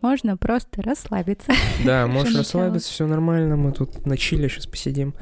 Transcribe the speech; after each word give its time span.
Можно 0.00 0.36
просто 0.36 0.82
расслабиться. 0.82 1.52
Да, 1.84 2.06
можешь 2.06 2.34
расслабиться, 2.36 2.90
все 2.90 3.06
нормально, 3.06 3.56
мы 3.56 3.72
тут 3.72 4.06
на 4.06 4.16
чиле 4.16 4.48
сейчас 4.48 4.66
посидим. 4.66 5.14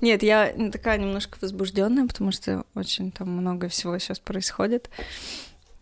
Нет, 0.00 0.22
я 0.22 0.52
такая 0.72 0.98
немножко 0.98 1.38
возбужденная, 1.40 2.06
потому 2.06 2.30
что 2.30 2.64
очень 2.74 3.10
там 3.10 3.30
много 3.30 3.68
всего 3.68 3.98
сейчас 3.98 4.18
происходит. 4.18 4.90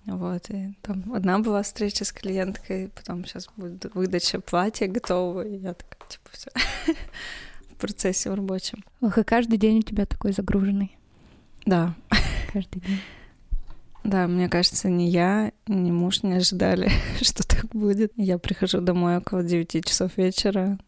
Вот, 0.06 0.50
и 0.50 0.72
там 0.82 1.12
одна 1.14 1.40
была 1.40 1.62
встреча 1.62 2.04
с 2.04 2.12
клиенткой, 2.12 2.90
потом 2.94 3.24
сейчас 3.24 3.48
будет 3.56 3.92
выдача 3.94 4.40
платья 4.40 4.86
готового, 4.86 5.42
и 5.42 5.56
я 5.56 5.74
такая, 5.74 6.08
типа, 6.08 6.30
все 6.30 6.50
в 7.70 7.74
процессе 7.74 8.30
в 8.30 8.34
рабочем. 8.34 8.84
Ох, 9.00 9.18
и 9.18 9.24
каждый 9.24 9.58
день 9.58 9.80
у 9.80 9.82
тебя 9.82 10.06
такой 10.06 10.32
загруженный. 10.32 10.96
Да, 11.64 11.96
Каждый 12.52 12.80
день. 12.80 13.00
Да, 14.06 14.28
мне 14.28 14.48
кажется, 14.48 14.88
ни 14.88 15.02
я, 15.02 15.52
ни 15.66 15.90
муж 15.90 16.22
не 16.22 16.34
ожидали, 16.34 16.90
что 17.20 17.46
так 17.46 17.66
будет. 17.74 18.12
Я 18.16 18.38
прихожу 18.38 18.80
домой 18.80 19.16
около 19.18 19.42
9 19.42 19.84
часов 19.84 20.16
вечера, 20.16 20.78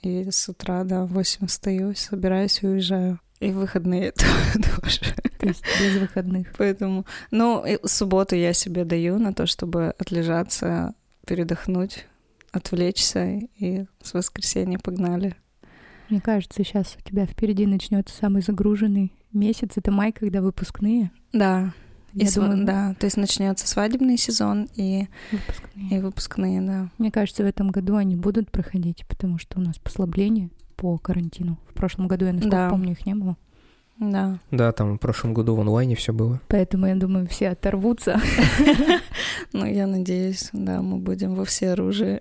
и 0.00 0.30
с 0.30 0.48
утра, 0.48 0.84
да, 0.84 1.04
в 1.04 1.12
8 1.12 1.48
встаю, 1.48 1.94
собираюсь 1.96 2.62
и 2.62 2.68
уезжаю. 2.68 3.18
И 3.40 3.50
выходные 3.50 4.12
тоже. 4.12 5.00
То 5.38 5.46
есть 5.46 5.64
без 5.80 6.00
выходных. 6.00 6.52
Поэтому, 6.56 7.04
ну, 7.30 7.64
субботу 7.84 8.36
я 8.36 8.52
себе 8.52 8.84
даю 8.84 9.18
на 9.18 9.32
то, 9.32 9.46
чтобы 9.46 9.94
отлежаться, 9.98 10.94
передохнуть, 11.26 12.06
отвлечься, 12.52 13.40
и 13.58 13.86
с 14.02 14.14
воскресенья 14.14 14.78
погнали. 14.78 15.34
Мне 16.08 16.20
кажется, 16.20 16.64
сейчас 16.64 16.96
у 16.98 17.08
тебя 17.08 17.26
впереди 17.26 17.66
начнется 17.66 18.14
самый 18.14 18.42
загруженный 18.42 19.12
месяц. 19.32 19.72
Это 19.76 19.90
май, 19.90 20.12
когда 20.12 20.40
выпускные. 20.40 21.10
Да, 21.32 21.72
и 22.14 22.20
Я 22.20 22.26
сва- 22.26 22.34
думаю, 22.48 22.64
да, 22.64 22.94
то 22.98 23.04
есть 23.06 23.16
начнется 23.16 23.66
свадебный 23.66 24.16
сезон 24.16 24.68
и, 24.74 25.06
выпускные. 25.32 25.90
и 25.90 25.98
выпускные, 26.00 26.60
да. 26.62 26.88
Мне 26.98 27.10
кажется, 27.10 27.42
в 27.42 27.46
этом 27.46 27.70
году 27.70 27.96
они 27.96 28.16
будут 28.16 28.50
проходить, 28.50 29.04
потому 29.06 29.38
что 29.38 29.58
у 29.58 29.62
нас 29.62 29.78
послабление 29.78 30.50
по 30.76 30.96
карантину. 30.98 31.58
В 31.68 31.74
прошлом 31.74 32.08
году, 32.08 32.24
я 32.26 32.32
насколько 32.32 32.56
Да. 32.56 32.70
помню, 32.70 32.92
их 32.92 33.04
не 33.06 33.14
было. 33.14 33.36
Да. 33.98 34.38
Да, 34.52 34.70
там 34.72 34.94
в 34.94 34.98
прошлом 35.00 35.34
году 35.34 35.56
в 35.56 35.60
онлайне 35.60 35.96
все 35.96 36.12
было. 36.12 36.40
Поэтому, 36.48 36.86
я 36.86 36.94
думаю, 36.94 37.26
все 37.26 37.48
оторвутся. 37.50 38.20
Ну, 39.52 39.64
я 39.64 39.86
надеюсь, 39.86 40.50
да, 40.52 40.82
мы 40.82 40.98
будем 40.98 41.34
во 41.34 41.44
все 41.44 41.70
оружие. 41.70 42.20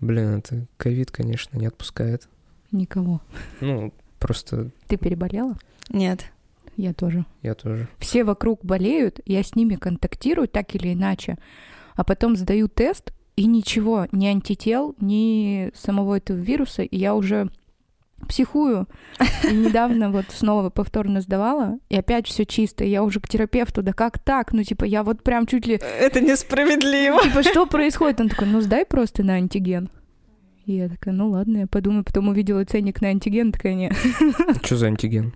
Блин, 0.00 0.38
это 0.38 0.66
ковид, 0.76 1.10
конечно, 1.10 1.58
не 1.58 1.66
отпускает. 1.66 2.28
Никого. 2.70 3.20
Ну, 3.60 3.92
просто 4.18 4.70
Ты 4.86 4.96
переболела? 4.96 5.56
Нет. 5.90 6.26
Я 6.76 6.92
тоже. 6.92 7.24
я 7.42 7.54
тоже. 7.54 7.88
Все 7.98 8.24
вокруг 8.24 8.64
болеют, 8.64 9.20
я 9.24 9.42
с 9.42 9.54
ними 9.54 9.76
контактирую 9.76 10.48
так 10.48 10.74
или 10.74 10.92
иначе, 10.92 11.38
а 11.94 12.04
потом 12.04 12.36
сдаю 12.36 12.68
тест, 12.68 13.12
и 13.36 13.46
ничего, 13.46 14.06
ни 14.12 14.26
антител, 14.26 14.94
ни 15.00 15.70
самого 15.74 16.16
этого 16.16 16.38
вируса, 16.38 16.82
и 16.82 16.96
я 16.96 17.14
уже 17.14 17.50
психую. 18.28 18.88
И 19.44 19.54
недавно 19.54 20.10
вот 20.12 20.26
снова 20.30 20.70
повторно 20.70 21.20
сдавала, 21.20 21.78
и 21.88 21.96
опять 21.96 22.26
все 22.26 22.46
чисто. 22.46 22.84
и 22.84 22.88
Я 22.88 23.02
уже 23.02 23.20
к 23.20 23.28
терапевту, 23.28 23.82
да 23.82 23.92
как 23.92 24.18
так? 24.18 24.52
Ну, 24.52 24.62
типа, 24.62 24.84
я 24.84 25.02
вот 25.02 25.22
прям 25.22 25.46
чуть 25.46 25.66
ли... 25.66 25.74
Это 25.74 26.20
несправедливо. 26.20 27.22
Типа, 27.22 27.42
что 27.42 27.66
происходит? 27.66 28.20
Он 28.20 28.28
такой, 28.28 28.48
ну, 28.48 28.60
сдай 28.60 28.86
просто 28.86 29.22
на 29.22 29.34
антиген. 29.34 29.90
И 30.64 30.72
я 30.72 30.88
такая, 30.88 31.14
ну 31.14 31.30
ладно, 31.30 31.58
я 31.58 31.66
подумаю. 31.66 32.04
Потом 32.04 32.28
увидела 32.28 32.64
ценник 32.64 33.00
на 33.00 33.08
антиген, 33.08 33.52
такая, 33.52 33.74
не. 33.74 33.92
Что 34.64 34.76
за 34.76 34.88
антиген? 34.88 35.34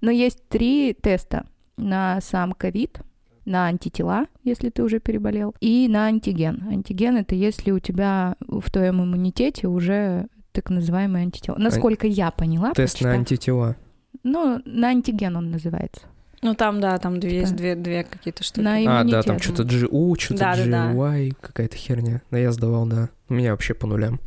Но 0.00 0.10
есть 0.10 0.48
три 0.48 0.94
теста 1.00 1.44
на 1.76 2.20
сам 2.20 2.52
ковид, 2.52 3.00
на 3.44 3.66
антитела, 3.66 4.26
если 4.44 4.70
ты 4.70 4.82
уже 4.82 5.00
переболел, 5.00 5.54
и 5.60 5.88
на 5.88 6.06
антиген. 6.06 6.62
Антиген— 6.70 7.16
это 7.18 7.34
если 7.34 7.70
у 7.70 7.78
тебя 7.78 8.36
в 8.40 8.70
твоем 8.70 9.02
иммунитете 9.02 9.66
уже 9.66 10.26
так 10.52 10.70
называемые 10.70 11.22
антитела. 11.22 11.56
Насколько 11.58 12.06
я 12.06 12.30
поняла, 12.30 12.72
Тест 12.72 12.94
на 13.00 13.08
прочитав. 13.08 13.14
антитела. 13.18 13.76
Ну, 14.22 14.60
на 14.64 14.88
антиген 14.88 15.36
он 15.36 15.50
называется. 15.50 16.02
Ну, 16.42 16.54
там, 16.54 16.80
да, 16.80 16.96
там 16.98 17.20
две- 17.20 17.40
есть 17.40 17.48
Типа, 17.50 17.58
две, 17.58 17.74
две 17.74 18.04
какие-то 18.04 18.42
штуки. 18.42 18.64
на 18.64 19.00
А, 19.00 19.04
да, 19.04 19.22
там 19.22 19.38
что-то 19.40 19.62
GU, 19.64 20.18
что-то 20.18 20.40
Да-да-да. 20.40 20.92
GY, 20.92 21.34
какая-то 21.40 21.76
херня. 21.76 22.22
Да, 22.30 22.38
я 22.38 22.50
сдавал, 22.52 22.86
да. 22.86 23.10
У 23.28 23.34
меня 23.34 23.50
вообще 23.52 23.74
по 23.74 23.86
нулям. 23.86 24.20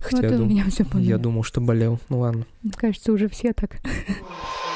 Хотя 0.00 0.16
Вот 0.18 0.30
я, 0.30 0.34
у 0.36 0.38
дум- 0.38 0.48
меня 0.48 0.64
все 0.70 0.84
я 0.94 1.18
думал, 1.18 1.42
что 1.42 1.60
болел. 1.60 1.98
Ну 2.08 2.20
ладно. 2.20 2.46
Кажется, 2.76 3.12
уже 3.12 3.28
все 3.28 3.52
так. 3.52 3.78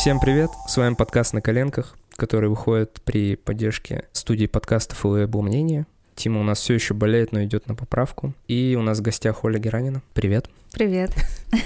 Всем 0.00 0.18
привет, 0.18 0.48
с 0.66 0.78
вами 0.78 0.94
подкаст 0.94 1.34
«На 1.34 1.42
коленках», 1.42 1.94
который 2.16 2.48
выходит 2.48 3.02
при 3.04 3.36
поддержке 3.36 4.04
студии 4.12 4.46
подкастов 4.46 5.04
«ЛВ 5.04 5.28
мнение». 5.34 5.86
Тима 6.14 6.40
у 6.40 6.42
нас 6.42 6.58
все 6.58 6.72
еще 6.72 6.94
болеет, 6.94 7.32
но 7.32 7.44
идет 7.44 7.68
на 7.68 7.74
поправку. 7.74 8.32
И 8.48 8.74
у 8.78 8.82
нас 8.82 9.00
в 9.00 9.02
гостях 9.02 9.44
Оля 9.44 9.58
Геранина. 9.58 10.00
Привет. 10.14 10.48
Привет. 10.72 11.10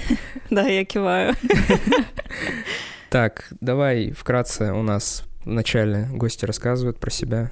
Да, 0.49 0.63
я 0.63 0.83
киваю. 0.83 1.33
Так, 3.09 3.47
давай 3.61 4.11
вкратце 4.11 4.73
у 4.73 4.83
нас 4.83 5.23
вначале 5.45 6.09
гости 6.11 6.43
рассказывают 6.43 6.99
про 6.99 7.11
себя, 7.11 7.51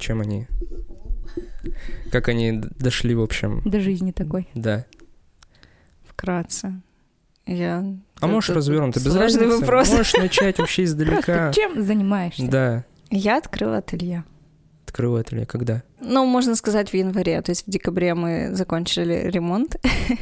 чем 0.00 0.20
они, 0.20 0.48
как 2.10 2.26
они 2.26 2.60
дошли, 2.80 3.14
в 3.14 3.22
общем, 3.22 3.62
До 3.64 3.78
жизни 3.78 4.10
такой. 4.10 4.48
да. 4.54 4.84
Вкратце. 6.08 6.82
Я... 7.46 7.84
А 8.20 8.26
можешь 8.26 8.50
Это 8.50 8.58
развернуто, 8.58 9.00
без 9.00 9.14
разницы. 9.14 9.58
вопрос. 9.58 9.90
Можешь 9.90 10.14
начать 10.14 10.58
вообще 10.58 10.84
издалека. 10.84 11.22
Просто 11.22 11.52
чем 11.54 11.82
занимаешься? 11.82 12.48
Да. 12.48 12.84
Я 13.10 13.38
открыла 13.38 13.78
ателье. 13.78 14.24
Открыла 14.86 15.20
ателье 15.20 15.44
когда? 15.44 15.82
Ну, 16.00 16.24
можно 16.24 16.54
сказать, 16.54 16.90
в 16.90 16.94
январе. 16.94 17.40
То 17.42 17.50
есть 17.50 17.66
в 17.66 17.70
декабре 17.70 18.14
мы 18.14 18.50
закончили 18.54 19.28
ремонт 19.28 19.76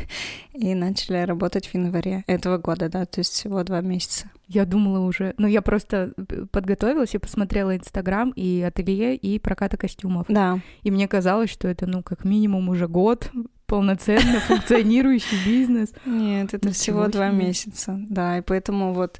и 0.52 0.74
начали 0.74 1.18
работать 1.24 1.66
в 1.66 1.74
январе 1.74 2.24
этого 2.26 2.56
года, 2.58 2.88
да, 2.88 3.04
то 3.04 3.20
есть 3.20 3.32
всего 3.32 3.62
два 3.64 3.80
месяца. 3.80 4.30
Я 4.48 4.64
думала 4.64 5.00
уже... 5.00 5.34
Ну, 5.38 5.46
я 5.46 5.60
просто 5.62 6.12
подготовилась 6.52 7.14
и 7.14 7.18
посмотрела 7.18 7.76
Инстаграм 7.76 8.30
и 8.36 8.62
ателье, 8.62 9.16
и 9.16 9.38
проката 9.38 9.76
костюмов. 9.76 10.26
Да, 10.28 10.60
И 10.82 10.90
мне 10.90 11.08
казалось, 11.08 11.50
что 11.50 11.68
это, 11.68 11.86
ну, 11.86 12.02
как 12.02 12.24
минимум 12.24 12.68
уже 12.68 12.86
год 12.88 13.30
полноценно 13.72 14.38
функционирующий 14.40 15.38
бизнес. 15.46 15.94
нет, 16.04 16.52
это 16.52 16.70
всего 16.72 17.08
два 17.08 17.30
месяца, 17.30 17.98
да, 18.10 18.36
и 18.36 18.42
поэтому 18.42 18.92
вот, 18.92 19.18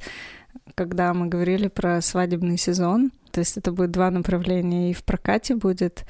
когда 0.75 1.15
мы 1.15 1.29
говорили 1.29 1.69
про 1.69 2.03
свадебный 2.03 2.59
сезон, 2.59 3.13
то 3.31 3.41
есть 3.41 3.57
это 3.57 3.73
будет 3.73 3.93
два 3.93 4.11
направления, 4.11 4.91
и 4.91 4.93
в 4.93 5.05
прокате 5.05 5.55
будет 5.55 6.05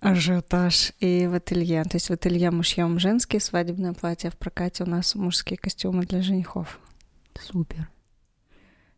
ажиотаж, 0.00 0.94
и 1.00 1.26
в 1.26 1.34
ателье. 1.34 1.82
То 1.82 1.96
есть 1.96 2.08
в 2.08 2.12
ателье 2.14 2.50
мы 2.50 2.64
шьем 2.64 2.98
женские 2.98 3.40
свадебные 3.40 3.92
платья, 3.92 4.28
а 4.28 4.30
в 4.30 4.38
прокате 4.38 4.84
у 4.84 4.86
нас 4.86 5.14
мужские 5.14 5.58
костюмы 5.58 6.06
для 6.06 6.22
женихов. 6.22 6.80
Супер. 7.38 7.90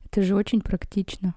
Это 0.04 0.22
же 0.22 0.36
очень 0.36 0.60
практично. 0.60 1.34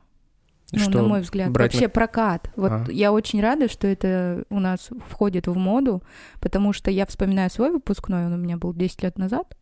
Ну, 0.71 0.79
Что, 0.79 1.01
на 1.01 1.07
мой 1.07 1.21
взгляд. 1.21 1.51
брать 1.51 1.73
на- 1.73 1.77
Вообще 1.77 1.87
прокат. 1.89 2.49
Вот 2.55 2.71
А. 2.71 2.85
я 2.91 3.11
очень 3.13 3.39
рада, 3.41 3.69
что 3.69 3.87
это 3.87 4.43
у 4.49 4.59
нас 4.59 4.89
входит 5.07 5.47
в 5.47 5.55
моду, 5.55 6.01
потому 6.41 6.73
что 6.73 6.89
я 6.91 7.05
вспоминаю 7.05 7.49
свой 7.49 7.71
выпускной, 7.71 8.25
он 8.25 8.33
у 8.33 8.37
меня 8.37 8.57
был 8.57 8.73
10 8.73 9.03
лет 9.03 9.17
назад. 9.17 9.55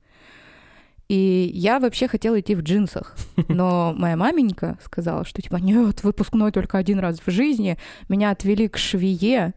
И 1.10 1.52
я 1.54 1.80
вообще 1.80 2.08
хотела 2.08 2.40
идти 2.40 2.56
в 2.56 2.62
джинсах. 2.62 3.16
Но 3.50 3.94
моя 3.96 4.16
маменька 4.16 4.78
сказала, 4.84 5.26
что 5.26 5.42
типа, 5.42 5.58
нет, 5.58 6.04
выпускной 6.04 6.52
только 6.52 6.78
один 6.78 7.00
раз 7.00 7.20
в 7.24 7.30
жизни. 7.30 7.78
Меня 8.08 8.32
отвели 8.32 8.68
к 8.70 8.78
швее, 8.78 9.54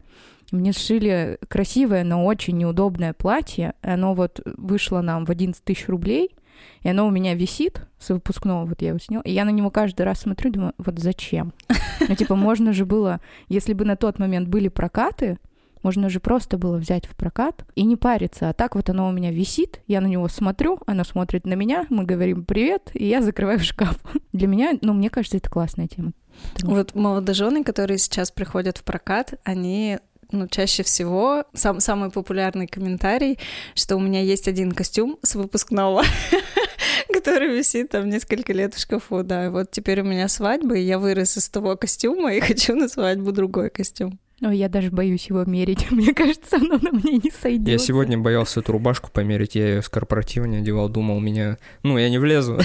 мне 0.51 0.71
сшили 0.73 1.39
красивое, 1.49 2.03
но 2.03 2.25
очень 2.25 2.57
неудобное 2.57 3.13
платье. 3.13 3.73
Оно 3.81 4.13
вот 4.13 4.41
вышло 4.45 5.01
нам 5.01 5.25
в 5.25 5.29
11 5.31 5.63
тысяч 5.63 5.87
рублей. 5.87 6.35
И 6.83 6.89
оно 6.89 7.07
у 7.07 7.11
меня 7.11 7.33
висит 7.33 7.81
с 7.99 8.09
выпускного, 8.09 8.65
вот 8.65 8.81
я 8.81 8.89
его 8.89 8.99
сняла. 8.99 9.23
И 9.23 9.31
я 9.31 9.45
на 9.45 9.49
него 9.49 9.69
каждый 9.71 10.03
раз 10.03 10.21
смотрю, 10.21 10.51
думаю, 10.51 10.73
вот 10.77 10.99
зачем? 10.99 11.53
Ну, 12.07 12.15
типа, 12.15 12.35
можно 12.35 12.73
же 12.73 12.85
было, 12.85 13.21
если 13.49 13.73
бы 13.73 13.85
на 13.85 13.95
тот 13.95 14.19
момент 14.19 14.47
были 14.47 14.67
прокаты, 14.67 15.37
можно 15.83 16.09
же 16.09 16.19
просто 16.19 16.57
было 16.57 16.77
взять 16.77 17.05
в 17.05 17.15
прокат 17.15 17.65
и 17.75 17.83
не 17.83 17.95
париться. 17.95 18.49
А 18.49 18.53
так 18.53 18.75
вот 18.75 18.89
оно 18.89 19.07
у 19.07 19.11
меня 19.11 19.31
висит, 19.31 19.81
я 19.87 20.01
на 20.01 20.07
него 20.07 20.27
смотрю, 20.27 20.79
оно 20.85 21.03
смотрит 21.03 21.45
на 21.45 21.53
меня, 21.53 21.85
мы 21.89 22.03
говорим 22.03 22.43
привет, 22.43 22.89
и 22.93 23.05
я 23.07 23.21
закрываю 23.21 23.59
шкаф. 23.59 23.97
Для 24.33 24.47
меня, 24.47 24.73
ну, 24.81 24.93
мне 24.93 25.09
кажется, 25.09 25.37
это 25.37 25.49
классная 25.49 25.87
тема. 25.87 26.11
Потому 26.53 26.75
Вот 26.75 26.93
молодожены, 26.93 27.63
которые 27.63 27.97
сейчас 27.97 28.31
приходят 28.31 28.77
в 28.77 28.83
прокат, 28.83 29.39
они 29.43 29.99
ну, 30.31 30.47
чаще 30.47 30.83
всего 30.83 31.45
сам, 31.53 31.79
самый 31.79 32.11
популярный 32.11 32.67
комментарий, 32.67 33.39
что 33.75 33.95
у 33.95 33.99
меня 33.99 34.21
есть 34.21 34.47
один 34.47 34.71
костюм 34.71 35.17
с 35.23 35.35
выпускного, 35.35 36.03
который 37.13 37.55
висит 37.55 37.89
там 37.89 38.09
несколько 38.09 38.53
лет 38.53 38.73
в 38.73 38.79
шкафу, 38.79 39.23
да. 39.23 39.45
И 39.45 39.49
вот 39.49 39.71
теперь 39.71 40.01
у 40.01 40.05
меня 40.05 40.27
свадьба, 40.27 40.75
и 40.75 40.81
я 40.81 40.99
вырос 40.99 41.37
из 41.37 41.49
того 41.49 41.75
костюма 41.75 42.33
и 42.33 42.39
хочу 42.41 42.75
на 42.75 42.87
свадьбу 42.87 43.31
другой 43.31 43.69
костюм. 43.69 44.19
Ой, 44.39 44.55
я 44.57 44.69
даже 44.69 44.91
боюсь 44.91 45.27
его 45.29 45.43
мерить. 45.45 45.89
Мне 45.91 46.13
кажется, 46.13 46.57
оно 46.57 46.77
на 46.77 46.91
мне 46.91 47.13
не 47.17 47.31
сойдет. 47.31 47.67
Я 47.67 47.77
сегодня 47.79 48.19
боялся 48.19 48.59
эту 48.59 48.71
рубашку 48.73 49.09
померить, 49.11 49.55
я 49.55 49.67
ее 49.67 49.81
с 49.81 49.89
корпоратива 49.89 50.45
не 50.45 50.57
одевал, 50.57 50.89
думал, 50.89 51.19
меня... 51.19 51.57
Ну, 51.81 51.97
я 51.97 52.07
не 52.09 52.19
влезу. 52.19 52.59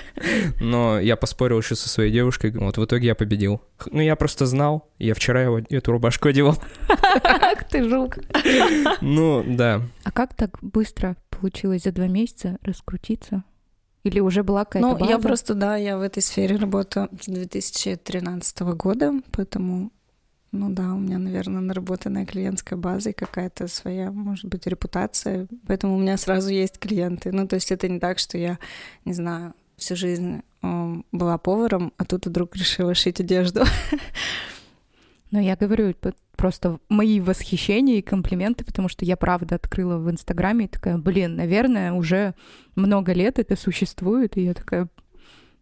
Но 0.60 1.00
я 1.00 1.16
поспорил 1.16 1.58
еще 1.60 1.76
со 1.76 1.88
своей 1.88 2.12
девушкой, 2.12 2.50
вот 2.50 2.76
в 2.76 2.84
итоге 2.84 3.08
я 3.08 3.14
победил. 3.14 3.62
Ну, 3.90 4.02
я 4.02 4.16
просто 4.16 4.44
знал, 4.44 4.90
я 4.98 5.14
вчера 5.14 5.42
его, 5.42 5.60
эту 5.60 5.92
рубашку 5.92 6.28
одевал. 6.28 6.58
Ах 7.24 7.68
ты 7.70 7.88
жук. 7.88 8.18
Ну, 9.00 9.42
да. 9.46 9.80
А 10.04 10.12
как 10.12 10.34
так 10.34 10.58
быстро 10.60 11.16
получилось 11.30 11.84
за 11.84 11.92
два 11.92 12.06
месяца 12.06 12.58
раскрутиться? 12.62 13.44
Или 14.02 14.20
уже 14.20 14.42
была 14.42 14.66
какая-то 14.66 14.86
Ну, 14.98 14.98
я 15.06 15.16
база? 15.16 15.28
просто, 15.28 15.54
да, 15.54 15.76
я 15.76 15.96
в 15.96 16.02
этой 16.02 16.22
сфере 16.22 16.56
работаю 16.56 17.08
с 17.18 17.24
2013 17.26 18.60
года, 18.76 19.14
поэтому, 19.32 19.90
ну 20.54 20.70
да, 20.70 20.94
у 20.94 20.98
меня, 20.98 21.18
наверное, 21.18 21.60
наработанная 21.60 22.24
клиентская 22.24 22.78
база 22.78 23.10
и 23.10 23.12
какая-то 23.12 23.66
своя, 23.66 24.12
может 24.12 24.46
быть, 24.46 24.66
репутация, 24.66 25.48
поэтому 25.66 25.96
у 25.96 25.98
меня 25.98 26.16
сразу 26.16 26.50
есть 26.50 26.78
клиенты. 26.78 27.32
Ну, 27.32 27.48
то 27.48 27.56
есть 27.56 27.72
это 27.72 27.88
не 27.88 27.98
так, 27.98 28.20
что 28.20 28.38
я, 28.38 28.58
не 29.04 29.12
знаю, 29.12 29.54
всю 29.76 29.96
жизнь 29.96 30.42
была 31.12 31.38
поваром, 31.38 31.92
а 31.96 32.04
тут 32.04 32.26
вдруг 32.26 32.56
решила 32.56 32.94
шить 32.94 33.20
одежду. 33.20 33.64
Но 35.30 35.40
я 35.40 35.56
говорю, 35.56 35.92
просто 36.36 36.78
мои 36.88 37.18
восхищения 37.18 37.96
и 37.96 38.02
комплименты, 38.02 38.64
потому 38.64 38.88
что 38.88 39.04
я 39.04 39.16
правда 39.16 39.56
открыла 39.56 39.98
в 39.98 40.08
Инстаграме 40.08 40.66
и 40.66 40.68
такая, 40.68 40.98
блин, 40.98 41.34
наверное, 41.34 41.92
уже 41.92 42.34
много 42.76 43.12
лет 43.12 43.40
это 43.40 43.56
существует, 43.56 44.36
и 44.36 44.44
я 44.44 44.54
такая, 44.54 44.88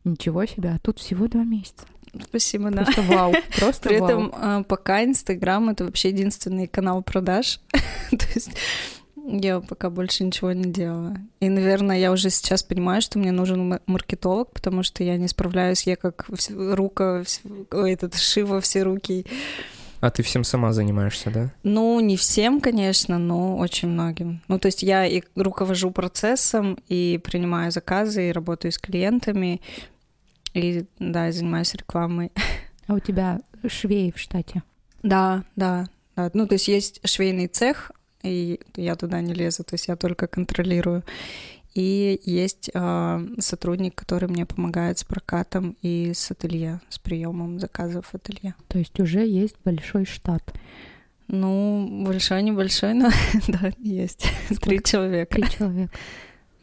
ничего 0.05 0.45
себе, 0.45 0.71
а 0.71 0.79
тут 0.79 0.99
всего 0.99 1.29
два 1.29 1.45
месяца. 1.45 1.87
Спасибо, 2.21 2.71
да. 2.71 2.85
Просто 2.85 3.03
вау, 3.03 3.35
просто 3.59 3.89
При 3.89 3.99
вау. 3.99 4.11
этом 4.11 4.35
э, 4.35 4.65
пока 4.65 5.05
Инстаграм— 5.05 5.69
это 5.71 5.85
вообще 5.85 6.09
единственный 6.09 6.67
канал 6.67 7.03
продаж. 7.03 7.61
То 8.11 8.27
есть 8.35 8.51
я 9.25 9.61
пока 9.61 9.89
больше 9.91 10.25
ничего 10.25 10.53
не 10.53 10.71
делала. 10.71 11.17
И, 11.41 11.49
наверное, 11.49 11.99
я 11.99 12.13
уже 12.13 12.31
сейчас 12.31 12.63
понимаю, 12.63 13.01
что 13.03 13.19
мне 13.19 13.33
нужен 13.33 13.81
маркетолог, 13.87 14.51
потому 14.53 14.83
что 14.83 15.05
я 15.05 15.17
не 15.17 15.29
справляюсь. 15.29 15.87
Я 15.87 15.97
как 15.97 16.27
рука, 16.51 17.23
ой, 17.71 17.93
этот 17.93 18.17
Шива 18.17 18.61
все 18.61 18.83
руки. 18.83 19.25
А 20.01 20.11
ты 20.11 20.25
всем 20.25 20.43
сама 20.43 20.73
занимаешься, 20.73 21.31
да? 21.31 21.53
Ну, 21.63 22.01
не 22.01 22.17
всем, 22.17 22.61
конечно, 22.61 23.19
но 23.19 23.57
очень 23.57 23.89
многим. 23.89 24.43
Ну, 24.49 24.59
то 24.59 24.67
есть 24.67 24.83
я 24.83 25.07
и 25.07 25.23
руковожу 25.37 25.93
процессом, 25.93 26.77
и 26.89 27.21
принимаю 27.23 27.71
заказы, 27.71 28.29
и 28.29 28.33
работаю 28.33 28.73
с 28.73 28.79
клиентами, 28.79 29.61
и, 30.55 30.85
да, 30.99 31.29
и 31.29 31.33
занимаюсь 31.33 31.75
рекламой. 31.75 32.33
А 32.87 32.95
у 32.95 32.99
тебя 32.99 33.41
швей 33.69 34.13
в 34.13 34.19
штате? 34.19 34.63
Да, 35.03 35.45
да, 35.57 35.89
да. 36.17 36.31
Ну, 36.35 36.47
то 36.47 36.55
есть 36.55 36.69
есть 36.69 37.07
швейный 37.09 37.47
цех, 37.47 37.93
и 38.23 38.61
я 38.77 38.97
туда 38.97 39.21
не 39.21 39.35
лезу, 39.35 39.65
то 39.65 39.75
есть 39.75 39.89
я 39.89 39.97
только 39.97 40.27
контролирую. 40.27 41.05
И 41.75 42.21
есть 42.25 42.71
э, 42.73 43.27
сотрудник, 43.39 43.95
который 43.95 44.29
мне 44.29 44.45
помогает 44.45 44.99
с 44.99 45.05
прокатом 45.05 45.77
и 45.81 46.13
с 46.15 46.31
ателье, 46.31 46.81
с 46.91 46.99
приемом 46.99 47.59
заказов 47.59 48.07
в 48.07 48.15
ателье. 48.15 48.55
То 48.69 48.79
есть 48.79 49.01
уже 49.01 49.27
есть 49.27 49.57
большой 49.65 50.05
штат. 50.05 50.43
Ну, 51.29 52.05
большой, 52.05 52.43
небольшой, 52.43 52.93
но 52.93 53.09
да, 53.49 53.71
есть. 53.79 54.27
Три 54.61 54.83
человека. 54.83 55.35
Три 55.35 55.49
человека. 55.49 55.93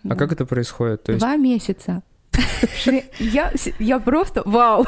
А 0.07 0.15
как 0.15 0.31
это 0.31 0.45
происходит? 0.45 1.03
То 1.03 1.11
есть 1.11 1.19
Два 1.19 1.35
месяца. 1.37 2.03
Я, 3.19 3.51
я 3.79 3.99
просто 3.99 4.41
вау. 4.45 4.85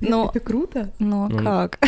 Но- 0.00 0.30
Это 0.34 0.40
круто. 0.40 0.92
Ну, 0.98 1.24
а 1.24 1.28
Ну, 1.28 1.38
как? 1.44 1.78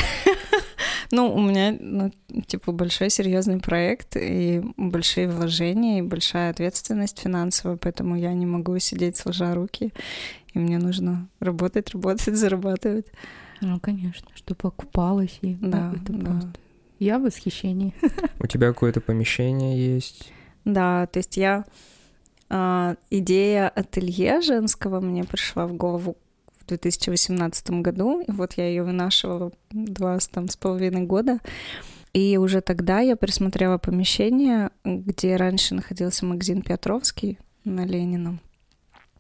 Ну, 1.13 1.35
у 1.35 1.41
меня, 1.41 1.77
ну, 1.81 2.13
типа, 2.47 2.71
большой 2.73 3.11
серьезный 3.11 3.59
проект 3.59 4.17
и 4.17 4.63
большие 4.77 5.29
вложения, 5.29 5.99
и 5.99 6.03
большая 6.03 6.51
ответственность 6.51 7.19
финансовая, 7.19 7.77
поэтому 7.77 8.17
я 8.17 8.33
не 8.33 8.47
могу 8.47 8.79
сидеть 8.79 9.17
сложа 9.17 9.53
руки, 9.55 9.93
и 10.55 10.59
мне 10.59 10.79
нужно 10.79 11.27
работать, 11.41 11.91
работать, 11.91 12.37
зарабатывать. 12.37 13.07
Ну, 13.61 13.81
конечно, 13.81 14.29
чтобы 14.35 14.61
окупалась. 14.69 15.37
И, 15.43 15.57
ну, 15.61 15.71
Да, 15.71 15.93
это 16.01 16.13
да. 16.13 16.31
просто... 16.31 16.51
Я 17.01 17.19
в 17.19 17.23
восхищении. 17.23 17.93
у 18.39 18.47
тебя 18.47 18.69
какое-то 18.69 19.01
помещение 19.01 19.95
есть? 19.95 20.33
Да, 20.65 21.07
то 21.07 21.19
есть 21.19 21.37
я... 21.37 21.65
а, 22.51 22.97
идея 23.11 23.69
ателье 23.69 24.41
женского 24.41 25.01
мне 25.01 25.25
пришла 25.25 25.67
в 25.67 25.73
голову 25.75 26.17
в 26.61 26.67
2018 26.67 27.71
году, 27.71 28.21
и 28.21 28.31
вот 28.33 28.55
я 28.55 28.69
ее 28.69 28.83
вынашивала 28.83 29.53
два 29.71 30.19
с, 30.19 30.29
там, 30.29 30.49
с 30.49 30.57
половиной 30.57 31.03
года. 31.03 31.39
И 32.13 32.37
уже 32.39 32.61
тогда 32.61 33.01
я 33.01 33.15
присмотрела 33.15 33.79
помещение, 33.79 34.71
где 34.85 35.37
раньше 35.37 35.75
находился 35.75 36.27
магазин 36.27 36.63
Петровский 36.63 37.39
на 37.65 37.87
Ленина 37.87 38.41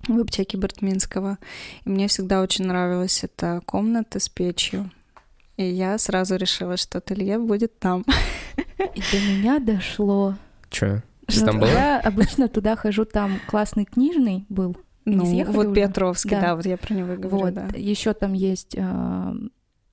в 0.08 0.18
аптеке 0.18 0.58
Бартминского. 0.58 1.38
И 1.84 1.88
мне 1.88 2.08
всегда 2.08 2.42
очень 2.42 2.66
нравилась 2.66 3.22
эта 3.22 3.62
комната 3.64 4.18
с 4.18 4.28
печью. 4.28 4.90
И 5.56 5.64
я 5.64 5.98
сразу 5.98 6.36
решила, 6.36 6.76
что 6.76 6.98
ателье 6.98 7.38
будет 7.38 7.78
там. 7.78 8.04
И 8.78 9.00
до 9.12 9.20
меня 9.20 9.58
дошло. 9.60 10.34
Че? 10.70 11.02
Ну, 11.38 11.46
Там 11.46 11.60
была? 11.60 11.70
Я 11.70 12.00
обычно 12.00 12.48
туда 12.48 12.76
хожу, 12.76 13.04
там 13.04 13.38
классный 13.46 13.84
книжный 13.84 14.46
был. 14.48 14.76
Ну, 15.04 15.24
вот 15.44 15.66
уже? 15.66 15.74
Петровский, 15.74 16.30
Да. 16.30 16.40
да. 16.40 16.56
вот 16.56 16.66
я 16.66 16.76
про 16.76 16.94
него 16.94 17.14
говорю, 17.14 17.28
Вот. 17.28 17.54
да. 17.54 17.68
Еще 17.74 18.12
там 18.12 18.32
есть 18.32 18.76
а, 18.78 19.34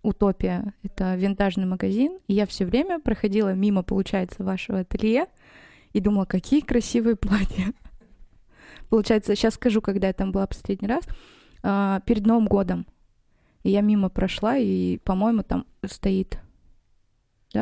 Утопия. 0.04 0.74
Это 0.84 1.16
винтажный 1.16 1.66
магазин. 1.66 2.20
И 2.28 2.34
я 2.34 2.46
все 2.46 2.66
время 2.66 3.00
проходила 3.00 3.54
мимо, 3.54 3.84
получается, 3.84 4.44
вашего 4.44 4.80
ателье 4.80 5.26
и 5.94 6.00
думала, 6.00 6.26
какие 6.26 6.62
красивые 6.62 7.16
платья. 7.16 7.74
Получается, 8.90 9.36
сейчас 9.36 9.56
скажу, 9.56 9.82
когда 9.82 10.08
я 10.08 10.14
там 10.14 10.32
была 10.32 10.48
последний 10.48 10.88
раз, 10.88 11.04
а, 11.64 12.02
перед 12.02 12.26
Новым 12.26 12.48
годом. 12.48 12.86
И 13.64 13.72
я 13.72 13.82
мимо 13.82 14.10
прошла, 14.10 14.56
и, 14.58 14.98
по-моему, 15.00 15.44
там 15.44 15.66
стоит 15.86 16.40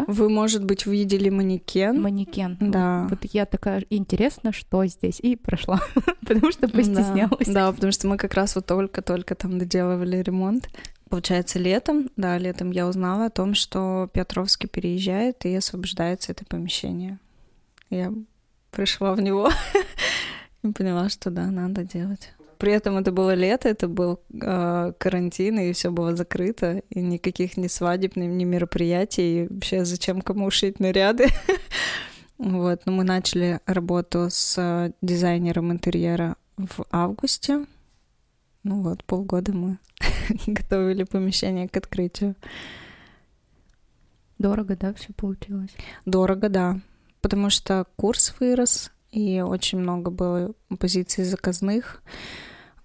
Вы, 0.07 0.29
может 0.29 0.63
быть, 0.65 0.85
видели 0.85 1.29
манекен? 1.29 2.01
манекен. 2.01 2.57
Да. 2.59 3.07
Вот 3.09 3.19
я 3.31 3.45
такая, 3.45 3.85
интересно, 3.89 4.51
что 4.51 4.85
здесь? 4.85 5.19
И 5.19 5.35
прошла, 5.35 5.81
потому 6.27 6.51
что 6.51 6.67
постеснялась. 6.67 7.47
Да, 7.47 7.67
да, 7.67 7.71
потому 7.71 7.91
что 7.91 8.07
мы 8.07 8.17
как 8.17 8.33
раз 8.33 8.55
вот 8.55 8.65
только-только 8.65 9.35
там 9.35 9.57
доделывали 9.57 10.17
ремонт. 10.17 10.69
Получается, 11.09 11.59
летом, 11.59 12.09
да, 12.17 12.37
летом 12.37 12.71
я 12.71 12.87
узнала 12.87 13.27
о 13.27 13.29
том, 13.29 13.53
что 13.53 14.09
Петровский 14.11 14.67
переезжает 14.67 15.45
и 15.45 15.55
освобождается 15.55 16.31
это 16.31 16.45
помещение. 16.45 17.19
Я 17.89 18.11
пришла 18.71 19.13
в 19.13 19.21
него 19.21 19.49
и 20.63 20.71
поняла, 20.71 21.09
что 21.09 21.29
да, 21.29 21.45
надо 21.51 21.83
делать. 21.83 22.33
При 22.57 22.71
этом 22.71 22.97
это 22.97 23.11
было 23.11 23.33
лето, 23.33 23.69
это 23.69 23.87
был 23.87 24.19
э, 24.33 24.93
карантин, 24.97 25.59
и 25.59 25.73
все 25.73 25.91
было 25.91 26.15
закрыто, 26.15 26.81
и 26.89 27.01
никаких 27.01 27.57
ни 27.57 27.67
свадеб, 27.67 28.15
ни, 28.15 28.25
ни 28.25 28.43
мероприятий, 28.43 29.43
и 29.43 29.47
вообще 29.47 29.85
зачем 29.85 30.21
кому 30.21 30.49
шить 30.51 30.79
наряды. 30.79 31.27
Вот, 32.37 32.81
но 32.85 32.91
мы 32.91 33.05
начали 33.05 33.61
работу 33.65 34.27
с 34.29 34.57
э, 34.57 34.91
дизайнером 35.01 35.71
интерьера 35.71 36.35
в 36.57 36.85
августе. 36.91 37.65
Ну 38.63 38.81
вот, 38.81 39.05
полгода 39.05 39.53
мы 39.53 39.77
готовили 40.45 41.03
помещение 41.03 41.69
к 41.69 41.77
открытию. 41.77 42.35
Дорого, 44.37 44.75
да, 44.75 44.93
все 44.93 45.13
получилось? 45.13 45.71
Дорого, 46.05 46.49
да, 46.49 46.81
потому 47.21 47.49
что 47.49 47.85
курс 47.95 48.35
вырос, 48.39 48.91
и 49.15 49.39
очень 49.39 49.79
много 49.79 50.11
было 50.11 50.53
позиций 50.77 51.23
заказных. 51.23 52.03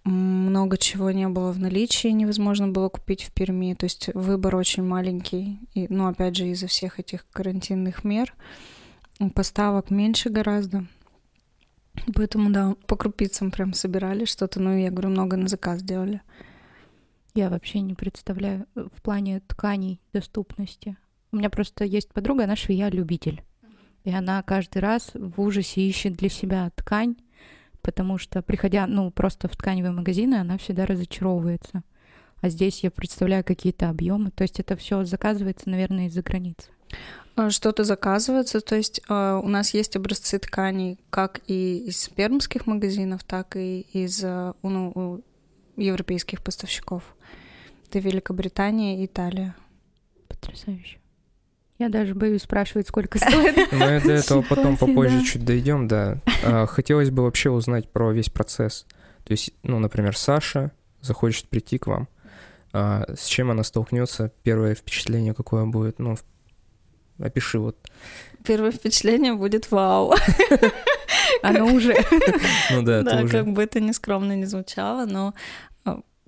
Много 0.05 0.79
чего 0.79 1.11
не 1.11 1.29
было 1.29 1.51
в 1.51 1.59
наличии, 1.59 2.07
невозможно 2.09 2.69
было 2.69 2.89
купить 2.89 3.25
в 3.25 3.33
Перми. 3.33 3.75
То 3.75 3.85
есть 3.85 4.11
выбор 4.15 4.55
очень 4.55 4.85
маленький. 4.85 5.59
И, 5.75 5.89
ну, 5.89 6.07
опять 6.07 6.37
же, 6.37 6.47
из-за 6.47 6.69
всех 6.69 7.01
этих 7.01 7.29
карантинных 7.31 8.05
мер 8.05 8.33
поставок 9.35 9.91
меньше 9.91 10.31
гораздо. 10.31 10.87
Поэтому, 12.15 12.51
да, 12.51 12.77
по 12.87 12.95
крупицам 12.95 13.51
прям 13.51 13.73
собирали 13.73 14.25
что-то. 14.25 14.61
Ну, 14.61 14.79
я 14.79 14.91
говорю, 14.91 15.09
много 15.09 15.37
на 15.37 15.49
заказ 15.49 15.83
делали. 15.83 16.21
Я 17.35 17.51
вообще 17.51 17.81
не 17.81 17.95
представляю 17.95 18.67
э, 18.77 18.87
в 18.95 19.03
плане 19.03 19.41
тканей 19.41 20.01
доступности. 20.13 20.97
У 21.33 21.37
меня 21.37 21.51
просто 21.51 21.85
есть 21.85 22.13
подруга, 22.13 22.45
она 22.45 22.55
швея-любитель. 22.55 23.43
И 24.05 24.11
она 24.11 24.43
каждый 24.43 24.79
раз 24.79 25.11
в 25.15 25.41
ужасе 25.41 25.83
ищет 25.83 26.15
для 26.15 26.29
себя 26.29 26.71
ткань, 26.75 27.17
потому 27.83 28.19
что, 28.19 28.43
приходя, 28.43 28.87
ну, 28.87 29.11
просто 29.11 29.49
в 29.49 29.57
тканевые 29.57 29.93
магазины, 29.93 30.37
она 30.37 30.59
всегда 30.59 30.87
разочаровывается. 30.87 31.83
А 32.41 32.49
здесь 32.49 32.83
я 32.83 32.91
представляю 32.91 33.45
какие-то 33.45 33.91
объемы. 33.91 34.31
То 34.31 34.43
есть 34.43 34.61
это 34.61 34.77
все 34.77 35.05
заказывается, 35.05 35.69
наверное, 35.69 36.07
из-за 36.07 36.23
границы. 36.23 36.71
А, 37.37 37.51
Что-то 37.51 37.85
заказывается, 37.85 38.61
то 38.61 38.77
есть 38.77 39.01
э, 39.09 39.41
у 39.43 39.49
нас 39.49 39.75
есть 39.75 39.97
образцы 39.97 40.39
тканей 40.39 40.99
как 41.11 41.41
и 41.47 41.79
из 41.87 42.09
пермских 42.09 42.67
магазинов, 42.67 43.25
так 43.25 43.57
и 43.57 43.81
из 43.93 44.25
э, 44.25 44.53
ну, 44.63 45.23
европейских 45.77 46.43
поставщиков. 46.43 47.03
Это 47.89 47.99
Великобритания 47.99 49.03
и 49.03 49.07
Италия. 49.07 49.55
Потрясающе. 50.29 51.00
Я 51.81 51.89
даже 51.89 52.15
боюсь 52.15 52.43
спрашивать, 52.43 52.89
сколько 52.89 53.19
стоит. 53.19 53.57
Мы 53.73 54.03
до 54.03 54.13
этого 54.13 54.43
потом 54.43 54.77
попозже 54.77 55.25
чуть 55.25 55.47
дойдем, 55.47 55.89
да. 55.89 56.19
А, 56.45 56.67
Хотелось 56.67 57.09
бы 57.09 57.23
вообще 57.23 57.49
узнать 57.49 57.89
про 57.89 58.13
весь 58.13 58.29
процесс. 58.29 58.85
То 59.25 59.33
есть, 59.33 59.55
ну, 59.63 59.79
например, 59.79 60.15
Саша 60.15 60.73
захочет 61.01 61.49
прийти 61.49 61.79
к 61.79 61.87
вам. 61.87 62.07
А 62.75 63.07
С 63.17 63.25
чем 63.25 63.51
она 63.51 63.63
столкнется? 63.63 64.31
Первое 64.43 64.75
впечатление 64.75 65.33
какое 65.33 65.65
будет? 65.65 65.99
Ну, 65.99 66.19
опиши 67.19 67.59
вот. 67.59 67.79
Первое 68.45 68.73
впечатление 68.73 69.33
будет 69.33 69.71
вау. 69.71 70.13
Оно 71.43 71.65
уже. 71.65 71.97
Ну 72.73 72.83
да, 72.83 73.01
Да, 73.03 73.27
как 73.27 73.47
бы 73.55 73.63
это 73.63 73.81
нескромно 73.81 74.37
не 74.37 74.45
звучало, 74.45 75.07
но 75.07 75.33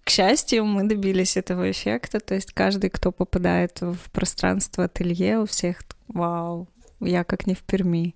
к 0.04 0.11
счастью, 0.11 0.64
мы 0.64 0.85
добились 0.85 1.37
этого 1.37 1.71
эффекта. 1.71 2.21
То 2.21 2.35
есть 2.35 2.52
каждый, 2.52 2.90
кто 2.90 3.12
попадает 3.12 3.80
в 3.80 4.11
пространство 4.11 4.85
ателье, 4.85 5.38
у 5.38 5.47
всех 5.47 5.82
вау, 6.09 6.68
я 7.00 7.25
как 7.25 7.47
не 7.47 7.54
в 7.54 7.62
Перми. 7.62 8.14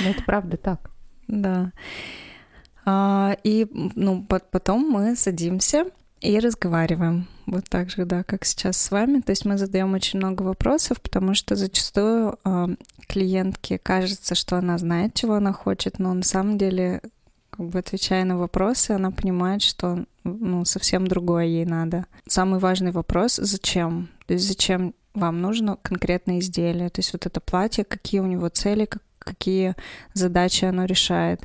Но 0.00 0.10
это 0.10 0.22
правда 0.24 0.56
так. 0.56 0.90
Да. 1.28 1.72
А, 2.84 3.36
и 3.42 3.66
ну, 3.72 4.22
по- 4.24 4.40
потом 4.40 4.88
мы 4.88 5.16
садимся 5.16 5.86
и 6.20 6.38
разговариваем. 6.38 7.28
Вот 7.46 7.64
так 7.68 7.90
же, 7.90 8.04
да, 8.04 8.24
как 8.24 8.44
сейчас 8.44 8.76
с 8.78 8.90
вами. 8.90 9.20
То 9.20 9.30
есть 9.30 9.44
мы 9.44 9.58
задаем 9.58 9.94
очень 9.94 10.18
много 10.18 10.42
вопросов, 10.42 11.00
потому 11.00 11.34
что 11.34 11.56
зачастую 11.56 12.38
а, 12.44 12.68
клиентке 13.06 13.78
кажется, 13.78 14.34
что 14.34 14.56
она 14.56 14.78
знает, 14.78 15.14
чего 15.14 15.34
она 15.34 15.52
хочет, 15.52 15.98
но 15.98 16.12
на 16.12 16.22
самом 16.22 16.58
деле, 16.58 17.02
как 17.56 17.68
бы 17.68 17.78
отвечая 17.78 18.24
на 18.24 18.36
вопросы, 18.36 18.92
она 18.92 19.10
понимает, 19.10 19.62
что 19.62 20.04
ну, 20.24 20.64
совсем 20.64 21.06
другое 21.06 21.44
ей 21.44 21.64
надо. 21.64 22.06
Самый 22.26 22.58
важный 22.58 22.90
вопрос— 22.90 23.36
зачем? 23.42 24.08
То 24.26 24.34
есть 24.34 24.48
зачем 24.48 24.94
вам 25.14 25.40
нужно 25.40 25.76
конкретное 25.82 26.40
изделие? 26.40 26.90
То 26.90 26.98
есть 26.98 27.12
вот 27.12 27.26
это 27.26 27.40
платье, 27.40 27.84
какие 27.84 28.20
у 28.20 28.26
него 28.26 28.48
цели, 28.48 28.86
как- 28.86 29.02
какие 29.18 29.76
задачи 30.14 30.64
оно 30.64 30.84
решает. 30.84 31.42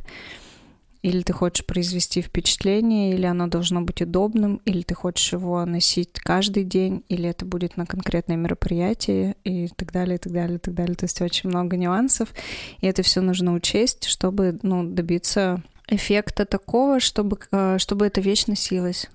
Или 1.02 1.22
ты 1.22 1.32
хочешь 1.32 1.66
произвести 1.66 2.22
впечатление, 2.22 3.14
или 3.14 3.26
оно 3.26 3.48
должно 3.48 3.82
быть 3.82 4.02
удобным, 4.02 4.62
или 4.66 4.82
ты 4.82 4.96
хочешь 4.96 5.32
его 5.32 5.64
носить 5.66 6.12
каждый 6.14 6.64
день, 6.64 7.06
или 7.08 7.30
это 7.30 7.46
будет 7.46 7.78
на 7.78 7.86
конкретное 7.86 8.36
мероприятие, 8.36 9.36
и 9.46 9.70
так 9.70 9.94
далее, 9.94 10.16
и 10.16 10.20
так 10.20 10.34
далее, 10.34 10.58
и 10.58 10.60
так 10.60 10.74
далее. 10.74 10.96
То 10.96 11.06
есть 11.06 11.22
очень 11.22 11.50
много 11.50 11.78
нюансов, 11.78 12.34
и 12.82 12.88
это 12.88 13.04
все 13.04 13.22
нужно 13.22 13.54
учесть, 13.54 14.06
чтобы 14.06 14.60
ну, 14.62 14.84
добиться 14.84 15.64
эффекта 15.90 16.46
такого, 16.46 17.00
чтобы, 17.00 17.38
э, 17.52 17.78
чтобы 17.80 18.08
эта 18.08 18.22
вещь 18.22 18.48
носилась. 18.48 19.10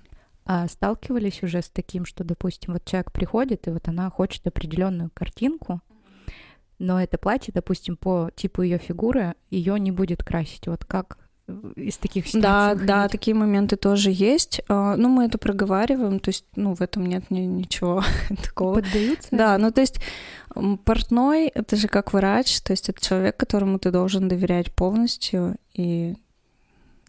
А 0.45 0.67
сталкивались 0.67 1.41
уже 1.41 1.61
с 1.61 1.69
таким, 1.69 2.05
что, 2.05 2.23
допустим, 2.23 2.73
вот 2.73 2.85
человек 2.85 3.11
приходит, 3.11 3.67
и 3.67 3.71
вот 3.71 3.87
она 3.87 4.09
хочет 4.11 4.45
определенную 4.45 5.09
картинку, 5.13 5.81
но 6.77 7.01
это 7.01 7.17
платье, 7.17 7.51
допустим, 7.53 7.95
по 7.97 8.29
типу 8.35 8.61
ее 8.61 8.77
фигуры, 8.77 9.33
ее 9.49 9.79
не 9.79 9.91
будет 9.91 10.23
красить. 10.23 10.67
Вот 10.67 10.83
как 10.85 11.17
э, 11.47 11.53
из 11.77 11.97
таких 11.97 12.25
Да, 12.25 12.29
ситуаций 12.29 12.85
да, 12.85 12.95
выходить? 12.95 13.11
такие 13.11 13.35
моменты 13.35 13.75
тоже 13.77 14.11
есть. 14.11 14.61
А, 14.67 14.95
Ну, 14.97 15.09
мы 15.09 15.25
это 15.25 15.37
проговариваем, 15.39 16.19
то 16.19 16.29
есть, 16.29 16.45
ну, 16.55 16.75
в 16.75 16.81
этом 16.81 17.05
нет 17.07 17.31
ни- 17.31 17.39
ничего 17.39 18.03
такого. 18.43 18.75
поддаются. 18.81 19.29
Да, 19.31 19.57
ну 19.57 19.71
то 19.71 19.81
есть 19.81 19.99
портной— 20.83 21.47
это 21.55 21.75
же 21.75 21.87
как 21.87 22.13
врач, 22.13 22.61
то 22.61 22.71
есть 22.71 22.89
это 22.89 23.01
человек, 23.01 23.37
которому 23.37 23.79
ты 23.79 23.89
должен 23.91 24.27
доверять 24.27 24.71
полностью, 24.73 25.55
и, 25.73 26.15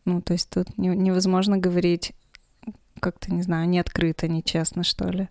ну, 0.06 0.22
то 0.22 0.32
есть 0.32 0.48
тут 0.48 0.78
не- 0.78 0.88
невозможно 0.96 1.58
говорить 1.58 2.12
как-то, 3.00 3.32
не 3.32 3.42
знаю, 3.42 3.68
не 3.68 3.78
открыто, 3.78 4.26
не 4.26 4.42
честно, 4.42 4.82
что 4.82 5.06
ли. 5.08 5.28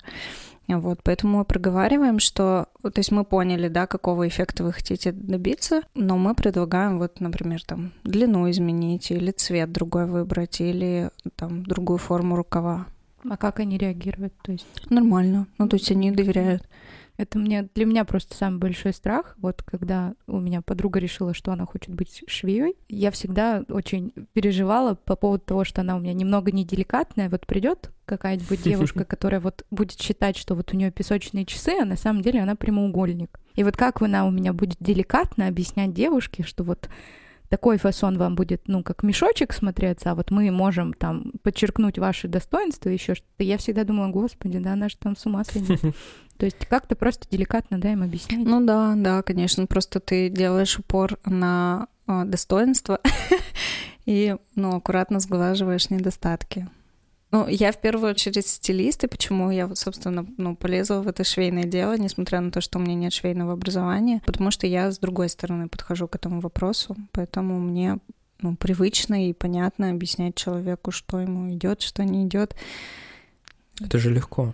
Вот, 0.68 1.02
поэтому 1.04 1.40
мы 1.40 1.46
проговариваем, 1.46 2.20
что, 2.20 2.68
то 2.82 2.94
есть 2.96 3.12
мы 3.12 3.24
поняли, 3.24 3.68
да, 3.68 3.86
какого 3.86 4.28
эффекта 4.28 4.64
вы 4.64 4.74
хотите 4.74 5.12
добиться, 5.12 5.82
но 5.94 6.18
мы 6.18 6.34
предлагаем 6.34 6.98
вот, 6.98 7.20
например, 7.20 7.64
там 7.64 7.92
длину 8.04 8.50
изменить, 8.50 9.12
или 9.12 9.32
цвет 9.32 9.72
другой 9.72 10.08
выбрать, 10.08 10.62
или 10.62 11.12
там 11.36 11.64
другую 11.64 12.00
форму 12.00 12.36
рукава. 12.36 12.88
А 13.30 13.38
как 13.38 13.60
они 13.60 13.78
реагируют? 13.78 14.34
То 14.44 14.52
есть 14.52 14.66
Нормально. 14.90 15.48
Ну, 15.58 15.68
то 15.68 15.76
есть 15.76 15.92
они 15.92 16.12
доверяют. 16.12 16.64
Это 17.18 17.38
мне 17.40 17.70
для 17.74 17.86
меня 17.86 18.04
просто 18.04 18.36
самый 18.36 18.58
большой 18.58 18.94
страх. 18.94 19.36
Вот 19.38 19.64
когда 19.64 20.14
у 20.28 20.40
меня 20.40 20.62
подруга 20.62 21.00
решила, 21.00 21.34
что 21.34 21.52
она 21.52 21.66
хочет 21.66 21.94
быть 21.94 22.24
швеей, 22.28 22.76
я 22.90 23.12
всегда 23.12 23.64
очень 23.70 24.12
переживала 24.34 24.96
по 24.96 25.16
поводу 25.16 25.44
того, 25.46 25.64
что 25.64 25.82
она 25.82 25.96
у 25.96 26.00
меня 26.00 26.14
немного 26.14 26.52
неделикатная. 26.52 27.30
Вот 27.30 27.46
придет 27.46 27.92
какая-нибудь 28.06 28.62
девушка, 28.62 29.04
которая 29.06 29.40
вот 29.40 29.66
будет 29.72 30.00
считать, 30.00 30.38
что 30.38 30.56
вот 30.56 30.74
у 30.74 30.78
нее 30.78 30.92
песочные 30.92 31.46
часы, 31.46 31.74
а 31.82 31.86
на 31.86 31.96
самом 31.96 32.22
деле 32.22 32.42
она 32.42 32.56
прямоугольник. 32.56 33.40
И 33.56 33.64
вот 33.64 33.78
как 33.78 34.02
она 34.02 34.26
у 34.26 34.32
меня 34.32 34.52
будет 34.52 34.78
деликатно 34.80 35.48
объяснять 35.48 35.94
девушке, 35.94 36.44
что 36.44 36.64
вот 36.64 36.90
такой 37.50 37.78
фасон 37.78 38.18
вам 38.18 38.36
будет, 38.36 38.64
ну, 38.68 38.84
как 38.84 39.04
мешочек 39.04 39.54
смотреться, 39.54 40.12
а 40.12 40.16
вот 40.16 40.32
мы 40.32 40.50
можем 40.52 40.94
там 40.94 41.32
подчеркнуть 41.44 41.98
ваши 42.00 42.28
достоинства, 42.28 42.90
еще 42.90 43.16
что-то. 43.16 43.44
Я 43.44 43.58
всегда 43.58 43.84
думала, 43.84 44.10
господи, 44.10 44.60
да 44.60 44.74
она 44.74 44.90
же 44.90 44.98
там 44.98 45.16
с 45.16 45.26
ума 45.26 45.44
сойдет. 45.44 45.80
То 46.38 46.46
есть 46.46 46.66
как-то 46.66 46.96
просто 46.96 47.28
деликатно, 47.30 47.80
да, 47.80 47.94
им 47.94 48.04
объяснять. 48.04 48.46
Ну 48.46 48.66
да, 48.66 48.94
да, 48.96 49.22
конечно. 49.22 49.66
Просто 49.68 50.00
ты 50.00 50.30
делаешь 50.30 50.78
упор 50.78 51.18
на 51.26 51.88
а, 52.08 52.26
достоинство 52.26 53.00
и, 54.06 54.36
ну, 54.56 54.76
аккуратно 54.76 55.20
сглаживаешь 55.20 55.90
недостатки. 55.90 56.68
Ну, 57.32 57.48
я 57.48 57.72
в 57.72 57.82
первую 57.82 58.12
очередь 58.12 58.48
стилист, 58.48 59.04
и 59.04 59.08
почему 59.08 59.52
я, 59.52 59.68
вот, 59.68 59.78
собственно, 59.78 60.26
ну, 60.38 60.56
полезла 60.56 61.02
в 61.02 61.08
это 61.08 61.24
швейное 61.24 61.66
дело, 61.66 61.98
несмотря 61.98 62.40
на 62.40 62.52
то, 62.52 62.62
что 62.62 62.80
у 62.80 62.82
меня 62.82 62.96
нет 62.96 63.14
швейного 63.14 63.54
образования, 63.54 64.22
потому 64.26 64.52
что 64.52 64.68
я 64.68 64.92
с 64.92 65.00
другой 65.00 65.28
стороны 65.30 65.68
подхожу 65.68 66.08
к 66.08 66.16
этому 66.16 66.40
вопросу, 66.40 66.96
поэтому 67.12 67.60
мне 67.60 67.98
ну, 68.42 68.56
привычно 68.56 69.28
и 69.28 69.34
понятно 69.34 69.90
объяснять 69.90 70.36
человеку, 70.36 70.92
что 70.92 71.20
ему 71.20 71.52
идет, 71.54 71.82
что 71.82 72.04
не 72.06 72.26
идет. 72.26 72.56
Это 73.82 73.98
же 73.98 74.14
легко. 74.14 74.54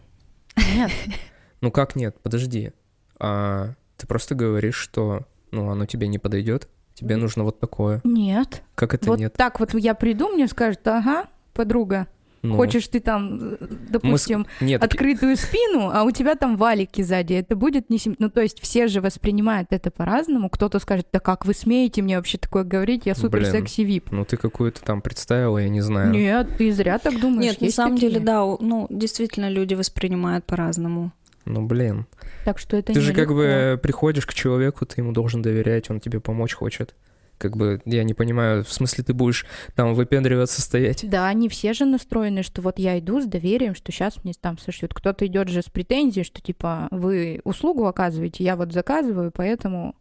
Нет, 0.74 0.92
Ну 1.62 1.72
как 1.72 1.96
нет? 1.96 2.16
Подожди. 2.22 2.72
А 3.20 3.74
ты 3.98 4.08
просто 4.08 4.36
говоришь, 4.36 4.76
что 4.76 5.26
ну 5.52 5.70
оно 5.70 5.86
тебе 5.86 6.08
не 6.08 6.20
подойдет. 6.20 6.68
Тебе 6.94 7.16
нужно 7.16 7.44
вот 7.44 7.60
такое. 7.60 8.02
нет. 8.04 8.62
Как 8.76 8.94
это 8.94 9.08
вот 9.10 9.20
нет? 9.20 9.34
так 9.34 9.60
вот 9.60 9.74
я 9.74 9.94
приду, 9.96 10.30
мне 10.30 10.48
скажут, 10.48 10.86
ага, 10.88 11.26
подруга, 11.54 12.08
Ну, 12.44 12.56
хочешь 12.58 12.88
ты 12.88 13.00
там, 13.00 13.54
э, 13.54 13.58
допустим, 13.90 14.46
Нет, 14.60 14.84
открытую 14.84 15.36
спину, 15.38 15.90
а 15.92 16.04
у 16.04 16.12
тебя 16.12 16.36
там 16.36 16.58
валики 16.58 17.02
сзади. 17.02 17.34
Это 17.34 17.56
будет 17.56 17.90
не... 17.90 17.98
сим- 17.98 18.16
Ну, 18.20 18.30
то 18.30 18.42
есть 18.42 18.60
все 18.62 18.88
же 18.88 19.00
воспринимают 19.02 19.70
это 19.72 19.90
по-разному. 19.90 20.50
Кто-то 20.50 20.80
скажет, 20.80 21.08
да 21.14 21.20
как 21.20 21.46
вы 21.46 21.54
смеете 21.54 22.02
мне 22.02 22.18
вообще 22.18 22.38
такое 22.38 22.64
говорить? 22.64 23.06
Я 23.06 23.16
супер 23.16 23.40
Блин. 23.40 23.52
секси-вип. 23.52 24.12
ну 24.12 24.26
ты 24.26 24.38
какую-то 24.38 24.82
там 24.84 25.02
представила, 25.02 25.60
я 25.60 25.70
не 25.70 25.82
знаю. 25.82 26.12
Нет, 26.12 26.50
ты 26.58 26.72
зря 26.72 26.98
так 27.00 27.20
думаешь. 27.20 27.52
Нет, 27.52 27.62
на 27.62 27.66
Есть 27.66 27.78
самом 27.78 27.96
такие. 27.96 28.12
деле, 28.12 28.26
да, 28.26 28.42
ну, 28.44 28.88
действительно, 28.90 29.50
люди 29.50 29.76
воспринимают 29.76 30.46
по-разному. 30.46 31.14
Ну 31.46 31.66
блин. 31.66 32.08
Так 32.46 32.60
что 32.60 32.78
это 32.78 32.94
ты 32.94 33.00
не 33.00 33.06
же 33.06 33.14
как 33.14 33.30
бы 33.30 33.80
приходишь 33.82 34.26
к 34.26 34.34
человеку, 34.34 34.86
ты 34.86 35.02
ему 35.02 35.12
должен 35.12 35.42
доверять, 35.42 35.90
он 35.90 36.00
тебе 36.00 36.20
помочь 36.20 36.54
хочет. 36.54 36.96
Как 37.38 37.58
бы, 37.58 37.82
я 37.86 38.04
не 38.04 38.14
понимаю, 38.14 38.64
в 38.64 38.72
смысле 38.72 39.04
ты 39.04 39.16
будешь 39.16 39.48
там 39.76 39.96
выпендриваться, 39.96 40.62
стоять? 40.62 41.10
Да, 41.10 41.28
они 41.28 41.50
все 41.50 41.74
же 41.74 41.86
настроены, 41.86 42.44
что 42.44 42.62
вот 42.62 42.78
я 42.78 43.00
иду 43.00 43.20
с 43.20 43.26
доверием, 43.26 43.74
что 43.74 43.92
сейчас 43.92 44.24
мне 44.24 44.34
там 44.40 44.60
сошьют. 44.60 44.94
Кто-то 44.94 45.26
идет 45.26 45.48
же 45.48 45.64
с 45.64 45.70
претензией, 45.70 46.24
что 46.24 46.40
типа 46.40 46.88
вы 46.92 47.42
услугу 47.44 47.88
оказываете, 47.88 48.44
я 48.44 48.56
вот 48.56 48.72
заказываю, 48.72 49.32
поэтому 49.32 49.96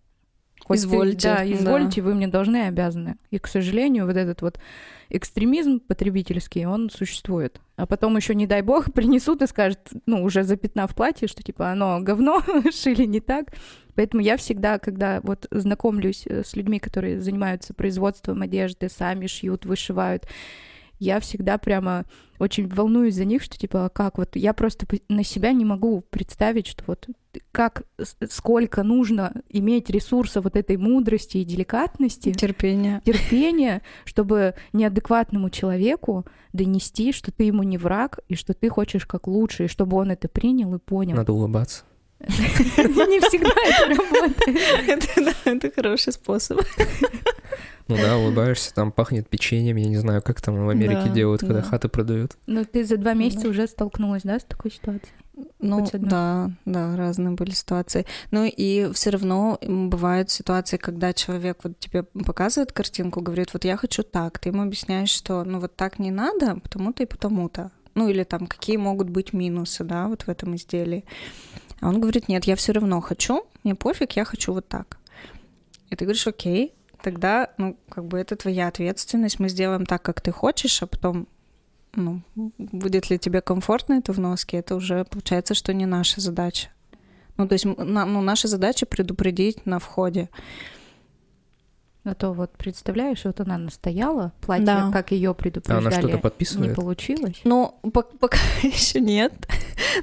хоть 0.64 0.80
ты- 0.80 0.86
Извольте, 0.86 1.28
да, 1.28 1.36
да. 1.38 1.52
извольте, 1.52 2.02
вы 2.02 2.14
мне 2.14 2.28
должны 2.28 2.56
и 2.58 2.68
обязаны. 2.68 3.16
И, 3.30 3.38
к 3.38 3.46
сожалению, 3.46 4.06
вот 4.06 4.16
этот 4.16 4.42
вот 4.42 4.58
экстремизм 5.08 5.80
потребительский, 5.80 6.66
он 6.66 6.90
существует. 6.90 7.60
А 7.76 7.86
потом 7.86 8.16
еще, 8.16 8.34
не 8.34 8.46
дай 8.46 8.62
бог, 8.62 8.92
принесут 8.92 9.42
и 9.42 9.46
скажут, 9.46 9.80
ну, 10.06 10.22
уже 10.22 10.42
запятнав 10.44 10.94
платье, 10.94 11.28
что 11.28 11.42
типа 11.42 11.70
оно 11.70 12.00
говно, 12.00 12.42
шили 12.72 13.04
не 13.04 13.20
так. 13.20 13.46
Поэтому 13.96 14.22
я 14.22 14.36
всегда, 14.36 14.78
когда 14.78 15.20
вот 15.22 15.46
знакомлюсь 15.50 16.24
э, 16.26 16.42
с 16.44 16.54
людьми, 16.54 16.78
которые 16.78 17.20
занимаются 17.20 17.74
производством 17.74 18.40
одежды, 18.42 18.88
сами 18.88 19.26
шьют, 19.26 19.66
вышивают, 19.66 20.26
я 21.00 21.18
всегда 21.18 21.58
прямо 21.58 22.04
очень 22.38 22.68
волнуюсь 22.68 23.16
за 23.16 23.24
них, 23.24 23.42
что 23.42 23.58
типа, 23.58 23.86
а 23.86 23.88
как 23.88 24.18
вот, 24.18 24.36
я 24.36 24.52
просто 24.52 24.86
на 25.08 25.24
себя 25.24 25.52
не 25.52 25.64
могу 25.64 26.02
представить, 26.10 26.66
что 26.66 26.84
вот 26.86 27.08
как, 27.52 27.82
сколько 28.28 28.82
нужно 28.82 29.42
иметь 29.48 29.90
ресурса 29.90 30.40
вот 30.40 30.56
этой 30.56 30.76
мудрости 30.76 31.38
и 31.38 31.44
деликатности, 31.44 32.32
Терпение. 32.32 33.02
терпения, 33.04 33.82
чтобы 34.04 34.54
неадекватному 34.72 35.50
человеку 35.50 36.24
донести, 36.52 37.12
что 37.12 37.30
ты 37.32 37.44
ему 37.44 37.62
не 37.62 37.78
враг, 37.78 38.20
и 38.28 38.34
что 38.34 38.54
ты 38.54 38.68
хочешь 38.68 39.06
как 39.06 39.26
лучше, 39.26 39.64
и 39.64 39.68
чтобы 39.68 39.96
он 39.96 40.10
это 40.10 40.28
принял 40.28 40.74
и 40.74 40.78
понял. 40.78 41.16
Надо 41.16 41.32
улыбаться. 41.32 41.84
Не 42.20 43.20
всегда 43.20 43.50
это 43.64 43.94
работает. 43.94 45.36
Это 45.46 45.70
хороший 45.70 46.12
способ. 46.12 46.60
Ну 47.90 47.96
да, 47.96 48.16
улыбаешься, 48.16 48.72
там 48.72 48.92
пахнет 48.92 49.28
печеньем, 49.28 49.74
я 49.76 49.88
не 49.88 49.96
знаю, 49.96 50.22
как 50.22 50.40
там 50.40 50.64
в 50.64 50.68
Америке 50.68 51.06
Да, 51.06 51.08
делают, 51.12 51.40
когда 51.40 51.60
да. 51.60 51.62
хаты 51.62 51.88
продают. 51.88 52.36
Но 52.46 52.64
ты 52.64 52.84
за 52.84 52.96
два 52.96 53.14
месяца 53.14 53.44
Да. 53.44 53.48
уже 53.48 53.66
столкнулась, 53.66 54.22
да, 54.22 54.38
с 54.38 54.44
такой 54.44 54.70
ситуацией? 54.70 55.12
Ну, 55.58 55.84
да, 55.92 56.50
да, 56.66 56.96
разные 56.96 57.34
были 57.34 57.50
ситуации. 57.50 58.06
Ну 58.30 58.44
и 58.44 58.92
все 58.92 59.10
равно 59.10 59.58
бывают 59.62 60.30
ситуации, 60.30 60.76
когда 60.76 61.12
человек 61.12 61.58
вот 61.64 61.78
тебе 61.80 62.04
показывает 62.04 62.72
картинку, 62.72 63.22
говорит, 63.22 63.52
вот 63.54 63.64
я 63.64 63.76
хочу 63.76 64.04
так, 64.04 64.38
ты 64.38 64.50
ему 64.50 64.62
объясняешь, 64.62 65.10
что 65.10 65.42
ну 65.42 65.58
вот 65.58 65.74
так 65.74 65.98
не 65.98 66.10
надо, 66.12 66.60
потому-то 66.60 67.02
и 67.02 67.06
потому-то. 67.06 67.72
Ну 67.94 68.08
или 68.08 68.22
там 68.22 68.46
какие 68.46 68.76
могут 68.76 69.10
быть 69.10 69.32
минусы, 69.32 69.82
да, 69.82 70.06
вот 70.06 70.22
в 70.22 70.28
этом 70.28 70.54
изделии. 70.54 71.04
А 71.80 71.88
он 71.88 72.00
говорит, 72.00 72.28
нет, 72.28 72.44
я 72.44 72.54
все 72.54 72.72
равно 72.72 73.00
хочу, 73.00 73.44
мне 73.64 73.74
пофиг, 73.74 74.12
я 74.12 74.24
хочу 74.24 74.52
вот 74.52 74.68
так. 74.68 74.98
И 75.88 75.96
ты 75.96 76.04
говоришь, 76.04 76.26
окей, 76.26 76.74
тогда, 77.02 77.50
ну, 77.58 77.76
как 77.88 78.04
бы 78.04 78.18
это 78.18 78.36
твоя 78.36 78.68
ответственность, 78.68 79.38
мы 79.38 79.48
сделаем 79.48 79.86
так, 79.86 80.02
как 80.02 80.20
ты 80.20 80.30
хочешь, 80.30 80.82
а 80.82 80.86
потом, 80.86 81.26
ну, 81.94 82.22
будет 82.58 83.10
ли 83.10 83.18
тебе 83.18 83.40
комфортно 83.40 83.94
это 83.94 84.12
в 84.12 84.18
носке, 84.18 84.58
это 84.58 84.74
уже 84.76 85.04
получается, 85.04 85.54
что 85.54 85.72
не 85.72 85.86
наша 85.86 86.20
задача. 86.20 86.68
Ну, 87.36 87.48
то 87.48 87.54
есть, 87.54 87.64
ну, 87.64 88.20
наша 88.20 88.48
задача 88.48 88.86
предупредить 88.86 89.64
на 89.66 89.78
входе. 89.78 90.28
А 92.10 92.14
то 92.16 92.32
вот 92.32 92.50
представляешь, 92.58 93.24
вот 93.24 93.38
она 93.38 93.56
настояла, 93.56 94.32
платье, 94.40 94.66
Да. 94.66 94.90
как 94.92 95.12
ее 95.12 95.28
А 95.28 95.30
она 95.30 95.34
предупреждали, 95.34 95.92
что-то 95.92 96.08
не 96.08 96.18
подписывает? 96.18 96.74
получилось. 96.74 97.40
Ну, 97.44 97.78
пок- 97.84 98.18
пока 98.18 98.36
еще 98.64 98.98
нет. 99.00 99.32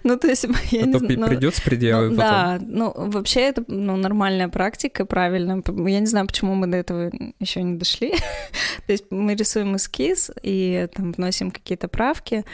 ну, 0.05 0.17
то 0.17 0.27
есть, 0.27 0.45
я 0.71 0.83
а 0.83 0.85
не 0.85 0.93
то 0.93 0.99
знаю. 0.99 1.19
ну, 1.19 1.27
придется 1.27 1.61
предъявы 1.61 2.11
Ну, 2.11 2.15
потом. 2.15 2.31
Да, 2.31 2.59
ну 2.65 2.93
вообще 2.95 3.41
это 3.41 3.65
ну, 3.67 3.97
нормальная 3.97 4.47
практика, 4.47 5.05
правильно. 5.05 5.61
Я 5.89 5.99
не 5.99 6.05
знаю, 6.05 6.27
почему 6.27 6.55
мы 6.55 6.67
до 6.67 6.77
этого 6.77 7.11
еще 7.41 7.61
не 7.61 7.77
дошли. 7.77 8.11
То 8.85 8.93
есть 8.93 9.03
мы 9.09 9.35
рисуем 9.35 9.75
эскиз 9.75 10.31
и 10.43 10.87
там 10.95 11.11
вносим 11.11 11.51
какие-то 11.51 11.89
правки, 11.89 12.45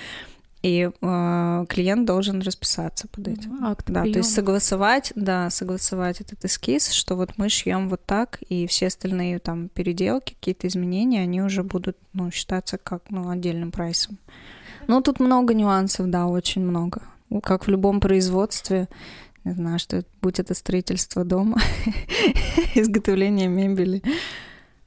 и 0.64 0.90
э, 1.02 1.66
клиент 1.70 2.06
должен 2.06 2.42
расписаться 2.42 3.08
под 3.10 3.28
этим. 3.28 3.64
Акт 3.66 3.86
Да, 3.88 3.94
то 3.96 4.02
приёма. 4.04 4.18
есть 4.18 4.34
согласовать, 4.34 5.12
да, 5.16 5.50
согласовать 5.50 6.22
этот 6.22 6.44
эскиз, 6.46 6.90
что 6.92 7.16
вот 7.16 7.38
мы 7.38 7.50
шьем 7.50 7.90
вот 7.90 8.02
так, 8.06 8.40
и 8.50 8.66
все 8.66 8.88
остальные 8.88 9.40
там 9.40 9.68
переделки, 9.70 10.34
какие-то 10.34 10.68
изменения, 10.68 11.22
они 11.22 11.42
уже 11.42 11.64
будут, 11.64 11.98
ну, 12.14 12.32
считаться 12.32 12.78
как, 12.78 13.04
ну, 13.10 13.30
отдельным 13.30 13.72
прайсом. 13.72 14.18
Ну, 14.88 15.02
тут 15.02 15.20
много 15.20 15.54
нюансов, 15.54 16.10
да, 16.10 16.28
очень 16.28 16.62
много. 16.66 17.02
Как 17.44 17.68
в 17.68 17.70
любом 17.70 18.00
производстве, 18.00 18.88
не 19.46 19.54
знаю, 19.54 19.80
что 19.80 19.98
это- 19.98 20.08
будь 20.22 20.40
это 20.40 20.54
строительство 20.54 21.24
дома, 21.26 21.58
изготовление 22.76 23.48
мебели. 23.48 24.02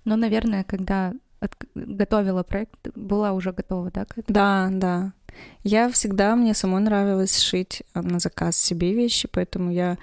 Ну, 0.05 0.17
наверное, 0.17 0.65
когда 0.65 1.13
от- 1.41 1.55
готовила 1.75 2.43
проект, 2.43 2.75
была 2.95 3.33
уже 3.33 3.53
готова, 3.53 3.91
да, 3.91 4.05
к 4.05 4.13
этому? 4.19 4.35
Да, 4.35 4.69
да. 4.73 5.13
Я 5.63 5.91
всегда, 5.91 6.37
мне 6.37 6.55
самой 6.55 6.81
нравилось 6.81 7.39
шить 7.41 7.83
а, 7.93 8.03
на 8.03 8.19
заказ 8.19 8.57
себе 8.57 8.93
вещи, 8.93 9.29
поэтому 9.31 9.71
я, 9.71 9.99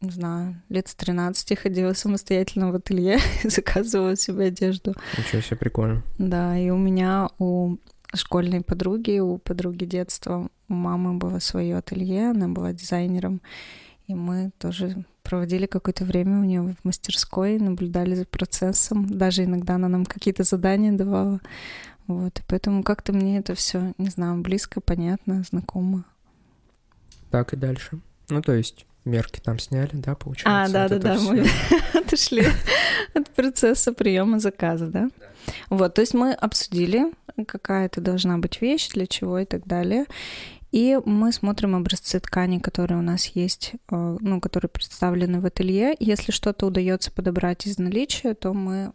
не 0.00 0.10
знаю, 0.10 0.60
лет 0.68 0.88
с 0.88 0.94
13 0.94 1.58
ходила 1.58 1.92
самостоятельно 1.92 2.72
в 2.72 2.74
ателье 2.74 3.18
и 3.44 3.48
заказывала 3.48 4.16
себе 4.16 4.46
одежду. 4.46 4.94
Ничего 5.16 5.40
себе, 5.40 5.56
прикольно. 5.56 6.02
Да, 6.18 6.58
и 6.58 6.70
у 6.70 6.78
меня, 6.78 7.28
у 7.38 7.76
школьной 8.14 8.62
подруги, 8.62 9.18
у 9.20 9.38
подруги 9.38 9.84
детства, 9.84 10.48
у 10.68 10.74
мамы 10.74 11.14
было 11.14 11.38
свое 11.38 11.76
ателье, 11.76 12.30
она 12.30 12.48
была 12.48 12.72
дизайнером, 12.72 13.40
и 14.06 14.14
мы 14.14 14.50
тоже 14.58 15.04
проводили 15.22 15.66
какое-то 15.66 16.06
время 16.06 16.40
у 16.40 16.44
нее 16.44 16.62
в 16.62 16.84
мастерской, 16.84 17.58
наблюдали 17.58 18.14
за 18.14 18.24
процессом, 18.24 19.06
даже 19.06 19.44
иногда 19.44 19.74
она 19.74 19.88
нам 19.88 20.06
какие-то 20.06 20.42
задания 20.42 20.92
давала. 20.92 21.40
Вот, 22.08 22.40
и 22.40 22.42
поэтому 22.48 22.82
как-то 22.82 23.12
мне 23.12 23.38
это 23.38 23.54
все, 23.54 23.92
не 23.98 24.08
знаю, 24.08 24.40
близко, 24.40 24.80
понятно, 24.80 25.44
знакомо. 25.48 26.04
Так 27.30 27.52
и 27.52 27.56
дальше. 27.56 28.00
Ну, 28.30 28.40
то 28.40 28.52
есть 28.52 28.86
мерки 29.04 29.40
там 29.40 29.58
сняли, 29.58 29.90
да, 29.92 30.14
получается? 30.14 30.64
А, 30.64 30.88
да, 30.88 30.94
Вот 30.94 31.02
да, 31.02 31.14
да, 31.14 31.18
всё. 31.18 31.32
мы 31.32 31.46
отошли 32.00 32.46
от 33.14 33.28
процесса 33.30 33.92
приема 33.92 34.40
заказа, 34.40 34.86
да? 34.86 35.10
Вот, 35.68 35.94
то 35.94 36.00
есть 36.00 36.14
мы 36.14 36.32
обсудили, 36.32 37.12
какая 37.46 37.86
это 37.86 38.00
должна 38.00 38.38
быть 38.38 38.62
вещь, 38.62 38.88
для 38.88 39.06
чего 39.06 39.38
и 39.38 39.44
так 39.44 39.66
далее. 39.66 40.06
И 40.70 40.98
мы 41.04 41.32
смотрим 41.32 41.74
образцы 41.76 42.20
ткани, 42.20 42.58
которые 42.58 42.98
у 42.98 43.02
нас 43.02 43.26
есть, 43.26 43.72
э, 43.90 44.16
ну, 44.20 44.40
которые 44.40 44.68
представлены 44.68 45.40
в 45.40 45.46
ателье. 45.46 45.94
Если 45.98 46.30
что-то 46.30 46.66
удается 46.66 47.10
подобрать 47.10 47.66
из 47.66 47.78
наличия, 47.78 48.34
то 48.34 48.52
мы 48.52 48.92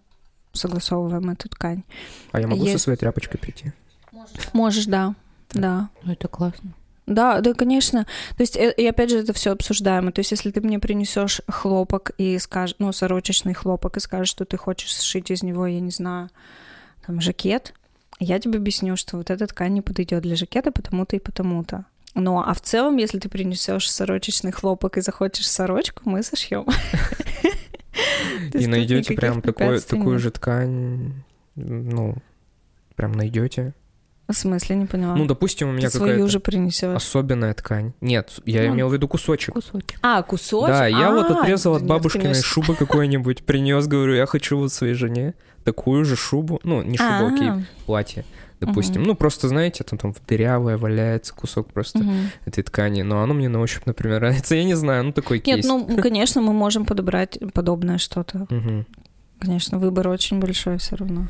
согласовываем 0.54 1.30
эту 1.32 1.50
ткань. 1.50 1.84
А 2.32 2.40
я 2.40 2.48
могу 2.48 2.64
со 2.64 2.72
Есть. 2.72 2.84
своей 2.84 2.98
тряпочкой 2.98 3.40
прийти? 3.40 3.74
Можешь, 4.54 4.86
да, 4.86 5.16
да. 5.52 5.90
Ну, 6.04 6.14
это 6.14 6.28
классно. 6.28 6.74
Да, 7.06 7.42
да, 7.42 7.54
конечно. 7.54 8.06
То 8.38 8.44
есть, 8.44 8.56
э, 8.56 8.74
и 8.78 8.86
опять 8.86 9.10
же, 9.10 9.20
это 9.20 9.34
все 9.34 9.52
обсуждаемо. 9.52 10.12
То 10.12 10.20
есть, 10.20 10.32
если 10.32 10.52
ты 10.52 10.62
мне 10.62 10.80
принесешь 10.80 11.42
хлопок 11.50 12.12
и 12.18 12.40
скажешь, 12.40 12.76
ну, 12.80 12.94
сорочечный 12.94 13.54
хлопок, 13.54 13.98
и 13.98 14.00
скажешь, 14.00 14.30
что 14.30 14.46
ты 14.46 14.56
хочешь 14.56 14.96
сшить 14.96 15.30
из 15.30 15.44
него, 15.44 15.68
я 15.68 15.82
не 15.82 15.92
знаю, 15.92 16.30
там, 17.06 17.20
жакет, 17.20 17.74
я 18.20 18.40
тебе 18.40 18.58
объясню, 18.58 18.96
что 18.96 19.18
вот 19.18 19.32
эта 19.32 19.48
ткань 19.48 19.74
не 19.74 19.82
подойдет 19.82 20.22
для 20.22 20.38
жакета 20.38 20.72
потому-то 20.72 21.18
и 21.18 21.20
потому-то. 21.20 21.86
Ну, 22.16 22.40
а 22.40 22.54
в 22.54 22.62
целом, 22.62 22.98
если 22.98 23.20
ты 23.20 23.28
принесешь 23.28 23.92
сорочечный 23.92 24.52
хлопок 24.52 24.98
и 24.98 25.02
захочешь 25.02 25.50
сорочку, 25.50 26.04
мы 26.06 26.24
сошьем. 26.24 26.66
И 28.54 28.68
найдете 28.68 29.14
прям 29.16 29.42
такую 29.42 30.20
же 30.20 30.32
ткань, 30.32 31.14
ну, 31.56 32.16
прям 32.96 33.12
найдете. 33.14 33.74
В 34.30 34.34
смысле, 34.34 34.78
не 34.78 34.86
поняла? 34.86 35.16
Ну, 35.16 35.26
допустим, 35.26 35.68
у 35.68 35.72
ты 35.72 35.78
меня 35.78 35.90
свою 35.90 36.12
какая-то 36.14 36.32
же 36.32 36.40
принесешь. 36.40 36.96
особенная 36.96 37.54
ткань. 37.54 37.92
Нет, 38.00 38.40
я 38.46 38.64
Ну, 38.68 38.74
имел 38.76 38.88
в 38.90 38.94
виду 38.94 39.08
кусочек. 39.08 39.54
Кусочек. 39.54 40.00
А, 40.02 40.24
кусочек? 40.24 40.70
Да, 40.70 40.88
я 40.88 41.12
вот 41.12 41.30
А, 41.30 41.42
отрезал 41.42 41.76
от 41.76 41.86
бабушкиной 41.86 42.34
шубы 42.42 42.76
какой-нибудь, 42.76 43.44
принес, 43.46 43.86
говорю, 43.86 44.16
я 44.16 44.26
хочу 44.26 44.58
вот 44.58 44.72
своей 44.72 44.94
жене 44.94 45.34
такую 45.66 46.06
же 46.06 46.16
шубу, 46.16 46.60
ну, 46.64 46.82
не 46.82 46.98
шубу, 46.98 47.28
окей, 47.36 47.50
А, 47.50 47.62
платье, 47.86 48.24
допустим. 48.66 49.02
Мгм. 49.02 49.10
Ну, 49.10 49.16
просто, 49.16 49.48
знаете, 49.48 49.84
там, 49.84 49.98
там 50.00 50.14
дырявое 50.28 50.78
валяется 50.78 51.34
кусок 51.34 51.72
просто 51.74 52.00
мгм. 52.00 52.30
этой 52.46 52.64
ткани, 52.64 53.02
но 53.02 53.22
оно 53.22 53.34
мне 53.34 53.50
на 53.50 53.60
ощупь, 53.60 53.86
например, 53.86 54.22
нравится, 54.22 54.56
я 54.56 54.64
не 54.64 54.76
знаю, 54.76 55.04
ну, 55.06 55.12
такой 55.14 55.38
Нет, 55.38 55.44
кейс. 55.46 55.66
ну, 55.66 55.88
конечно, 56.02 56.42
мы 56.42 56.54
можем 56.54 56.86
подобрать 56.86 57.38
подобное 57.54 57.98
что-то. 57.98 58.48
Мгм. 58.50 58.86
Конечно, 59.40 59.78
выбор 59.80 60.08
очень 60.08 60.40
большой 60.40 60.78
все 60.78 60.96
равно. 60.96 61.28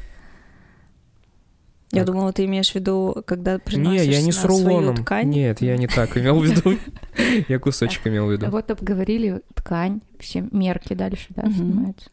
Я 1.91 1.99
Так. 1.99 2.07
думала, 2.07 2.33
ты 2.33 2.45
имеешь 2.45 2.71
в 2.71 2.75
виду, 2.75 3.23
когда 3.27 3.59
приносишь 3.59 4.07
Не, 4.07 4.13
я 4.13 4.21
не 4.23 4.31
с 4.31 4.39
свою 4.39 4.57
рулоном. 4.67 4.95
ткань. 4.97 5.29
Нет, 5.29 5.61
я 5.61 5.77
не 5.77 5.85
так 5.87 6.17
имел 6.17 6.39
в 6.39 6.43
виду. 6.43 6.77
Я 7.47 7.59
кусочек 7.59 8.07
имел 8.07 8.25
в 8.27 8.31
виду. 8.31 8.47
Вот 8.49 8.71
обговорили 8.71 9.41
ткань, 9.53 10.01
все 10.19 10.47
мерки 10.51 10.95
дальше, 10.95 11.27
да, 11.29 11.43
снимаются. 11.51 12.09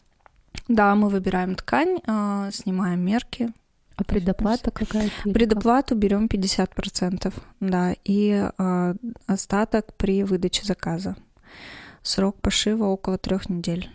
Да, 0.69 0.95
мы 0.95 1.09
выбираем 1.09 1.55
ткань, 1.55 2.01
а, 2.07 2.51
снимаем 2.53 3.01
мерки. 3.01 3.49
А 4.01 4.05
предоплата 4.05 4.71
какая-то? 4.71 5.11
или 5.25 5.33
Предоплату 5.35 5.95
берем 5.95 6.27
50%, 6.27 7.33
да, 7.61 7.95
и 8.05 8.49
а, 8.57 8.95
остаток 9.27 9.95
при 9.95 10.25
выдаче 10.25 10.65
заказа. 10.65 11.17
Срок 12.03 12.41
пошива 12.41 12.85
около 12.85 13.19
трех 13.19 13.51
недель. 13.51 13.91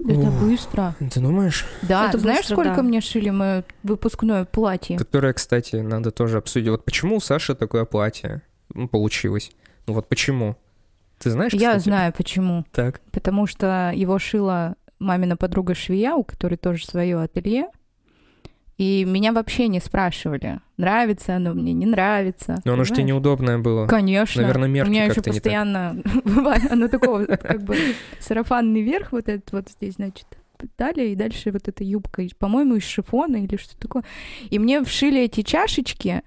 Это 0.00 0.28
Ух. 0.30 0.40
быстро. 0.40 0.96
Ты 0.98 1.20
думаешь? 1.20 1.66
Да, 1.82 2.08
Это 2.08 2.18
знаешь, 2.18 2.38
быстро, 2.40 2.54
сколько 2.54 2.76
да. 2.76 2.82
мне 2.82 3.00
шили 3.00 3.30
мое 3.30 3.64
выпускное 3.82 4.44
платье? 4.46 4.96
Которое, 4.96 5.32
кстати, 5.34 5.76
надо 5.76 6.10
тоже 6.10 6.38
обсудить. 6.38 6.70
Вот 6.70 6.84
почему 6.84 7.16
у 7.16 7.20
Саши 7.20 7.54
такое 7.54 7.84
платье 7.84 8.42
ну, 8.74 8.88
получилось? 8.88 9.52
Ну 9.86 9.92
вот 9.92 10.08
почему? 10.08 10.56
Ты 11.18 11.30
знаешь, 11.30 11.52
Я 11.52 11.70
кстати? 11.72 11.84
знаю 11.84 12.12
почему. 12.16 12.64
Так. 12.72 13.00
Потому 13.12 13.46
что 13.46 13.92
его 13.94 14.18
шила 14.18 14.74
мамина 14.98 15.36
подруга 15.36 15.74
швея, 15.74 16.14
у 16.14 16.24
которой 16.24 16.56
тоже 16.56 16.86
свое 16.86 17.20
ателье. 17.20 17.68
И 18.82 19.04
меня 19.04 19.32
вообще 19.32 19.68
не 19.68 19.78
спрашивали, 19.78 20.58
нравится 20.76 21.36
оно 21.36 21.54
мне, 21.54 21.72
не 21.72 21.86
нравится. 21.86 22.60
Но 22.64 22.72
оно 22.72 22.82
же 22.82 22.92
тебе 22.92 23.04
неудобное 23.04 23.58
было. 23.58 23.86
Конечно. 23.86 24.42
Наверное, 24.42 24.68
мерки 24.68 24.88
У 24.88 24.90
меня 24.90 25.04
еще 25.04 25.22
постоянно 25.22 26.02
бывает, 26.24 26.64
оно 26.68 26.88
такого, 26.88 27.24
как 27.26 27.62
бы 27.62 27.76
сарафанный 28.18 28.82
верх 28.82 29.12
вот 29.12 29.28
этот 29.28 29.52
вот 29.52 29.68
здесь, 29.68 29.94
значит, 29.94 30.26
далее, 30.76 31.12
и 31.12 31.14
дальше 31.14 31.52
вот 31.52 31.68
эта 31.68 31.84
юбка, 31.84 32.24
по-моему, 32.40 32.74
из 32.74 32.82
шифона 32.82 33.36
или 33.36 33.56
что 33.56 33.78
такое. 33.78 34.02
И 34.50 34.58
мне 34.58 34.82
вшили 34.82 35.20
эти 35.20 35.42
чашечки, 35.42 36.22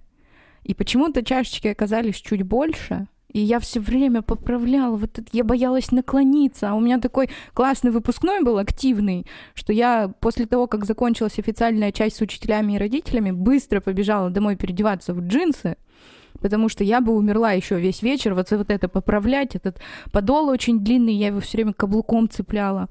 и 0.63 0.73
почему-то 0.73 1.25
чашечки 1.25 1.67
оказались 1.67 2.15
чуть 2.15 2.43
больше, 2.43 3.07
и 3.35 3.39
я 3.41 3.59
все 3.59 3.81
время 3.81 4.21
поправляла, 4.21 4.95
вот 4.95 5.19
это, 5.19 5.27
я 5.33 5.43
боялась 5.43 5.91
наклониться, 5.91 6.69
а 6.69 6.73
у 6.73 6.79
меня 6.79 7.01
такой 7.01 7.29
классный 7.53 7.91
выпускной 7.91 8.41
был, 8.41 8.57
активный, 8.57 9.25
что 9.55 9.73
я 9.73 10.09
после 10.21 10.45
того, 10.45 10.67
как 10.67 10.85
закончилась 10.85 11.37
официальная 11.37 11.91
часть 11.91 12.15
с 12.15 12.21
учителями 12.21 12.73
и 12.73 12.77
родителями, 12.77 13.31
быстро 13.31 13.81
побежала 13.81 14.29
домой 14.29 14.55
переодеваться 14.55 15.13
в 15.13 15.19
джинсы, 15.19 15.75
потому 16.39 16.69
что 16.69 16.85
я 16.85 17.01
бы 17.01 17.13
умерла 17.13 17.51
еще 17.51 17.77
весь 17.77 18.01
вечер 18.01 18.35
вот, 18.35 18.49
вот 18.51 18.69
это 18.69 18.87
поправлять, 18.87 19.53
этот 19.53 19.81
подол 20.13 20.47
очень 20.47 20.79
длинный, 20.79 21.15
я 21.15 21.27
его 21.27 21.41
все 21.41 21.57
время 21.57 21.73
каблуком 21.73 22.29
цепляла. 22.29 22.87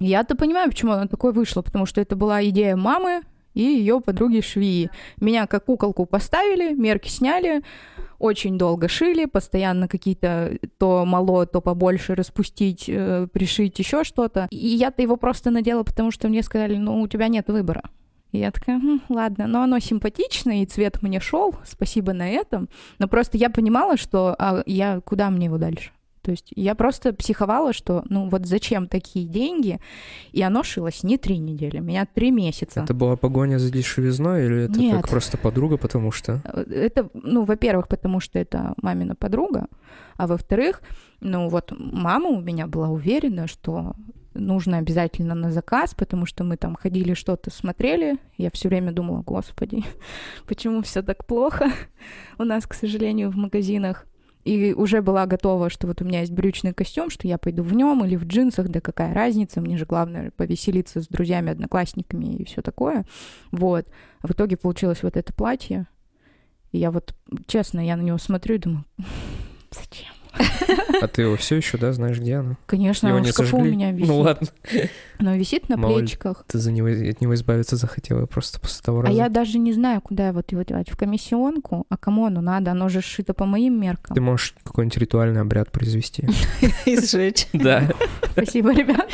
Я-то 0.00 0.34
понимаю, 0.34 0.70
почему 0.70 0.90
оно 0.90 1.06
такое 1.06 1.30
вышло, 1.30 1.62
потому 1.62 1.86
что 1.86 2.00
это 2.00 2.16
была 2.16 2.44
идея 2.46 2.74
мамы, 2.74 3.22
и 3.54 3.62
ее 3.62 4.00
подруги 4.00 4.40
швеи. 4.40 4.90
Меня 5.20 5.46
как 5.46 5.64
куколку 5.66 6.06
поставили, 6.06 6.74
мерки 6.74 7.08
сняли, 7.08 7.62
очень 8.18 8.56
долго 8.56 8.88
шили, 8.88 9.24
постоянно 9.24 9.88
какие-то 9.88 10.58
то 10.78 11.04
мало, 11.04 11.44
то 11.44 11.60
побольше 11.60 12.14
распустить, 12.14 12.84
э, 12.88 13.26
пришить, 13.32 13.78
еще 13.78 14.04
что-то. 14.04 14.46
И 14.50 14.56
я-то 14.56 15.02
его 15.02 15.16
просто 15.16 15.50
надела, 15.50 15.82
потому 15.82 16.10
что 16.12 16.28
мне 16.28 16.42
сказали, 16.42 16.76
ну, 16.76 17.00
у 17.00 17.08
тебя 17.08 17.28
нет 17.28 17.48
выбора. 17.48 17.90
И 18.30 18.38
я 18.38 18.50
такая, 18.50 18.78
хм, 18.78 19.00
ладно, 19.08 19.46
но 19.46 19.62
оно 19.62 19.78
симпатичное, 19.78 20.62
и 20.62 20.66
цвет 20.66 21.02
мне 21.02 21.20
шел, 21.20 21.54
спасибо 21.64 22.12
на 22.12 22.28
этом. 22.28 22.68
Но 22.98 23.08
просто 23.08 23.36
я 23.36 23.50
понимала, 23.50 23.96
что 23.96 24.34
а 24.38 24.62
я 24.66 25.00
куда 25.00 25.28
мне 25.28 25.46
его 25.46 25.58
дальше? 25.58 25.90
То 26.22 26.30
есть 26.30 26.52
я 26.54 26.74
просто 26.74 27.12
психовала, 27.12 27.72
что 27.72 28.04
ну 28.08 28.28
вот 28.28 28.46
зачем 28.46 28.86
такие 28.86 29.26
деньги, 29.26 29.80
и 30.30 30.42
оно 30.42 30.62
шилось 30.62 31.02
не 31.02 31.18
три 31.18 31.38
недели, 31.38 31.78
меня 31.78 32.06
три 32.06 32.30
месяца. 32.30 32.80
Это 32.80 32.94
была 32.94 33.16
погоня 33.16 33.58
за 33.58 33.70
дешевизной 33.70 34.46
или 34.46 34.64
это 34.64 34.78
Нет. 34.78 34.96
как 34.96 35.08
просто 35.08 35.36
подруга, 35.36 35.76
потому 35.76 36.12
что... 36.12 36.40
Это, 36.70 37.08
ну, 37.14 37.44
во-первых, 37.44 37.88
потому 37.88 38.20
что 38.20 38.38
это 38.38 38.74
мамина 38.80 39.16
подруга, 39.16 39.66
а 40.16 40.26
во-вторых, 40.26 40.82
ну 41.20 41.48
вот 41.48 41.72
мама 41.76 42.28
у 42.28 42.40
меня 42.40 42.66
была 42.66 42.88
уверена, 42.88 43.46
что 43.46 43.94
нужно 44.34 44.78
обязательно 44.78 45.34
на 45.34 45.50
заказ, 45.50 45.94
потому 45.94 46.26
что 46.26 46.44
мы 46.44 46.56
там 46.56 46.74
ходили 46.74 47.14
что-то 47.14 47.50
смотрели, 47.50 48.16
я 48.36 48.50
все 48.50 48.68
время 48.68 48.92
думала, 48.92 49.22
господи, 49.22 49.84
почему 50.46 50.82
все 50.82 51.02
так 51.02 51.26
плохо 51.26 51.70
у 52.38 52.44
нас, 52.44 52.66
к 52.66 52.74
сожалению, 52.74 53.30
в 53.30 53.36
магазинах. 53.36 54.06
И 54.44 54.72
уже 54.72 55.02
была 55.02 55.26
готова, 55.26 55.70
что 55.70 55.86
вот 55.86 56.02
у 56.02 56.04
меня 56.04 56.20
есть 56.20 56.32
брючный 56.32 56.72
костюм, 56.72 57.10
что 57.10 57.28
я 57.28 57.38
пойду 57.38 57.62
в 57.62 57.72
нем 57.74 58.04
или 58.04 58.16
в 58.16 58.24
джинсах, 58.24 58.68
да 58.68 58.80
какая 58.80 59.14
разница, 59.14 59.60
мне 59.60 59.76
же 59.76 59.86
главное 59.86 60.32
повеселиться 60.32 61.00
с 61.00 61.08
друзьями, 61.08 61.52
одноклассниками 61.52 62.34
и 62.34 62.44
все 62.44 62.60
такое. 62.62 63.04
Вот. 63.52 63.86
А 64.20 64.26
в 64.26 64.32
итоге 64.32 64.56
получилось 64.56 65.02
вот 65.02 65.16
это 65.16 65.32
платье. 65.32 65.86
И 66.72 66.78
я 66.78 66.90
вот, 66.90 67.14
честно, 67.46 67.84
я 67.84 67.96
на 67.96 68.02
него 68.02 68.18
смотрю 68.18 68.56
и 68.56 68.58
думаю, 68.58 68.84
зачем? 69.70 70.21
А 71.02 71.06
ты 71.08 71.22
его 71.22 71.36
все 71.36 71.56
еще, 71.56 71.78
да, 71.78 71.92
знаешь, 71.92 72.18
где 72.18 72.36
оно? 72.36 72.56
Конечно, 72.66 73.08
Его 73.08 73.16
он 73.18 73.22
в 73.22 73.26
не 73.26 73.32
шкафу 73.32 73.50
сожгли? 73.50 73.70
у 73.70 73.72
меня 73.74 73.90
висит. 73.92 74.08
Ну 74.08 74.18
ладно. 74.20 74.48
Но 75.18 75.34
висит 75.34 75.68
на 75.68 75.76
Мало 75.76 75.92
ли. 75.98 75.98
плечиках. 76.06 76.44
Ты 76.46 76.58
за 76.58 76.72
него, 76.72 76.88
от 76.88 77.20
него 77.20 77.34
избавиться 77.34 77.76
захотела 77.76 78.26
просто 78.26 78.60
после 78.60 78.82
того 78.82 79.00
А 79.00 79.02
раза. 79.02 79.14
я 79.14 79.28
даже 79.28 79.58
не 79.58 79.72
знаю, 79.72 80.00
куда 80.00 80.32
вот 80.32 80.50
его 80.52 80.62
девать. 80.62 80.90
В 80.90 80.96
комиссионку? 80.96 81.84
А 81.88 81.96
кому 81.96 82.26
оно 82.26 82.40
надо? 82.40 82.70
Оно 82.70 82.88
же 82.88 83.00
сшито 83.02 83.34
по 83.34 83.44
моим 83.44 83.80
меркам. 83.80 84.14
Ты 84.14 84.20
можешь 84.20 84.54
какой-нибудь 84.64 84.96
ритуальный 84.98 85.40
обряд 85.40 85.70
произвести. 85.70 86.26
И 86.86 86.96
сжечь. 87.00 87.46
Да. 87.52 87.88
Спасибо, 88.32 88.72
ребят. 88.72 89.08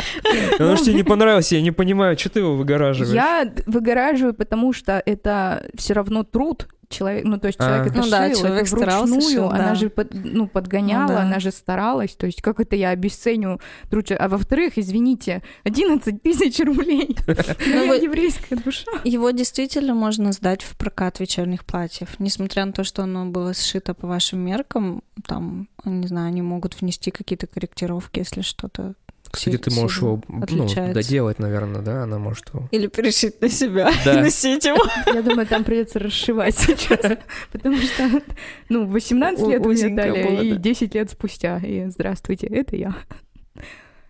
Оно 0.58 0.76
же 0.76 0.84
тебе 0.84 0.94
не 0.94 1.02
понравилось, 1.02 1.50
я 1.52 1.60
не 1.60 1.70
понимаю, 1.72 2.16
что 2.18 2.28
ты 2.30 2.40
его 2.40 2.56
выгораживаешь? 2.56 3.12
Я 3.14 3.52
выгораживаю, 3.66 4.32
потому 4.34 4.72
что 4.72 5.02
это 5.04 5.66
все 5.74 5.94
равно 5.94 6.22
труд 6.24 6.68
человек, 6.88 7.24
ну 7.24 7.38
то 7.38 7.48
есть 7.48 7.58
А. 7.60 7.64
человек 7.66 7.86
это 7.92 8.00
Ну 8.02 8.10
да, 8.10 8.28
шил, 8.30 8.38
человек 8.40 8.62
это 8.66 8.76
старался, 8.76 9.12
вручную, 9.12 9.30
шил, 9.34 9.48
она 9.50 9.68
да. 9.68 9.74
же 9.74 9.90
под- 9.90 10.14
ну 10.14 10.46
подгоняла, 10.46 11.07
Ну 11.08 11.14
да. 11.14 11.22
она 11.22 11.40
же 11.40 11.50
старалась, 11.50 12.14
то 12.14 12.26
есть 12.26 12.42
как 12.42 12.60
это 12.60 12.76
я 12.76 12.90
обесценю 12.90 13.60
труд? 13.90 14.10
А 14.18 14.28
во-вторых, 14.28 14.74
извините, 14.76 15.42
11 15.64 16.22
тысяч 16.22 16.58
рублей, 16.60 17.16
Ну, 17.26 17.34
моя 17.76 17.88
вы- 17.88 17.96
еврейская 18.04 18.56
душа. 18.56 18.90
Его 19.04 19.30
действительно 19.30 19.94
можно 19.94 20.32
сдать 20.32 20.62
в 20.62 20.76
прокат 20.76 21.20
вечерних 21.20 21.64
платьев. 21.64 22.08
Несмотря 22.18 22.64
на 22.64 22.72
то, 22.72 22.84
что 22.84 23.02
оно 23.02 23.26
было 23.26 23.54
сшито 23.54 23.94
по 23.94 24.06
вашим 24.06 24.40
меркам, 24.40 25.02
там, 25.26 25.68
не 25.84 26.06
знаю, 26.06 26.28
они 26.28 26.42
могут 26.42 26.80
внести 26.80 27.10
какие-то 27.10 27.46
корректировки, 27.46 28.18
если 28.20 28.42
что-то... 28.42 28.94
Кстати, 29.30 29.58
ты 29.58 29.70
можешь 29.70 29.98
его, 29.98 30.20
ну, 30.28 30.66
доделать, 30.92 31.38
наверное, 31.38 31.82
да? 31.82 32.02
Она 32.04 32.18
может 32.18 32.48
его... 32.48 32.68
Или 32.70 32.86
перешить 32.86 33.40
на 33.40 33.48
себя 33.48 33.90
Да. 34.04 34.18
и 34.18 34.22
носить 34.22 34.64
его. 34.64 34.78
Я 35.14 35.22
думаю, 35.22 35.46
там 35.46 35.64
придется 35.64 35.98
расшивать 35.98 36.56
сейчас, 36.58 37.18
потому 37.52 37.76
что, 37.76 38.22
ну, 38.68 38.86
18 38.86 39.42
У- 39.44 39.50
лет 39.50 39.64
мне 39.64 39.88
дали, 39.90 40.44
и 40.46 40.52
да. 40.52 40.56
10 40.56 40.94
лет 40.94 41.10
спустя, 41.10 41.58
и 41.58 41.86
здравствуйте, 41.88 42.46
это 42.46 42.76
я. 42.76 42.94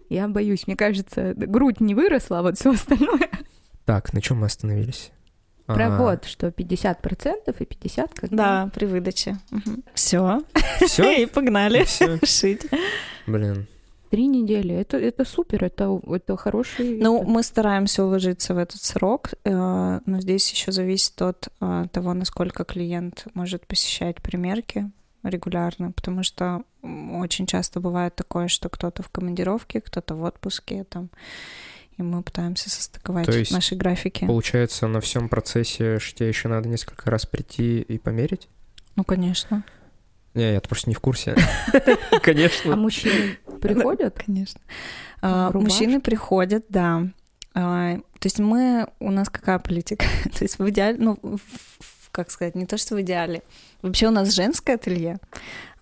Я 0.09 0.29
боюсь, 0.29 0.67
мне 0.67 0.77
кажется, 0.77 1.35
грудь 1.37 1.81
не 1.81 1.95
выросла, 1.95 2.39
а 2.39 2.43
вот 2.43 2.59
все 2.59 2.71
остальное. 2.73 3.29
Так, 3.85 4.13
на 4.13 4.21
чем 4.23 4.39
мы 4.39 4.47
остановились? 4.47 5.11
Про 5.67 5.95
А, 5.95 5.99
год, 5.99 6.25
что 6.25 6.47
50% 6.49 7.55
и 7.59 7.65
50% 7.65 8.11
когда... 8.15 8.37
Да, 8.65 8.71
при 8.75 8.87
выдаче. 8.87 9.37
Все. 9.93 10.41
Всё? 10.81 11.11
И 11.11 11.27
погнали 11.27 11.85
шить. 12.25 12.63
Блин. 13.27 13.67
Три 14.11 14.27
недели. 14.27 14.75
Это, 14.75 14.97
это 14.97 15.25
супер, 15.25 15.65
это, 15.65 16.01
это 16.11 16.37
хороший... 16.37 16.99
Ну, 16.99 17.19
это- 17.19 17.27
мы 17.29 17.43
стараемся 17.43 18.05
уложиться 18.05 18.55
в 18.55 18.59
этот 18.59 18.83
срок, 18.83 19.31
э, 19.45 20.01
но 20.05 20.21
здесь 20.21 20.51
еще 20.51 20.73
зависит 20.73 21.21
от 21.21 21.49
э, 21.61 21.87
того, 21.93 22.15
насколько 22.15 22.65
клиент 22.65 23.27
может 23.35 23.67
посещать 23.67 24.17
примерки 24.23 24.91
регулярно, 25.23 25.93
потому 25.93 26.23
что 26.23 26.63
очень 26.83 27.47
часто 27.47 27.81
бывает 27.81 28.15
такое, 28.15 28.49
что 28.49 28.69
кто-то 28.69 29.03
в 29.03 29.11
командировке, 29.11 29.81
кто-то 29.81 30.15
в 30.15 30.23
отпуске, 30.23 30.85
там, 30.85 31.11
и 31.99 32.03
мы 32.03 32.23
пытаемся 32.23 32.71
состыковать 32.71 33.27
То 33.27 33.37
есть 33.37 33.51
наши 33.51 33.75
графики. 33.75 34.25
Получается, 34.25 34.87
на 34.87 35.01
всем 35.01 35.29
процессе 35.29 35.99
шитья 35.99 36.29
еще 36.29 36.49
надо 36.49 36.69
несколько 36.69 37.11
раз 37.11 37.27
прийти 37.27 37.81
и 37.81 37.99
померить? 37.99 38.49
Ну, 38.97 39.05
конечно. 39.05 39.65
Не, 40.39 40.53
я 40.53 40.61
просто 40.61 40.89
не 40.89 40.95
в 40.95 41.01
курсе. 41.01 41.35
А 42.13 42.21
Конечно. 42.21 42.77
мужчины 42.77 43.39
приходят? 43.61 44.23
Конечно. 44.25 44.61
А? 45.21 45.51
Мужчины 45.53 46.01
приходят, 46.01 46.65
да. 46.69 47.09
А, 47.55 47.97
То 47.97 48.27
есть 48.27 48.39
мы, 48.39 48.87
у 49.01 49.11
нас 49.11 49.29
какая 49.29 49.59
политика? 49.59 50.07
То 50.39 50.45
есть 50.45 50.61
в 50.61 50.71
идеале, 50.71 50.97
ну, 50.99 51.19
как 52.13 52.31
сказать, 52.31 52.55
не 52.55 52.67
то, 52.67 52.79
что 52.79 52.95
в 52.95 53.01
идеале. 53.01 53.43
Вообще 53.83 54.07
у 54.07 54.11
нас 54.13 54.33
женское 54.33 54.75
ателье, 54.75 55.19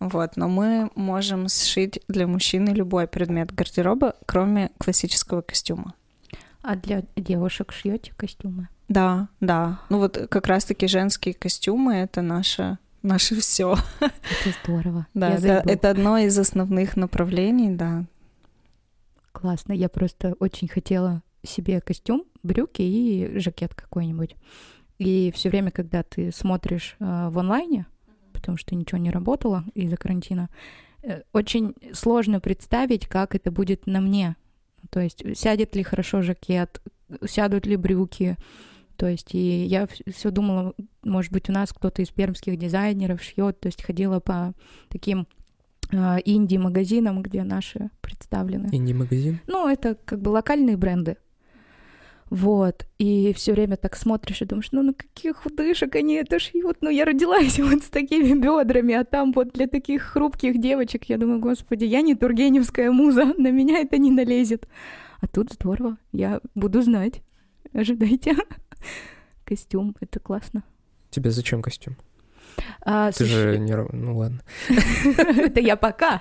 вот, 0.00 0.36
но 0.36 0.48
мы 0.48 0.90
можем 0.94 1.48
сшить 1.48 2.00
для 2.08 2.26
мужчины 2.26 2.70
любой 2.70 3.06
предмет 3.06 3.54
гардероба, 3.54 4.16
кроме 4.24 4.70
классического 4.78 5.42
костюма. 5.42 5.92
А 6.62 6.76
для 6.76 7.02
девушек 7.14 7.72
шьете 7.72 8.14
костюмы? 8.16 8.68
Да, 8.88 9.28
да. 9.40 9.80
Ну 9.90 9.98
вот 9.98 10.18
как 10.30 10.46
раз-таки 10.46 10.86
женские 10.86 11.34
костюмы— 11.34 11.94
это 11.96 12.22
наше, 12.22 12.78
наше 13.02 13.34
все. 13.40 13.76
Это 14.00 14.56
здорово. 14.62 15.06
Да, 15.14 15.34
это, 15.34 15.62
это 15.64 15.90
одно 15.90 16.18
из 16.18 16.38
основных 16.38 16.96
направлений, 16.96 17.70
да. 17.70 18.04
Классно. 19.32 19.72
Я 19.72 19.88
просто 19.88 20.34
очень 20.40 20.68
хотела 20.68 21.22
себе 21.42 21.80
костюм, 21.80 22.24
брюки 22.42 22.82
и 22.82 23.38
жакет 23.38 23.74
какой-нибудь. 23.74 24.36
И 24.98 25.30
все 25.34 25.50
время, 25.50 25.70
когда 25.70 26.02
ты 26.02 26.32
смотришь 26.32 26.96
э, 26.98 27.28
в 27.30 27.38
онлайне, 27.38 27.86
потому 28.32 28.56
что 28.56 28.74
ничего 28.74 28.98
не 28.98 29.10
работало 29.10 29.64
из-за 29.74 29.96
карантина, 29.96 30.48
э, 31.02 31.22
очень 31.32 31.74
сложно 31.92 32.40
представить, 32.40 33.06
как 33.06 33.34
это 33.34 33.50
будет 33.50 33.86
на 33.86 34.00
мне. 34.00 34.36
То 34.90 35.00
есть 35.00 35.22
сядет 35.36 35.76
ли 35.76 35.82
хорошо 35.82 36.22
жакет, 36.22 36.80
сядут 37.26 37.66
ли 37.66 37.76
брюки. 37.76 38.36
То 38.96 39.06
есть 39.06 39.34
и 39.34 39.64
я 39.64 39.86
все 40.06 40.30
думала, 40.30 40.74
может 41.04 41.32
быть, 41.32 41.48
у 41.48 41.52
нас 41.52 41.72
кто-то 41.72 42.02
из 42.02 42.08
пермских 42.08 42.58
дизайнеров 42.58 43.22
шьет, 43.22 43.60
то 43.60 43.66
есть 43.66 43.82
ходила 43.82 44.20
по 44.20 44.54
таким 44.88 45.26
э, 45.92 46.18
инди-магазинам, 46.24 47.22
где 47.22 47.42
наши 47.44 47.90
представлены. 48.00 48.68
Инди-магазин? 48.72 49.40
Ну, 49.46 49.68
это 49.68 49.96
как 50.04 50.20
бы 50.20 50.30
локальные 50.30 50.76
бренды. 50.76 51.16
Вот. 52.28 52.86
И 52.98 53.32
все 53.34 53.52
время 53.52 53.76
так 53.76 53.96
смотришь 53.96 54.42
и 54.42 54.44
думаешь, 54.44 54.72
ну 54.72 54.82
на 54.82 54.94
каких 54.94 55.36
худышек 55.36 55.94
они 55.94 56.14
это 56.14 56.38
шьют? 56.38 56.78
Ну, 56.80 56.90
я 56.90 57.04
родилась 57.04 57.58
вот 57.58 57.84
с 57.84 57.88
такими 57.88 58.34
бедрами, 58.34 58.94
а 58.94 59.04
там 59.04 59.32
вот 59.32 59.52
для 59.52 59.66
таких 59.68 60.02
хрупких 60.02 60.60
девочек, 60.60 61.04
я 61.04 61.18
думаю, 61.18 61.40
господи, 61.40 61.84
я 61.84 62.00
не 62.00 62.14
тургеневская 62.14 62.90
муза, 62.90 63.32
на 63.38 63.50
меня 63.50 63.78
это 63.78 63.98
не 63.98 64.10
налезет. 64.10 64.68
А 65.20 65.26
тут 65.28 65.52
здорово, 65.52 65.96
я 66.12 66.40
буду 66.54 66.82
знать. 66.82 67.22
Ожидайте. 67.72 68.36
Костюм, 69.44 69.94
это 70.00 70.20
классно. 70.20 70.62
Тебе 71.10 71.30
зачем 71.30 71.62
костюм? 71.62 71.96
А, 72.82 73.10
Ты 73.12 73.18
слушай, 73.26 73.52
же 73.52 73.58
не... 73.58 73.74
Ну 73.76 74.16
ладно. 74.16 74.40
Это 74.68 75.60
я 75.60 75.76
пока. 75.76 76.18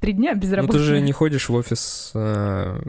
Три 0.00 0.12
дня 0.14 0.34
без 0.34 0.50
Ну 0.50 0.56
работы. 0.56 0.78
ты 0.78 0.84
же 0.84 1.00
не 1.00 1.12
ходишь 1.12 1.48
в 1.48 1.54
офис... 1.54 2.10
а, 2.14 2.80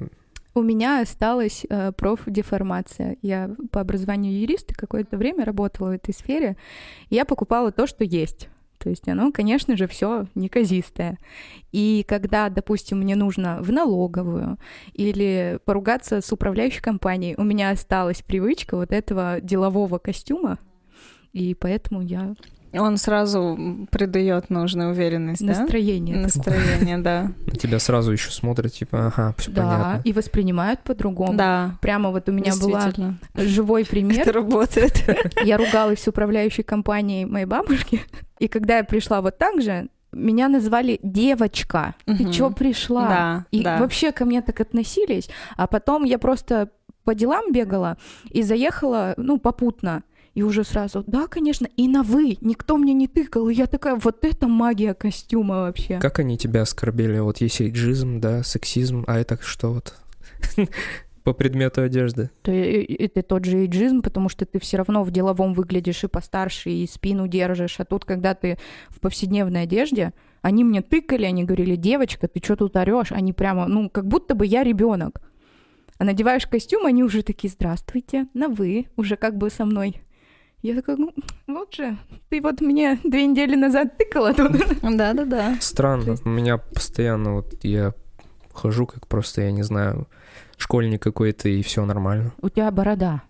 У 0.54 0.62
меня 0.62 1.02
осталась 1.02 1.66
э, 1.70 1.92
профдеформация. 1.92 3.18
Я 3.22 3.50
по 3.72 3.82
образованию 3.82 4.40
юрист 4.40 4.72
и 4.72 4.76
какое-то 4.76 5.18
время 5.18 5.46
работала 5.46 5.90
в 5.90 5.92
этой 5.92 6.14
сфере. 6.14 6.56
И 7.10 7.16
я 7.16 7.26
покупала 7.26 7.72
то, 7.72 7.86
что 7.86 8.04
есть. 8.04 8.48
То 8.84 8.90
есть 8.90 9.08
оно, 9.08 9.32
конечно 9.32 9.78
же, 9.78 9.88
все 9.88 10.28
неказистое. 10.36 11.18
И 11.72 12.04
когда, 12.06 12.50
допустим, 12.50 13.00
мне 13.00 13.16
нужно 13.16 13.60
в 13.62 13.72
налоговую 13.72 14.58
или 14.92 15.58
поругаться 15.64 16.20
с 16.20 16.30
управляющей 16.34 16.82
компанией, 16.82 17.36
у 17.38 17.44
меня 17.44 17.70
осталась 17.70 18.22
привычка 18.22 18.76
вот 18.76 18.92
этого 18.92 19.40
делового 19.40 20.00
костюма, 20.00 20.60
и 21.32 21.56
поэтому 21.56 22.02
я 22.02 22.36
Он 22.74 22.98
сразу 22.98 23.88
придает 23.92 24.50
нужную 24.50 24.92
уверенность, 24.92 25.42
да? 25.46 25.60
Настроение. 25.60 26.18
Настроение, 26.18 26.98
да. 26.98 27.32
На 27.46 27.52
тебя 27.58 27.80
сразу 27.80 28.12
еще 28.12 28.32
смотрят, 28.32 28.74
типа, 28.74 29.08
ага, 29.08 29.36
все 29.38 29.52
Да, 29.52 29.62
понятно. 29.62 30.02
и 30.04 30.14
воспринимают 30.14 30.80
по-другому. 30.82 31.34
Да, 31.38 31.78
Прямо 31.82 32.10
вот 32.12 32.28
у 32.30 32.32
меня 32.32 32.54
была 32.60 32.92
живой 33.36 33.86
пример. 33.86 34.22
Это 34.22 34.32
работает. 34.34 35.04
Я 35.44 35.58
ругалась 35.58 36.02
с 36.02 36.08
управляющей 36.08 36.64
компанией 36.64 37.26
моей 37.26 37.46
бабушки, 37.46 38.02
и 38.40 38.48
когда 38.48 38.78
я 38.78 38.84
пришла 38.84 39.22
вот 39.22 39.38
так 39.38 39.62
же, 39.62 39.88
меня 40.12 40.48
назвали 40.48 41.00
девочка. 41.04 41.96
Ты 42.06 42.14
Мгм. 42.24 42.32
чё 42.32 42.50
пришла? 42.52 43.08
Да, 43.08 43.46
И 43.52 43.64
да. 43.64 43.78
вообще 43.80 44.12
ко 44.12 44.26
мне 44.26 44.42
так 44.42 44.60
относились. 44.62 45.30
А 45.58 45.66
потом 45.68 46.04
я 46.04 46.18
просто 46.20 46.70
по 47.04 47.16
делам 47.16 47.52
бегала 47.52 47.98
и 48.30 48.44
заехала, 48.44 49.14
ну, 49.18 49.38
попутно. 49.40 50.04
И 50.36 50.42
уже 50.42 50.64
сразу, 50.64 51.04
да, 51.06 51.28
конечно, 51.28 51.68
и 51.78 51.88
на 51.88 52.02
вы, 52.02 52.38
никто 52.42 52.78
мне 52.78 52.94
не 52.94 53.08
тыкал. 53.08 53.50
И 53.50 53.54
я 53.54 53.68
такая, 53.68 53.96
вот 53.96 54.26
это 54.26 54.48
магия 54.48 54.94
костюма 54.96 55.58
вообще. 55.62 56.00
Как 56.00 56.18
они 56.20 56.38
тебя 56.40 56.64
оскорбили? 56.64 57.20
Вот 57.20 57.38
есть 57.38 57.62
эйджизм, 57.62 58.20
да, 58.20 58.42
сексизм, 58.44 59.04
а 59.08 59.20
это 59.20 59.38
что 59.42 59.74
вот? 59.74 59.94
По 61.24 61.34
предмету 61.34 61.82
одежды. 61.84 62.32
То 62.42 62.52
и- 62.52 62.82
и- 62.82 63.04
Это 63.06 63.22
тот 63.22 63.46
же 63.46 63.60
эйджизм, 63.60 64.02
потому 64.02 64.28
что 64.28 64.46
ты 64.46 64.60
все 64.60 64.78
равно 64.78 65.04
в 65.04 65.12
деловом 65.12 65.54
выглядишь 65.54 66.04
и 66.04 66.08
постарше, 66.08 66.70
и 66.72 66.86
спину 66.88 67.28
держишь. 67.28 67.80
А 67.80 67.86
тут, 67.86 68.04
когда 68.04 68.34
ты 68.34 68.58
в 68.90 69.00
повседневной 69.00 69.62
одежде, 69.64 70.14
они 70.42 70.64
мне 70.66 70.82
тыкали, 70.82 71.24
они 71.26 71.44
говорили, 71.46 71.76
девочка, 71.78 72.28
ты 72.28 72.42
что 72.44 72.56
тут 72.58 72.76
орешь? 72.76 73.12
Они 73.14 73.32
прямо, 73.32 73.68
ну, 73.68 73.90
как 73.90 74.08
будто 74.08 74.36
бы 74.36 74.46
я 74.46 74.64
ребенок. 74.64 75.22
А 76.00 76.04
надеваешь 76.04 76.48
костюм, 76.48 76.86
они 76.88 77.04
уже 77.04 77.22
такие, 77.22 77.50
здравствуйте, 77.50 78.28
на 78.34 78.50
вы, 78.50 78.88
уже 78.98 79.16
как 79.16 79.38
бы 79.38 79.50
со 79.50 79.64
мной. 79.64 80.02
Я 80.64 80.76
такая, 80.76 80.96
ну, 80.96 81.14
вот 81.46 81.76
же, 81.76 81.98
ты 82.30 82.42
вот 82.42 82.62
мне 82.62 82.98
две 83.04 83.28
недели 83.28 83.56
назад 83.56 83.98
тыкала 83.98 84.34
тут. 84.34 84.54
Да-да-да. 84.82 85.58
Странно. 85.60 86.16
У 86.24 86.30
меня 86.30 86.58
постоянно 86.58 87.36
вот 87.36 87.54
я 87.64 87.94
хожу 88.54 88.86
как 88.88 89.08
просто, 89.08 89.42
я 89.42 89.52
не 89.52 89.64
знаю, 89.64 90.08
школьник 90.58 91.02
какой-то, 91.04 91.50
и 91.50 91.62
все 91.64 91.86
нормально. 91.86 92.32
У 92.42 92.48
тебя 92.50 92.72
борода. 92.72 93.24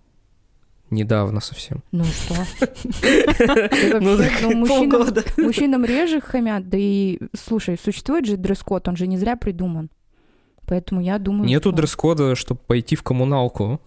Недавно 0.91 1.39
совсем. 1.41 1.81
Ну 1.91 2.03
что? 2.03 2.35
Ты 3.01 3.99
Ну 3.99 4.15
вообще, 4.15 4.47
ну, 4.47 4.55
мужчинам- 4.57 4.91
Полгода. 4.91 5.23
Мужчинам 5.37 5.85
реже 5.85 6.21
хамят, 6.21 6.69
да 6.69 6.77
и, 6.79 7.17
слушай, 7.35 7.79
существует 7.83 8.25
же 8.27 8.37
дресс-код, 8.37 8.87
он 8.87 8.95
же 8.95 9.07
не 9.07 9.17
зря 9.17 9.35
придуман. 9.35 9.89
Поэтому 10.67 11.01
я 11.01 11.17
думаю, 11.17 11.47
Нету 11.47 11.71
дресс-кода, 11.71 12.35
чтобы 12.35 12.61
пойти 12.67 12.95
в 12.95 13.01
коммуналку. 13.01 13.81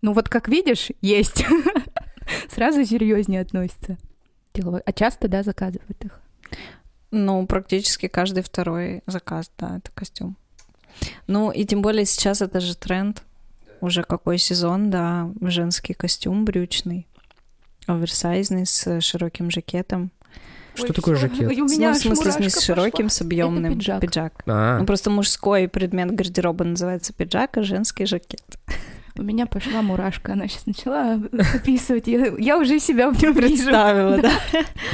Ну 0.00 0.14
вот 0.14 0.30
как 0.30 0.48
видишь, 0.48 0.88
есть. 1.02 1.44
Сразу 2.50 2.84
серьезнее 2.84 3.40
относится. 3.40 3.98
Деловой. 4.54 4.80
А 4.84 4.92
часто, 4.92 5.28
да, 5.28 5.42
заказывают 5.42 6.04
их? 6.04 6.20
Ну, 7.10 7.46
практически 7.46 8.08
каждый 8.08 8.42
второй 8.42 9.02
заказ, 9.06 9.50
да, 9.58 9.78
это 9.78 9.90
костюм. 9.92 10.36
Ну, 11.26 11.50
и 11.50 11.64
тем 11.64 11.82
более 11.82 12.04
сейчас 12.04 12.42
это 12.42 12.60
же 12.60 12.76
тренд. 12.76 13.22
Уже 13.80 14.02
какой 14.02 14.36
сезон, 14.36 14.90
да, 14.90 15.30
женский 15.40 15.94
костюм 15.94 16.44
брючный, 16.44 17.06
оверсайзный, 17.86 18.66
с 18.66 19.00
широким 19.00 19.50
жакетом. 19.50 20.10
Что 20.74 20.88
Ой, 20.88 20.92
такое 20.92 21.16
жакет? 21.16 21.40
у 21.58 21.64
меня 21.64 21.90
ну, 21.90 21.94
в 21.94 21.98
смысле, 21.98 22.32
не 22.44 22.50
с 22.50 22.60
широким, 22.60 23.06
пошла. 23.06 23.10
с 23.10 23.20
объемным. 23.22 23.78
Это 23.78 24.00
пиджак. 24.00 24.34
А, 24.46 24.78
Ну, 24.78 24.86
просто 24.86 25.08
мужской 25.10 25.66
предмет 25.66 26.14
гардероба 26.14 26.64
называется 26.64 27.12
пиджак, 27.12 27.56
а 27.56 27.62
женский 27.62 28.04
жакет. 28.04 28.44
У 29.20 29.22
меня 29.22 29.44
пошла 29.44 29.82
мурашка, 29.82 30.32
она 30.32 30.48
сейчас 30.48 30.64
начала 30.66 31.20
описывать. 31.54 32.06
Я, 32.06 32.32
я 32.38 32.56
уже 32.58 32.78
себя 32.80 33.10
в 33.10 33.22
нем. 33.22 33.34
Представила, 33.34 34.16
да. 34.16 34.32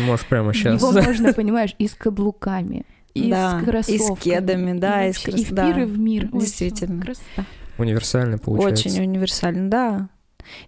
можешь 0.00 0.26
прямо 0.26 0.52
сейчас. 0.52 0.82
Его 0.82 0.90
можно, 0.90 1.32
понимаешь, 1.32 1.76
и 1.78 1.86
с 1.86 1.94
каблуками, 1.94 2.84
и 3.14 3.30
Да, 3.30 3.52
с 3.52 3.62
и 3.62 3.62
с 3.62 3.64
кроссовками. 3.64 4.34
кедами, 4.34 4.78
да, 4.78 5.06
и 5.06 5.12
с 5.12 5.16
вообще, 5.24 5.30
крос- 5.30 5.40
И 5.40 5.44
в 5.44 5.52
да, 5.52 5.66
пир, 5.72 5.78
и 5.82 5.84
в 5.84 5.98
мир. 5.98 6.28
Действительно. 6.32 7.00
красота. 7.02 7.44
Универсальный 7.78 8.38
получается. 8.38 8.88
Очень 8.88 9.02
универсально, 9.02 9.70
да. 9.70 10.08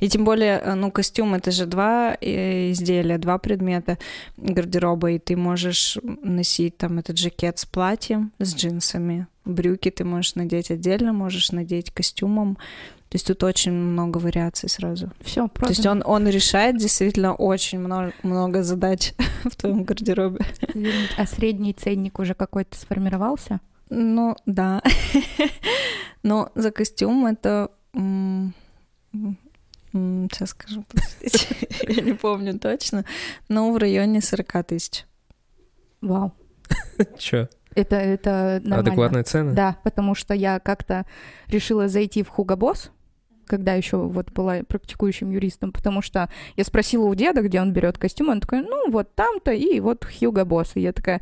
И 0.00 0.08
тем 0.08 0.24
более, 0.24 0.58
э, 0.58 0.74
ну, 0.74 0.90
костюм 0.92 1.34
это 1.34 1.50
же 1.50 1.66
два 1.66 2.16
э, 2.20 2.70
изделия, 2.72 3.18
два 3.18 3.38
предмета 3.38 3.98
гардероба, 4.36 5.10
и 5.12 5.18
ты 5.18 5.36
можешь 5.36 5.98
носить 6.02 6.76
там 6.78 6.98
этот 6.98 7.18
жакет 7.18 7.58
с 7.58 7.64
платьем, 7.64 8.32
с 8.38 8.54
джинсами, 8.54 9.26
брюки 9.44 9.90
ты 9.90 10.04
можешь 10.04 10.34
надеть 10.36 10.70
отдельно, 10.70 11.12
можешь 11.12 11.50
надеть 11.52 11.90
костюмом. 11.92 12.56
То 13.08 13.14
есть 13.14 13.26
тут 13.26 13.42
очень 13.42 13.72
много 13.72 14.18
вариаций 14.18 14.68
сразу. 14.68 15.10
Все, 15.20 15.42
То 15.42 15.48
просто. 15.48 15.72
есть 15.72 15.86
он, 15.86 16.02
он 16.04 16.28
решает 16.28 16.76
действительно 16.76 17.34
очень 17.34 17.78
много, 17.78 18.12
много 18.22 18.62
задач 18.62 19.14
в 19.44 19.56
твоем 19.56 19.84
гардеробе. 19.84 20.40
А 21.16 21.26
средний 21.26 21.72
ценник 21.72 22.18
уже 22.18 22.34
какой-то 22.34 22.76
сформировался? 22.76 23.60
Ну, 23.88 24.36
да. 24.44 24.82
Но 26.22 26.50
за 26.54 26.70
костюм 26.70 27.26
это... 27.26 27.70
Сейчас 29.92 30.50
скажу. 30.50 30.84
Я 31.88 32.02
не 32.02 32.12
помню 32.12 32.58
точно. 32.58 33.06
Но 33.48 33.72
в 33.72 33.78
районе 33.78 34.20
40 34.20 34.66
тысяч. 34.66 35.06
Вау. 36.02 36.32
Че? 37.18 37.48
Это, 37.74 37.96
это 37.96 38.60
нормально. 38.64 38.78
Адекватные 38.78 39.22
цены? 39.24 39.52
Да, 39.54 39.78
потому 39.84 40.14
что 40.14 40.34
я 40.34 40.58
как-то 40.58 41.06
решила 41.46 41.88
зайти 41.88 42.22
в 42.22 42.28
Хуга 42.28 42.56
Босс, 42.56 42.90
когда 43.48 43.74
еще 43.74 43.96
вот 43.96 44.30
была 44.32 44.58
практикующим 44.68 45.30
юристом, 45.30 45.72
потому 45.72 46.02
что 46.02 46.28
я 46.56 46.64
спросила 46.64 47.06
у 47.06 47.14
деда, 47.14 47.42
где 47.42 47.60
он 47.60 47.72
берет 47.72 47.98
костюм, 47.98 48.28
он 48.28 48.40
такой, 48.40 48.62
ну 48.62 48.90
вот 48.90 49.14
там-то 49.14 49.50
и 49.52 49.80
вот 49.80 50.04
Хьюго 50.04 50.44
Босс. 50.44 50.72
И 50.74 50.80
я 50.80 50.92
такая, 50.92 51.20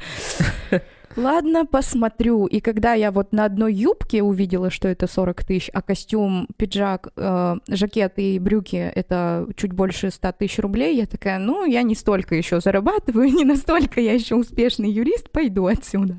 ладно, 1.16 1.64
посмотрю. 1.64 2.46
И 2.46 2.60
когда 2.60 2.94
я 2.94 3.10
вот 3.10 3.32
на 3.32 3.44
одной 3.44 3.72
юбке 3.72 4.22
увидела, 4.22 4.70
что 4.70 4.88
это 4.88 5.06
40 5.06 5.44
тысяч, 5.44 5.70
а 5.72 5.82
костюм, 5.82 6.48
пиджак, 6.56 7.08
э, 7.16 7.56
жакет 7.68 8.14
и 8.16 8.38
брюки 8.38 8.76
это 8.76 9.48
чуть 9.56 9.72
больше 9.72 10.10
100 10.10 10.32
тысяч 10.32 10.58
рублей, 10.58 10.96
я 10.96 11.06
такая, 11.06 11.38
ну, 11.38 11.64
я 11.64 11.82
не 11.82 11.94
столько 11.94 12.34
еще 12.34 12.60
зарабатываю, 12.60 13.28
не 13.32 13.44
настолько 13.44 14.00
я 14.00 14.12
еще 14.12 14.34
успешный 14.34 14.90
юрист, 14.90 15.30
пойду 15.30 15.66
отсюда. 15.66 16.18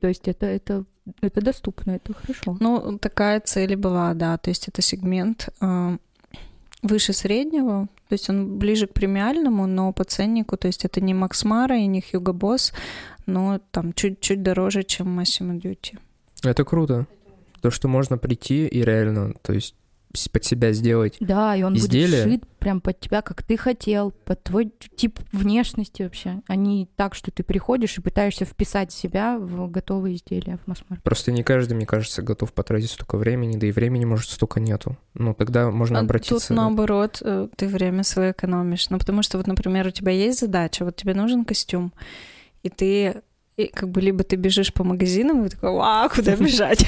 То 0.00 0.08
есть 0.08 0.26
это, 0.26 0.46
это, 0.46 0.84
это 1.20 1.40
доступно, 1.40 1.92
это 1.92 2.14
хорошо. 2.14 2.56
Ну, 2.60 2.98
такая 2.98 3.40
цель 3.40 3.72
и 3.72 3.76
была, 3.76 4.14
да. 4.14 4.38
То 4.38 4.50
есть 4.50 4.68
это 4.68 4.82
сегмент 4.82 5.48
э, 5.60 5.98
выше 6.82 7.12
среднего, 7.12 7.88
то 8.08 8.12
есть 8.12 8.30
он 8.30 8.58
ближе 8.58 8.86
к 8.86 8.92
премиальному, 8.92 9.66
но 9.66 9.92
по 9.92 10.04
ценнику, 10.04 10.56
то 10.56 10.66
есть 10.66 10.84
это 10.84 11.00
не 11.00 11.14
Макс 11.14 11.44
Мара 11.44 11.76
и 11.76 11.86
не 11.86 12.00
Хьюго 12.00 12.32
Босс, 12.32 12.72
но 13.26 13.60
там 13.70 13.92
чуть-чуть 13.92 14.42
дороже, 14.42 14.82
чем 14.82 15.18
Massimo 15.18 15.60
Duty. 15.60 15.98
Это 16.42 16.64
круто. 16.64 17.06
То, 17.60 17.70
что 17.70 17.88
можно 17.88 18.18
прийти 18.18 18.66
и 18.66 18.82
реально, 18.82 19.34
то 19.42 19.54
есть 19.54 19.74
под 20.32 20.44
себя 20.44 20.72
сделать. 20.72 21.16
Да, 21.20 21.54
и 21.56 21.62
он 21.62 21.76
Изделие? 21.76 22.24
будет 22.24 22.40
шит 22.40 22.48
прям 22.58 22.80
под 22.80 22.98
тебя, 22.98 23.20
как 23.20 23.42
ты 23.42 23.56
хотел, 23.56 24.10
под 24.10 24.42
твой 24.42 24.72
тип 24.96 25.18
внешности 25.32 26.02
вообще. 26.02 26.40
А 26.46 26.56
не 26.56 26.88
так, 26.96 27.14
что 27.14 27.30
ты 27.30 27.42
приходишь 27.42 27.98
и 27.98 28.00
пытаешься 28.00 28.44
вписать 28.44 28.90
себя 28.92 29.38
в 29.38 29.70
готовые 29.70 30.16
изделия 30.16 30.58
в 30.64 30.66
масс-маркет. 30.66 31.04
Просто 31.04 31.30
не 31.30 31.42
каждый, 31.42 31.74
мне 31.74 31.86
кажется, 31.86 32.22
готов 32.22 32.52
потратить 32.52 32.90
столько 32.90 33.16
времени, 33.16 33.56
да 33.56 33.66
и 33.66 33.72
времени, 33.72 34.04
может, 34.04 34.30
столько 34.30 34.60
нету. 34.60 34.96
Ну, 35.12 35.34
тогда 35.34 35.70
можно 35.70 35.98
А 35.98 36.02
обратиться... 36.02 36.48
Тут 36.48 36.56
наоборот, 36.56 37.18
э, 37.22 37.48
ты 37.56 37.68
время 37.68 38.02
свое 38.02 38.32
экономишь. 38.32 38.88
Ну, 38.90 38.98
потому 38.98 39.22
что 39.22 39.36
вот, 39.36 39.46
например, 39.46 39.86
у 39.86 39.90
тебя 39.90 40.12
есть 40.12 40.40
задача, 40.40 40.84
вот 40.84 40.96
тебе 40.96 41.14
нужен 41.14 41.44
костюм, 41.44 41.92
и 42.62 42.70
ты 42.70 43.22
и 43.56 43.68
как 43.68 43.88
бы 43.90 44.00
либо 44.00 44.24
ты 44.24 44.36
бежишь 44.36 44.72
по 44.72 44.82
магазинам, 44.82 45.44
и 45.44 45.48
такой, 45.48 45.70
вау, 45.70 46.10
куда 46.10 46.34
бежать? 46.36 46.84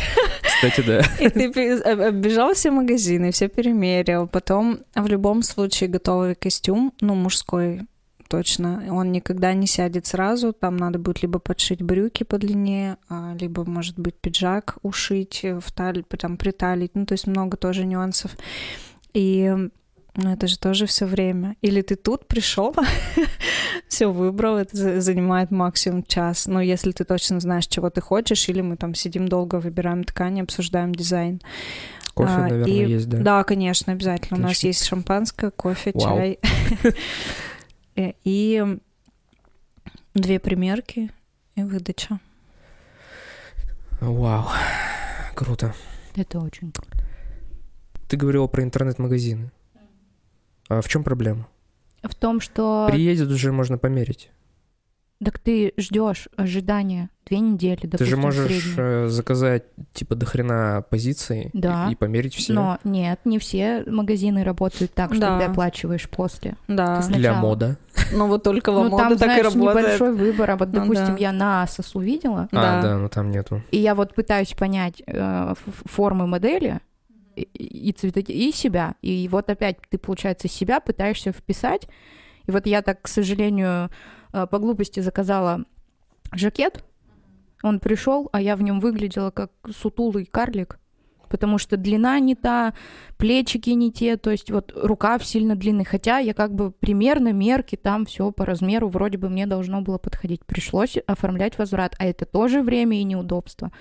Кстати, 0.57 0.87
да. 0.87 1.01
И 1.21 1.29
ты 1.29 1.53
пе- 1.53 1.81
об- 1.81 2.01
оббежал 2.01 2.55
все 2.55 2.71
магазины, 2.71 3.31
все 3.31 3.49
перемерил. 3.49 4.27
Потом 4.27 4.81
в 4.95 5.07
любом 5.07 5.43
случае 5.43 5.89
готовый 5.89 6.35
костюм, 6.35 6.93
ну, 7.01 7.15
мужской 7.15 7.83
точно, 8.29 8.83
он 8.91 9.13
никогда 9.13 9.55
не 9.55 9.67
сядет 9.67 10.07
сразу. 10.07 10.53
Там 10.53 10.77
надо 10.77 10.99
будет 10.99 11.23
либо 11.23 11.39
подшить 11.39 11.83
брюки 11.83 12.25
подлиннее, 12.25 12.97
а, 13.09 13.35
либо, 13.39 13.65
может 13.65 13.99
быть, 13.99 14.17
пиджак 14.17 14.79
ушить, 14.83 15.41
э, 15.45 15.61
в 15.61 15.71
таль, 15.73 16.03
там, 16.19 16.37
приталить. 16.37 16.93
Ну, 16.95 17.07
то 17.07 17.13
есть 17.13 17.27
много 17.27 17.57
тоже 17.57 17.85
нюансов. 17.85 18.33
И 19.15 19.69
ну, 20.17 20.33
это 20.33 20.47
же 20.47 20.59
тоже 20.59 20.87
все 20.87 21.05
время. 21.07 21.57
Или 21.63 21.83
ты 21.83 21.95
тут 21.97 22.27
пришел, 22.27 22.75
все 23.89 24.11
выбрал, 24.11 24.57
это 24.57 24.77
за- 24.77 25.01
занимает 25.01 25.51
максимум 25.51 26.03
час. 26.03 26.47
Но 26.47 26.61
если 26.61 26.93
ты 26.93 27.05
точно 27.05 27.39
знаешь, 27.41 27.67
чего 27.67 27.91
ты 27.91 28.01
хочешь, 28.01 28.49
или 28.49 28.61
мы 28.63 28.77
там 28.77 28.95
сидим 28.95 29.29
долго, 29.29 29.57
выбираем 29.61 30.05
ткани, 30.05 30.41
обсуждаем 30.41 30.95
дизайн. 30.95 31.41
Кофе, 32.15 32.31
А, 32.33 32.39
наверное, 32.49 32.67
и- 32.73 32.89
есть, 32.91 33.09
да? 33.09 33.19
Да, 33.19 33.45
конечно, 33.45 33.93
обязательно. 33.93 34.39
У 34.39 34.43
нас 34.43 34.53
Отлично. 34.53 34.67
есть 34.69 34.85
шампанское, 34.87 35.51
кофе, 35.51 35.93
Вау. 35.95 36.17
чай. 36.19 36.39
Э, 37.99 38.13
И 38.25 38.63
две 40.15 40.39
примерки 40.39 41.11
и 41.55 41.63
выдача. 41.63 42.21
Вау. 44.01 44.49
Круто. 45.35 45.75
Это 46.15 46.39
очень 46.41 46.73
круто. 46.73 46.97
Ты 48.09 48.17
говорила 48.17 48.47
про 48.47 48.63
интернет-магазины. 48.63 49.51
А 50.69 50.81
в 50.81 50.89
чем 50.89 51.03
проблема? 51.05 51.47
В 52.03 52.15
том, 52.15 52.41
что... 52.41 52.87
Приедет 52.91 53.31
уже 53.31 53.53
можно 53.53 53.79
померить. 53.79 54.31
Так 55.25 55.39
ты 55.39 55.73
ждешь 55.79 56.29
ожидания 56.37 57.09
две 57.25 57.39
недели, 57.41 57.87
допустим, 57.87 57.99
Ты 57.99 58.05
же 58.07 58.17
можешь 58.19 58.75
э, 58.77 59.07
заказать 59.09 59.65
типа 59.95 60.15
до 60.15 60.27
хрена 60.27 60.85
позиций 60.91 61.51
и- 61.55 61.59
Да. 61.59 61.89
и, 61.91 61.95
померить 61.95 62.35
все. 62.35 62.53
Но 62.53 62.79
нет, 62.85 63.21
не 63.25 63.39
все 63.39 63.83
магазины 63.87 64.45
работают 64.45 64.93
так, 64.93 65.13
что 65.13 65.21
Да. 65.23 65.39
ты 65.39 65.45
оплачиваешь 65.47 66.07
после. 66.11 66.57
Да. 66.69 67.01
Ты 67.01 67.09
Для 67.09 67.15
сначала. 67.33 67.37
мода. 67.39 67.79
Ну 68.13 68.27
вот 68.29 68.43
только 68.43 68.71
Ну, 68.73 68.91
вам 68.91 68.91
там, 68.91 69.09
так 69.09 69.13
и 69.13 69.17
знаешь, 69.25 69.45
работает. 69.45 69.87
небольшой 69.87 70.13
выбор. 70.15 70.51
А 70.51 70.57
вот, 70.59 70.69
Ну, 70.69 70.81
допустим, 70.81 71.07
да. 71.07 71.17
я 71.17 71.33
на 71.33 71.65
Asos 71.65 71.91
увидела, 71.95 72.49
А, 72.53 72.55
Да. 72.55 72.83
да, 72.83 72.99
но 72.99 73.09
там 73.09 73.31
нету. 73.31 73.63
и 73.71 73.79
я 73.79 73.95
вот 73.95 74.15
пытаюсь 74.15 74.53
понять 74.53 75.03
э, 75.07 75.55
формы 75.87 76.27
модели 76.27 76.81
и, 77.37 77.89
и 77.89 77.93
цвета, 77.93 78.21
и 78.21 78.53
себя. 78.53 78.95
И 79.03 79.29
вот 79.29 79.51
опять 79.51 79.79
ты, 79.89 79.99
получается, 79.99 80.49
себя 80.49 80.81
пытаешься 80.81 81.33
вписать. 81.33 81.89
И 82.47 82.51
вот 82.51 82.67
я 82.67 82.83
так, 82.83 83.03
к 83.03 83.09
сожалению, 83.09 83.91
э, 84.33 84.47
по 84.47 84.59
глупости 84.59 85.01
заказала 85.01 85.65
жакет. 86.33 86.85
Он 87.63 87.81
пришел, 87.81 88.29
а 88.33 88.41
я 88.41 88.57
в 88.57 88.63
нем 88.63 88.81
выглядела 88.81 89.31
как 89.31 89.51
сутулый 89.75 90.27
карлик. 90.27 90.79
Потому 91.29 91.59
что 91.59 91.77
длина 91.77 92.21
не 92.21 92.37
та, 92.37 92.73
плечики 93.17 93.71
не 93.71 93.91
те, 93.91 94.17
то 94.17 94.31
есть 94.31 94.51
вот 94.51 94.73
рукав 94.77 95.27
сильно 95.27 95.57
длинный. 95.57 95.85
Хотя 95.85 96.19
я 96.19 96.35
как 96.35 96.55
бы 96.55 96.71
примерно 96.71 97.33
мерки 97.33 97.75
там 97.75 98.07
все 98.07 98.31
по 98.31 98.47
размеру 98.47 98.89
вроде 98.89 99.19
бы 99.19 99.29
мне 99.29 99.47
должно 99.47 99.81
было 99.81 99.99
подходить. 99.99 100.45
Пришлось 100.47 100.97
оформлять 101.07 101.59
возврат, 101.59 101.97
а 101.99 102.07
это 102.07 102.27
тоже 102.27 102.63
время 102.63 103.01
и 103.01 103.05
неудобство. 103.05 103.73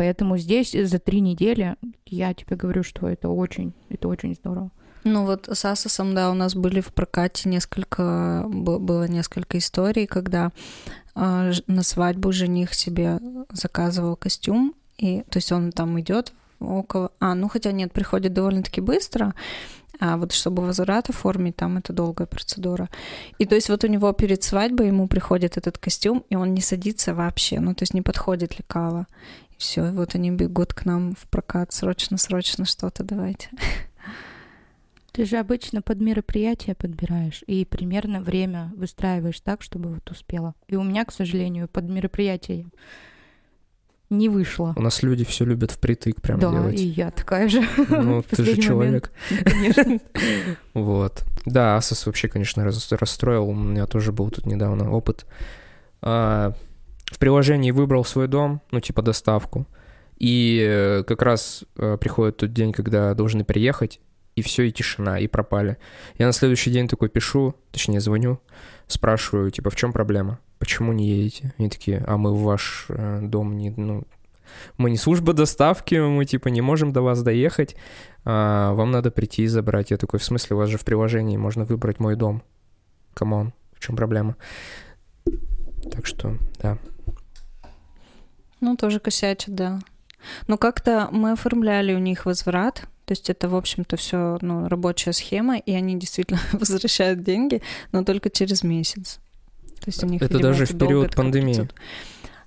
Поэтому 0.00 0.38
здесь 0.38 0.72
за 0.72 0.98
три 0.98 1.20
недели 1.20 1.76
я 2.06 2.32
тебе 2.32 2.56
говорю, 2.56 2.82
что 2.82 3.06
это 3.06 3.28
очень, 3.28 3.74
это 3.90 4.08
очень 4.08 4.34
здорово. 4.34 4.70
Ну 5.04 5.26
вот 5.26 5.46
с 5.52 5.62
Асосом, 5.66 6.14
да, 6.14 6.30
у 6.30 6.34
нас 6.34 6.54
были 6.54 6.80
в 6.80 6.94
прокате 6.94 7.50
несколько, 7.50 8.46
было 8.48 9.06
несколько 9.06 9.58
историй, 9.58 10.06
когда 10.06 10.52
ж- 11.14 11.62
на 11.66 11.82
свадьбу 11.82 12.32
жених 12.32 12.72
себе 12.72 13.20
заказывал 13.52 14.16
костюм, 14.16 14.74
и, 14.96 15.22
то 15.28 15.36
есть 15.36 15.52
он 15.52 15.70
там 15.70 16.00
идет 16.00 16.32
около... 16.60 17.12
А, 17.20 17.34
ну 17.34 17.50
хотя 17.50 17.70
нет, 17.70 17.92
приходит 17.92 18.32
довольно-таки 18.32 18.80
быстро, 18.80 19.34
а 20.00 20.16
вот 20.16 20.32
чтобы 20.32 20.62
возврат 20.62 21.10
оформить, 21.10 21.56
там 21.56 21.76
это 21.76 21.92
долгая 21.92 22.26
процедура. 22.26 22.88
И 23.36 23.44
то 23.44 23.54
есть 23.54 23.68
вот 23.68 23.84
у 23.84 23.86
него 23.86 24.10
перед 24.14 24.42
свадьбой 24.42 24.86
ему 24.86 25.08
приходит 25.08 25.58
этот 25.58 25.76
костюм, 25.76 26.24
и 26.30 26.36
он 26.36 26.54
не 26.54 26.62
садится 26.62 27.14
вообще, 27.14 27.60
ну 27.60 27.74
то 27.74 27.82
есть 27.82 27.92
не 27.92 28.00
подходит 28.00 28.58
лекала. 28.58 29.06
Все, 29.60 29.88
и 29.88 29.90
вот 29.90 30.14
они 30.14 30.30
бегут 30.30 30.72
к 30.72 30.86
нам 30.86 31.14
в 31.14 31.28
прокат, 31.28 31.70
срочно-срочно 31.70 32.64
что-то 32.64 33.04
давайте. 33.04 33.50
Ты 35.12 35.26
же 35.26 35.36
обычно 35.36 35.82
под 35.82 36.00
мероприятие 36.00 36.74
подбираешь 36.74 37.44
и 37.46 37.66
примерно 37.66 38.22
время 38.22 38.72
выстраиваешь 38.74 39.38
так, 39.42 39.60
чтобы 39.60 39.90
вот 39.90 40.10
успела. 40.10 40.54
И 40.66 40.76
у 40.76 40.82
меня, 40.82 41.04
к 41.04 41.12
сожалению, 41.12 41.68
под 41.68 41.90
мероприятие 41.90 42.68
не 44.08 44.30
вышло. 44.30 44.72
У 44.76 44.80
нас 44.80 45.02
люди 45.02 45.26
все 45.26 45.44
любят 45.44 45.72
впритык 45.72 46.22
прям 46.22 46.40
да, 46.40 46.50
делать. 46.50 46.80
и 46.80 46.86
я 46.86 47.10
такая 47.10 47.50
же. 47.50 47.62
Ну, 47.90 48.22
ты 48.30 48.42
же 48.42 48.56
человек. 48.56 49.12
момент. 49.30 49.44
Конечно. 49.44 50.00
Вот. 50.72 51.22
Да, 51.44 51.76
Asus 51.76 52.04
вообще, 52.06 52.28
конечно, 52.28 52.64
расстроил. 52.64 53.46
У 53.46 53.54
меня 53.54 53.86
тоже 53.86 54.10
был 54.10 54.30
тут 54.30 54.46
недавно 54.46 54.90
опыт. 54.90 55.26
В 57.10 57.18
приложении 57.18 57.70
выбрал 57.70 58.04
свой 58.04 58.28
дом, 58.28 58.62
ну, 58.70 58.80
типа 58.80 59.02
доставку. 59.02 59.66
И 60.16 60.64
э, 60.66 61.02
как 61.04 61.22
раз 61.22 61.64
э, 61.76 61.96
приходит 61.98 62.38
тот 62.38 62.52
день, 62.52 62.72
когда 62.72 63.14
должны 63.14 63.44
приехать, 63.44 64.00
и 64.36 64.42
все, 64.42 64.64
и 64.64 64.72
тишина, 64.72 65.18
и 65.18 65.26
пропали. 65.26 65.76
Я 66.18 66.26
на 66.26 66.32
следующий 66.32 66.70
день 66.70 66.88
такой 66.88 67.08
пишу, 67.08 67.54
точнее 67.72 68.00
звоню, 68.00 68.38
спрашиваю, 68.86 69.50
типа, 69.50 69.70
в 69.70 69.76
чем 69.76 69.92
проблема? 69.92 70.38
Почему 70.58 70.92
не 70.92 71.08
едете? 71.08 71.54
Они 71.58 71.68
такие, 71.68 72.04
а 72.06 72.16
мы 72.16 72.32
в 72.32 72.42
ваш 72.42 72.86
э, 72.88 73.20
дом 73.22 73.56
не, 73.56 73.70
ну, 73.70 74.04
мы 74.76 74.90
не 74.90 74.96
служба 74.96 75.32
доставки, 75.32 75.94
мы 75.94 76.24
типа 76.24 76.48
не 76.48 76.60
можем 76.60 76.92
до 76.92 77.02
вас 77.02 77.22
доехать, 77.22 77.76
а, 78.24 78.72
вам 78.74 78.90
надо 78.90 79.10
прийти 79.10 79.42
и 79.44 79.46
забрать. 79.46 79.90
Я 79.90 79.96
такой, 79.96 80.18
в 80.18 80.24
смысле, 80.24 80.56
у 80.56 80.58
вас 80.58 80.68
же 80.68 80.78
в 80.78 80.84
приложении 80.84 81.36
можно 81.36 81.64
выбрать 81.64 82.00
мой 82.00 82.16
дом. 82.16 82.42
Come 83.14 83.36
on, 83.36 83.52
в 83.74 83.80
чем 83.80 83.96
проблема? 83.96 84.36
Так 85.92 86.06
что, 86.06 86.36
да. 86.60 86.78
Ну, 88.60 88.76
тоже 88.76 89.00
косячат, 89.00 89.54
да. 89.54 89.80
Но 90.46 90.58
как-то 90.58 91.08
мы 91.12 91.32
оформляли 91.32 91.94
у 91.94 91.98
них 91.98 92.26
возврат, 92.26 92.82
то 93.06 93.12
есть 93.12 93.28
это, 93.28 93.48
в 93.48 93.56
общем-то, 93.56 93.96
все 93.96 94.38
ну, 94.40 94.68
рабочая 94.68 95.12
схема, 95.12 95.58
и 95.58 95.72
они 95.72 95.98
действительно 95.98 96.38
возвращают 96.52 97.22
деньги, 97.24 97.62
но 97.90 98.04
только 98.04 98.30
через 98.30 98.62
месяц. 98.62 99.18
То 99.80 99.86
есть 99.86 100.04
у 100.04 100.06
них, 100.06 100.22
Это 100.22 100.34
видимо, 100.34 100.52
даже 100.52 100.66
в 100.66 100.78
период 100.78 101.14
пандемии. 101.16 101.68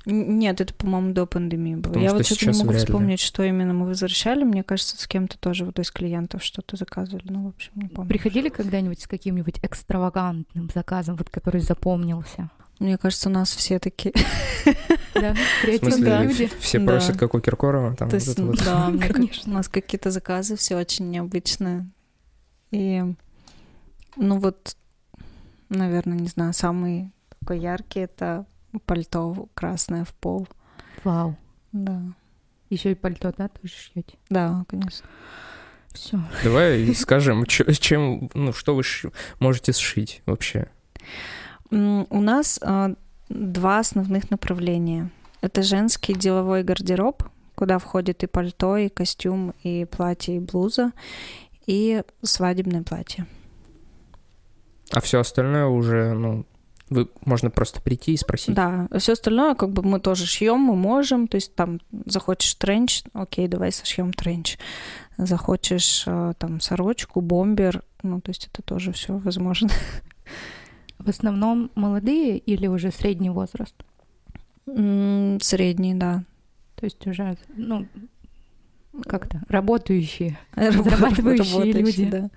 Нет, 0.05 0.59
это, 0.59 0.73
по-моему, 0.73 1.13
до 1.13 1.25
пандемии 1.25 1.75
было. 1.75 1.93
Потому 1.93 2.03
Я 2.03 2.09
что 2.09 2.17
вот 2.17 2.25
что-то 2.25 2.51
не 2.51 2.57
могу 2.57 2.69
вряд 2.69 2.81
ли. 2.81 2.85
вспомнить, 2.85 3.19
что 3.19 3.43
именно 3.43 3.73
мы 3.73 3.87
возвращали. 3.87 4.43
Мне 4.43 4.63
кажется, 4.63 5.01
с 5.01 5.07
кем-то 5.07 5.37
тоже, 5.37 5.65
вот 5.65 5.79
из 5.79 5.91
клиентов 5.91 6.43
что-то 6.43 6.75
заказывали. 6.75 7.25
Ну, 7.29 7.45
в 7.45 7.47
общем, 7.49 7.71
не 7.75 7.87
помню. 7.87 8.09
Приходили 8.09 8.49
когда-нибудь 8.49 9.01
с 9.01 9.07
каким-нибудь 9.07 9.59
экстравагантным 9.61 10.69
заказом, 10.73 11.15
вот 11.15 11.29
который 11.29 11.61
запомнился? 11.61 12.49
Мне 12.79 12.97
кажется, 12.97 13.29
у 13.29 13.31
нас 13.31 13.51
все 13.53 13.79
такие. 13.79 14.13
Да, 15.13 15.35
В 15.35 15.61
креативные 15.61 15.93
смысле, 15.95 16.23
люди. 16.23 16.51
все 16.59 16.79
просят, 16.79 17.17
как 17.17 17.35
у 17.35 17.39
Киркорова, 17.39 17.95
там 17.95 18.09
То 18.09 18.17
вот 18.17 18.25
есть, 18.25 18.39
вот. 18.39 18.57
да, 18.65 18.91
Конечно. 19.07 19.51
у 19.51 19.55
нас 19.55 19.69
какие-то 19.69 20.09
заказы 20.09 20.55
все 20.55 20.75
очень 20.75 21.11
необычные. 21.11 21.87
И, 22.71 23.03
ну 24.15 24.39
вот, 24.39 24.75
наверное, 25.69 26.17
не 26.17 26.27
знаю, 26.27 26.51
самый 26.53 27.11
такой 27.39 27.59
яркий 27.59 27.99
это 27.99 28.47
пальто 28.87 29.47
красное 29.53 30.03
в 30.03 30.13
пол. 30.15 30.47
Вау. 31.03 31.37
Да, 31.71 32.01
Еще 32.71 32.91
и 32.93 32.95
пальто, 32.95 33.31
да, 33.37 33.49
тоже 33.49 33.71
шьете? 33.73 34.17
да, 34.29 34.65
конечно. 34.67 35.05
Все. 35.93 36.19
Давай 36.43 36.91
скажем, 36.95 37.45
чем, 37.45 38.31
ну, 38.33 38.51
что 38.51 38.75
вы 38.75 38.81
можете 39.39 39.73
сшить 39.73 40.23
вообще? 40.25 40.67
У 41.69 42.21
нас 42.21 42.59
а, 42.61 42.93
два 43.29 43.79
основных 43.79 44.29
направления. 44.31 45.09
Это 45.41 45.63
женский 45.63 46.13
деловой 46.13 46.63
гардероб, 46.63 47.23
куда 47.55 47.79
входит 47.79 48.23
и 48.23 48.27
пальто, 48.27 48.77
и 48.77 48.89
костюм, 48.89 49.53
и 49.63 49.85
платье, 49.85 50.37
и 50.37 50.39
блуза, 50.39 50.91
и 51.65 52.03
свадебное 52.21 52.83
платье. 52.83 53.25
А 54.91 55.01
все 55.01 55.19
остальное 55.19 55.65
уже, 55.65 56.13
ну, 56.13 56.45
вы 56.89 57.09
можно 57.25 57.49
просто 57.49 57.81
прийти 57.81 58.13
и 58.13 58.17
спросить. 58.17 58.53
Да, 58.53 58.87
все 58.99 59.13
остальное, 59.13 59.55
как 59.55 59.71
бы 59.71 59.81
мы 59.81 59.99
тоже 59.99 60.25
шьем, 60.25 60.59
мы 60.59 60.75
можем. 60.75 61.27
То 61.27 61.35
есть 61.35 61.55
там 61.55 61.79
захочешь 62.05 62.53
тренч, 62.55 63.03
окей, 63.13 63.47
давай 63.47 63.71
сошьем 63.71 64.13
тренч. 64.13 64.57
Захочешь 65.17 66.03
э, 66.05 66.33
там 66.37 66.59
сорочку, 66.59 67.21
бомбер, 67.21 67.83
ну 68.01 68.21
то 68.21 68.29
есть 68.29 68.49
это 68.51 68.61
тоже 68.61 68.91
все 68.91 69.17
возможно. 69.17 69.69
В 71.05 71.09
основном 71.09 71.69
молодые 71.75 72.37
или 72.37 72.67
уже 72.67 72.91
средний 72.91 73.29
возраст? 73.29 73.75
Средний, 74.65 75.93
да. 75.95 76.23
То 76.75 76.85
есть 76.85 77.05
уже, 77.07 77.37
ну, 77.55 77.85
как-то 79.05 79.41
работающие. 79.49 80.37
Раб- 80.55 80.83
Зарабатывающие 80.83 81.71
люди. 81.73 82.05
да. 82.09 82.29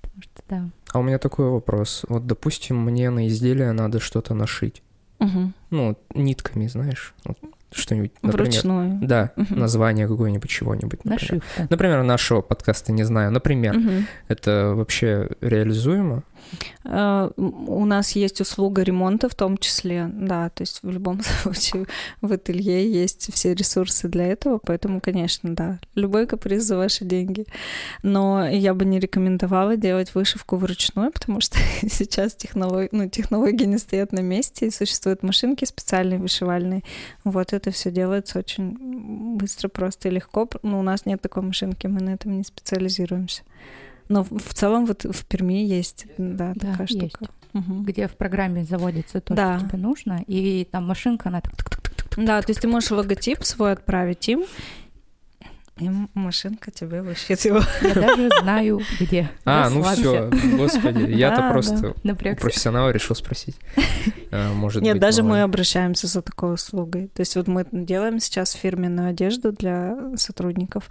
Потому 0.00 0.22
что, 0.22 0.42
да. 0.48 0.68
А 0.92 0.98
у 0.98 1.02
меня 1.02 1.18
такой 1.18 1.50
вопрос. 1.50 2.04
Вот, 2.08 2.26
допустим, 2.26 2.78
мне 2.80 3.10
на 3.10 3.26
изделие 3.28 3.72
надо 3.72 4.00
что-то 4.00 4.34
нашить. 4.34 4.82
Мгм. 5.18 5.52
Ну, 5.70 5.96
нитками, 6.14 6.68
знаешь, 6.68 7.14
вот 7.24 7.36
что-нибудь, 7.72 8.12
например. 8.22 8.46
Вручную. 8.50 8.98
Да, 9.02 9.32
Мгм. 9.36 9.58
название 9.58 10.06
какое-нибудь 10.08 10.48
чего-нибудь. 10.48 11.04
например. 11.04 11.20
Нашивку. 11.42 11.66
Например, 11.68 12.02
нашего 12.04 12.40
подкаста 12.40 12.92
не 12.92 13.02
знаю. 13.02 13.30
Например, 13.32 13.76
Мгм. 13.76 14.06
это 14.28 14.72
вообще 14.76 15.28
реализуемо? 15.40 16.22
Э, 16.84 17.30
У 17.36 17.84
нас 17.84 18.12
есть 18.12 18.40
услуга 18.40 18.82
ремонта 18.82 19.28
в 19.28 19.34
том 19.34 19.58
числе, 19.58 20.10
да, 20.12 20.50
то 20.50 20.62
есть 20.62 20.80
в 20.82 20.90
любом 20.90 21.20
случае 21.42 21.86
в 22.20 22.32
ателье 22.32 22.90
есть 22.90 23.32
все 23.32 23.54
ресурсы 23.54 24.08
для 24.08 24.26
этого, 24.26 24.58
поэтому, 24.58 25.00
конечно, 25.00 25.54
да, 25.54 25.78
любой 25.94 26.26
каприз 26.26 26.64
за 26.64 26.76
ваши 26.76 27.04
деньги. 27.04 27.46
Но 28.02 28.48
я 28.48 28.74
бы 28.74 28.84
не 28.84 28.98
рекомендовала 28.98 29.76
делать 29.76 30.14
вышивку 30.14 30.56
вручную, 30.56 31.12
потому 31.12 31.40
что 31.40 31.58
сейчас 31.88 32.34
технолог... 32.34 32.92
ну, 32.92 33.08
технологии 33.08 33.64
не 33.64 33.78
стоят 33.78 34.12
на 34.12 34.20
месте, 34.20 34.66
и 34.66 34.70
существуют 34.70 35.22
машинки 35.22 35.64
специальные 35.64 36.18
вышивальные. 36.18 36.82
Вот 37.24 37.52
это 37.52 37.70
все 37.70 37.90
делается 37.90 38.38
очень 38.38 39.36
быстро, 39.36 39.68
просто 39.68 40.08
и 40.08 40.12
легко. 40.12 40.48
Ну, 40.62 40.78
у 40.80 40.82
нас 40.82 41.06
нет 41.06 41.20
такой 41.20 41.42
машинки, 41.42 41.86
мы 41.86 42.00
на 42.00 42.10
этом 42.10 42.36
не 42.36 42.44
специализируемся. 42.44 43.42
Но 44.08 44.24
в 44.24 44.54
целом 44.54 44.86
вот 44.86 45.04
в 45.04 45.24
Перми 45.26 45.64
есть, 45.64 46.06
да, 46.18 46.52
Да, 46.54 46.70
такая 46.72 46.86
есть. 46.88 46.98
штука. 47.16 47.30
Мгм. 47.52 47.84
Где 47.84 48.08
в 48.08 48.16
программе 48.16 48.64
заводится 48.64 49.20
то, 49.20 49.34
Да. 49.34 49.58
что 49.58 49.68
тебе 49.68 49.78
нужно, 49.78 50.22
и 50.26 50.66
там 50.70 50.86
машинка, 50.86 51.28
она 51.28 51.40
так... 51.40 51.54
Да, 52.16 52.42
то 52.42 52.50
есть 52.50 52.60
ты 52.60 52.68
можешь 52.68 52.90
логотип 52.90 53.44
свой 53.44 53.72
отправить 53.72 54.28
им, 54.28 54.44
И 55.80 55.88
машинка 56.14 56.72
тебе 56.72 57.02
вышьет 57.02 57.40
его. 57.44 57.60
Я 57.82 57.94
даже 57.94 58.28
знаю, 58.40 58.80
где. 58.98 59.30
А, 59.44 59.70
ну 59.70 59.80
все, 59.84 60.28
господи, 60.56 61.12
я-то 61.12 61.48
просто 61.52 61.94
профессионала 62.40 62.90
решил 62.90 63.14
спросить. 63.14 63.56
А, 64.30 64.52
Может 64.52 64.82
Нет, 64.82 64.98
даже 64.98 65.22
мы 65.22 65.40
обращаемся 65.42 66.06
за 66.06 66.20
такой 66.20 66.52
услугой. 66.54 67.08
То 67.14 67.20
есть 67.20 67.34
вот 67.36 67.46
мы 67.48 67.64
делаем 67.72 68.18
сейчас 68.20 68.52
фирменную 68.52 69.08
одежду 69.10 69.52
для 69.52 69.96
сотрудников, 70.16 70.88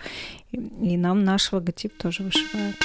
и 0.52 0.58
и 0.58 0.98
нам 0.98 1.24
наш 1.24 1.52
логотип 1.52 1.96
тоже 1.98 2.24
вышивают. 2.24 2.78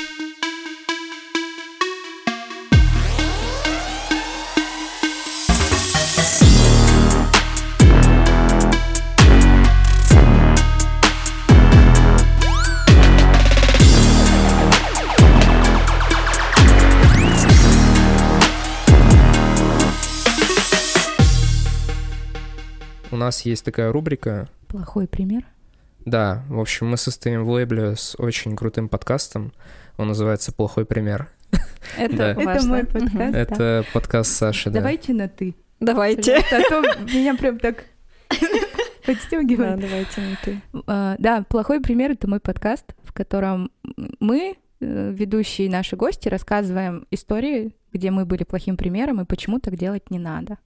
Нас 23.22 23.42
есть 23.42 23.64
такая 23.64 23.92
рубрика. 23.92 24.48
Плохой 24.68 25.06
пример. 25.06 25.44
Да, 26.04 26.42
в 26.48 26.58
общем, 26.58 26.88
мы 26.88 26.96
состоим 26.96 27.44
в 27.44 27.50
лейбле 27.50 27.94
с 27.96 28.16
очень 28.18 28.56
крутым 28.56 28.88
подкастом. 28.88 29.52
Он 29.96 30.08
называется 30.08 30.52
«Плохой 30.52 30.84
пример». 30.84 31.28
Это 31.98 32.34
Да. 32.34 32.60
Мой 32.66 32.84
подкаст. 32.84 33.12
Да. 33.14 33.38
Это 33.38 33.84
подкаст 33.92 34.32
Саши, 34.32 34.70
да. 34.70 34.80
Давайте 34.80 35.12
на 35.12 35.28
ты. 35.28 35.54
Давайте. 35.80 36.36
А 36.36 36.60
то 36.68 36.80
меня 37.12 37.34
прям 37.34 37.58
так 37.58 37.84
Да, 39.06 39.12
подстегивает. 39.12 39.80
давайте 39.80 40.20
на 40.20 40.36
ты. 40.44 40.62
А, 40.86 41.16
Да, 41.18 41.44
плохой 41.48 41.80
пример 41.80 42.12
это 42.12 42.28
мой 42.28 42.40
подкаст, 42.40 42.94
в 43.02 43.12
котором 43.12 43.70
мы, 44.20 44.56
э, 44.80 45.12
ведущие 45.12 45.66
и 45.66 45.70
наши 45.70 45.96
гости, 45.96 46.28
рассказываем 46.28 47.06
истории, 47.10 47.74
где 47.92 48.10
мы 48.10 48.24
были 48.24 48.44
плохим 48.44 48.76
примером 48.76 49.20
и 49.20 49.24
почему 49.24 49.58
так 49.58 49.76
делать 49.76 50.10
не 50.10 50.18
надо. 50.18 50.58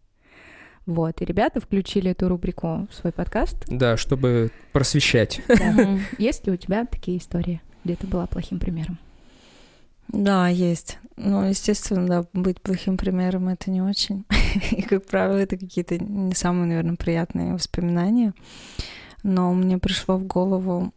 Вот, 0.87 1.21
и 1.21 1.25
ребята 1.25 1.61
включили 1.61 2.13
эту 2.13 2.29
рубрику 2.29 2.87
в 2.89 2.95
свой 2.95 3.13
подкаст. 3.13 3.57
Да, 3.67 3.97
чтобы 3.97 4.53
просвещать. 4.73 5.43
Да. 5.49 5.99
Есть 6.19 6.47
ли 6.47 6.53
у 6.53 6.57
тебя 6.57 6.87
такие 6.87 7.19
истории, 7.19 7.61
где 7.85 7.97
ты 7.97 8.07
была 8.07 8.27
плохим 8.27 8.61
примером? 8.61 8.99
Да, 10.09 10.49
есть. 10.49 10.99
Ну, 11.17 11.45
естественно, 11.45 12.07
да, 12.07 12.25
быть 12.33 12.61
плохим 12.61 12.97
примером 12.97 13.49
это 13.49 13.71
не 13.71 13.83
очень. 13.83 14.25
И, 14.71 14.83
как 14.83 15.07
правило, 15.07 15.39
это 15.39 15.57
какие-то 15.57 15.99
не 15.99 16.35
самые, 16.35 16.67
наверное, 16.67 16.97
приятные 16.97 17.55
воспоминания. 17.55 18.33
Но 19.23 19.53
мне 19.53 19.79
пришло 19.79 20.17
в 20.17 20.25
голову... 20.25 20.93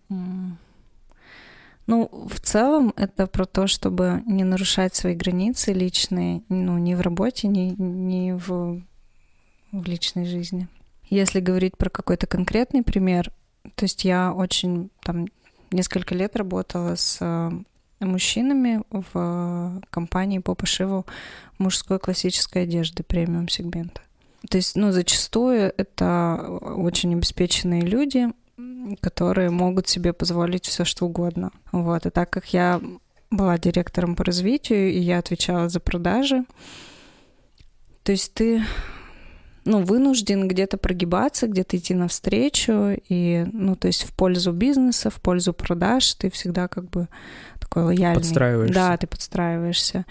Ну, 1.88 2.08
в 2.30 2.40
целом, 2.40 2.94
это 2.98 3.26
про 3.26 3.46
то, 3.46 3.66
чтобы 3.66 4.22
не 4.28 4.44
нарушать 4.44 4.94
свои 4.94 5.16
границы 5.16 5.74
личные, 5.74 6.44
ну, 6.48 6.78
ни 6.78 6.94
в 6.94 7.02
работе, 7.02 7.48
ни, 7.48 7.74
ни 7.82 8.32
в, 8.32 8.84
в 9.72 9.84
личной 9.86 10.26
жизни. 10.26 10.68
Если 11.10 11.40
говорить 11.40 11.78
про 11.78 11.90
какой-то 11.90 12.28
конкретный 12.28 12.84
пример, 12.84 13.32
то 13.76 13.86
есть 13.86 14.06
я 14.06 14.34
очень 14.34 14.90
там 15.04 15.28
несколько 15.72 16.16
лет 16.16 16.36
работала 16.36 16.96
с 16.96 17.18
э, 17.20 17.52
мужчинами 18.00 18.82
в 18.90 19.82
компании 19.90 20.40
по 20.40 20.56
пошиву 20.56 21.06
мужской 21.58 22.00
классической 22.00 22.64
одежды 22.64 23.04
премиум 23.04 23.50
сегмента. 23.50 24.02
То 24.50 24.58
есть, 24.58 24.76
ну, 24.76 24.92
зачастую 24.92 25.74
это 25.76 26.60
очень 26.62 27.14
обеспеченные 27.14 27.82
люди, 27.82 28.28
которые 29.02 29.50
могут 29.50 29.88
себе 29.88 30.14
позволить 30.14 30.66
все 30.66 30.86
что 30.86 31.06
угодно. 31.06 31.52
Вот. 31.72 32.06
И 32.06 32.10
так 32.10 32.30
как 32.30 32.54
я 32.54 32.82
была 33.30 33.58
директором 33.58 34.16
по 34.16 34.24
развитию, 34.24 34.92
и 34.92 35.00
я 35.00 35.20
отвечала 35.20 35.70
за 35.70 35.80
продажи, 35.80 36.46
то 38.04 38.12
есть 38.12 38.34
ты 38.34 38.64
ну, 39.66 39.84
вынужден 39.84 40.48
где-то 40.48 40.78
прогибаться, 40.78 41.48
где-то 41.48 41.78
идти 41.78 41.94
навстречу, 41.94 42.98
и, 43.10 43.46
ну, 43.52 43.76
то 43.76 43.88
есть 43.88 44.04
в 44.04 44.14
пользу 44.14 44.52
бизнеса, 44.52 45.10
в 45.10 45.22
пользу 45.22 45.54
продаж 45.54 46.14
ты 46.16 46.30
всегда 46.30 46.68
как 46.68 46.90
бы 46.90 47.08
такой 47.60 47.84
лояльный. 47.84 48.16
Подстраиваешься. 48.16 48.74
Да, 48.74 48.98
ты 48.98 49.08
подстраиваешься. 49.08 50.06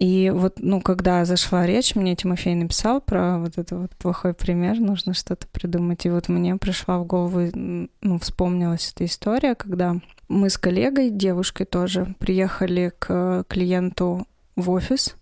И 0.00 0.32
вот, 0.34 0.56
ну, 0.58 0.80
когда 0.80 1.24
зашла 1.24 1.66
речь, 1.66 1.94
мне 1.94 2.16
Тимофей 2.16 2.54
написал 2.54 3.00
про 3.00 3.38
вот 3.38 3.56
это 3.56 3.76
вот 3.76 3.92
плохой 3.92 4.34
пример, 4.34 4.78
нужно 4.80 5.14
что-то 5.14 5.46
придумать. 5.46 6.04
И 6.04 6.10
вот 6.10 6.28
мне 6.28 6.56
пришла 6.56 6.98
в 6.98 7.06
голову, 7.06 7.50
ну, 7.54 8.18
вспомнилась 8.18 8.92
эта 8.92 9.04
история, 9.04 9.54
когда 9.54 9.96
мы 10.28 10.50
с 10.50 10.58
коллегой, 10.58 11.10
девушкой 11.10 11.64
тоже, 11.64 12.14
приехали 12.18 12.92
к 12.98 13.44
клиенту 13.48 14.26
в 14.56 14.70
офис, 14.70 15.16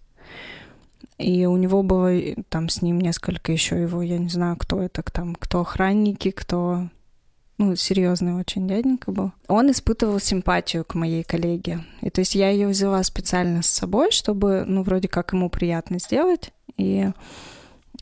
и 1.18 1.46
у 1.46 1.56
него 1.56 1.82
было 1.82 2.12
там 2.48 2.68
с 2.68 2.82
ним 2.82 3.00
несколько 3.00 3.52
еще 3.52 3.80
его, 3.80 4.02
я 4.02 4.18
не 4.18 4.28
знаю, 4.28 4.56
кто 4.56 4.80
это, 4.80 5.02
там, 5.02 5.34
кто 5.34 5.60
охранники, 5.60 6.30
кто 6.30 6.88
ну, 7.58 7.76
серьезный 7.76 8.34
очень 8.34 8.66
дяденька 8.66 9.12
был. 9.12 9.32
Он 9.46 9.70
испытывал 9.70 10.18
симпатию 10.18 10.84
к 10.84 10.94
моей 10.94 11.22
коллеге. 11.22 11.84
И 12.00 12.10
то 12.10 12.20
есть 12.20 12.34
я 12.34 12.50
ее 12.50 12.66
взяла 12.66 13.02
специально 13.04 13.62
с 13.62 13.66
собой, 13.66 14.10
чтобы, 14.10 14.64
ну, 14.66 14.82
вроде 14.82 15.08
как 15.08 15.32
ему 15.32 15.48
приятно 15.48 15.98
сделать, 16.00 16.52
и 16.76 17.10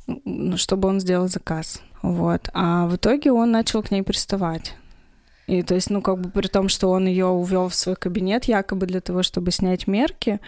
ну, 0.06 0.56
чтобы 0.56 0.88
он 0.88 1.00
сделал 1.00 1.28
заказ. 1.28 1.82
Вот. 2.02 2.48
А 2.54 2.86
в 2.86 2.96
итоге 2.96 3.32
он 3.32 3.50
начал 3.50 3.82
к 3.82 3.90
ней 3.90 4.02
приставать. 4.02 4.74
И 5.46 5.62
то 5.62 5.74
есть, 5.74 5.90
ну, 5.90 6.00
как 6.00 6.20
бы 6.20 6.30
при 6.30 6.46
том, 6.46 6.68
что 6.68 6.90
он 6.90 7.06
ее 7.06 7.26
увел 7.26 7.68
в 7.68 7.74
свой 7.74 7.96
кабинет, 7.96 8.44
якобы 8.44 8.86
для 8.86 9.00
того, 9.00 9.22
чтобы 9.22 9.50
снять 9.50 9.86
мерки, 9.86 10.40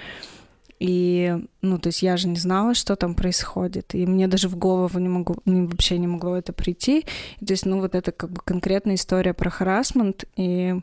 и, 0.85 1.39
ну, 1.61 1.79
то 1.79 1.91
есть 1.91 2.03
я 2.03 2.17
же 2.17 2.27
не 2.27 2.35
знала, 2.41 2.75
что 2.75 2.97
там 2.97 3.15
происходит. 3.15 3.95
И 3.95 4.05
мне 4.05 4.27
даже 4.27 4.49
в 4.49 4.57
голову 4.57 4.99
не 4.99 5.09
могу, 5.09 5.37
не, 5.45 5.63
вообще 5.63 5.97
не 5.97 6.09
могло 6.09 6.37
это 6.37 6.53
прийти. 6.53 7.05
И, 7.39 7.45
то 7.47 7.53
есть, 7.53 7.67
ну, 7.67 7.81
вот 7.81 7.95
это 7.95 8.11
как 8.11 8.33
бы 8.33 8.41
конкретная 8.45 8.97
история 8.97 9.33
про 9.33 9.49
харасмент. 9.49 10.25
И, 10.35 10.75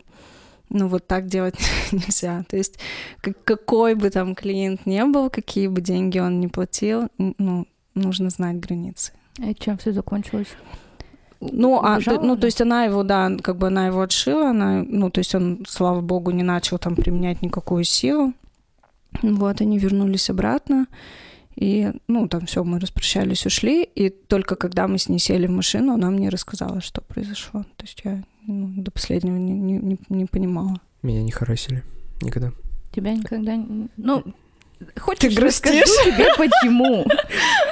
ну, 0.69 0.87
вот 0.87 1.05
так 1.05 1.27
делать 1.27 1.55
нельзя. 1.91 2.45
То 2.47 2.55
есть 2.55 2.79
как- 3.19 3.43
какой 3.43 3.95
бы 3.95 4.09
там 4.09 4.35
клиент 4.35 4.85
не 4.85 5.03
был, 5.03 5.29
какие 5.29 5.67
бы 5.67 5.81
деньги 5.81 6.19
он 6.19 6.39
не 6.39 6.47
платил, 6.47 7.09
ну, 7.17 7.67
нужно 7.93 8.29
знать 8.29 8.57
границы. 8.57 9.11
И 9.45 9.53
чем 9.53 9.77
все 9.79 9.91
закончилось? 9.91 10.55
Ну, 11.41 11.81
а, 11.83 11.97
Убежала 11.97 12.21
ну, 12.21 12.37
то 12.37 12.45
есть 12.45 12.61
она 12.61 12.85
его, 12.85 13.03
да, 13.03 13.29
как 13.41 13.57
бы 13.57 13.67
она 13.67 13.87
его 13.87 13.99
отшила, 13.99 14.51
она, 14.51 14.81
ну, 14.87 15.09
то 15.09 15.19
есть 15.19 15.35
он, 15.35 15.65
слава 15.67 15.99
богу, 15.99 16.31
не 16.31 16.43
начал 16.43 16.77
там 16.77 16.95
применять 16.95 17.41
никакую 17.41 17.83
силу. 17.83 18.33
Вот, 19.21 19.61
они 19.61 19.77
вернулись 19.79 20.29
обратно, 20.29 20.87
и, 21.55 21.91
ну, 22.07 22.27
там 22.27 22.45
все, 22.45 22.63
мы 22.63 22.79
распрощались, 22.79 23.45
ушли, 23.45 23.83
и 23.83 24.09
только 24.09 24.55
когда 24.55 24.87
мы 24.87 24.97
с 24.97 25.09
ней 25.09 25.19
сели 25.19 25.47
в 25.47 25.51
машину, 25.51 25.93
она 25.93 26.09
мне 26.09 26.29
рассказала, 26.29 26.79
что 26.79 27.01
произошло. 27.01 27.63
То 27.75 27.85
есть 27.85 28.01
я 28.05 28.23
ну, 28.47 28.67
до 28.81 28.91
последнего 28.91 29.35
не, 29.35 29.53
не, 29.53 29.77
не, 29.77 29.97
не 30.09 30.25
понимала. 30.25 30.79
Меня 31.01 31.21
не 31.21 31.31
харасили. 31.31 31.83
Никогда. 32.21 32.51
Тебя 32.93 33.13
никогда... 33.13 33.55
не- 33.57 33.89
Ну, 33.97 34.23
хочешь, 34.97 35.35
Ты 35.35 35.41
расскажу 35.41 35.79
тебе 36.05 36.27
почему? 36.37 37.05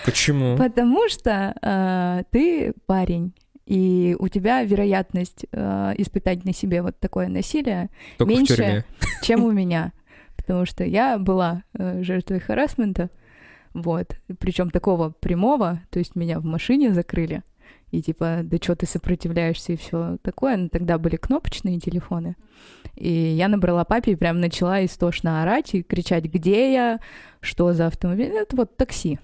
Почему? 0.06 0.58
Потому 0.58 1.08
что 1.10 1.54
э, 1.62 2.24
ты 2.32 2.74
парень, 2.88 3.34
и 3.66 4.16
у 4.20 4.28
тебя 4.28 4.64
вероятность 4.64 5.46
э, 5.52 5.94
испытать 5.98 6.46
на 6.46 6.54
себе 6.54 6.82
вот 6.82 7.00
такое 7.00 7.28
насилие, 7.30 7.90
Только 8.18 8.34
меньше. 8.34 8.86
чем 9.22 9.44
у 9.44 9.52
меня. 9.52 9.94
Потому 10.48 10.66
что 10.66 10.86
я 10.86 11.18
была 11.18 11.64
э, 11.74 12.02
жертвой 12.04 12.40
харасмента, 12.40 13.10
вот, 13.74 14.18
причем 14.40 14.72
такого 14.72 15.10
прямого, 15.10 15.82
то 15.90 16.00
есть 16.00 16.16
меня 16.16 16.40
в 16.40 16.46
машине 16.46 16.94
закрыли, 16.94 17.44
и 17.92 18.02
типа, 18.02 18.40
да 18.44 18.58
что 18.58 18.76
ты 18.78 18.86
сопротивляешься 18.86 19.74
и 19.74 19.78
все 19.78 20.18
такое. 20.22 20.56
Но 20.56 20.70
тогда 20.70 20.98
были 20.98 21.18
кнопочные 21.18 21.80
телефоны. 21.80 22.36
И 22.96 23.10
я 23.10 23.50
набрала 23.50 23.84
папе 23.84 24.14
и 24.14 24.16
прям 24.16 24.40
начала 24.40 24.84
истошно 24.84 25.42
орать 25.44 25.76
и 25.76 25.84
кричать, 25.84 26.26
где 26.26 26.74
я, 26.74 27.00
что 27.42 27.74
за 27.74 27.88
автомобиль. 27.88 28.28
Это 28.28 28.56
вот 28.56 28.78
такси. 28.78 29.20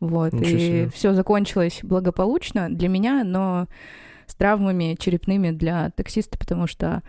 Вот. 0.00 0.32
Ничего 0.32 0.58
и 0.58 0.88
все 0.88 1.12
закончилось 1.12 1.80
благополучно 1.82 2.68
для 2.70 2.88
меня, 2.88 3.24
но 3.24 3.66
с 4.26 4.34
травмами 4.34 4.96
черепными 4.98 5.50
для 5.50 5.90
таксиста, 5.90 6.38
потому 6.38 6.66
что 6.66 7.02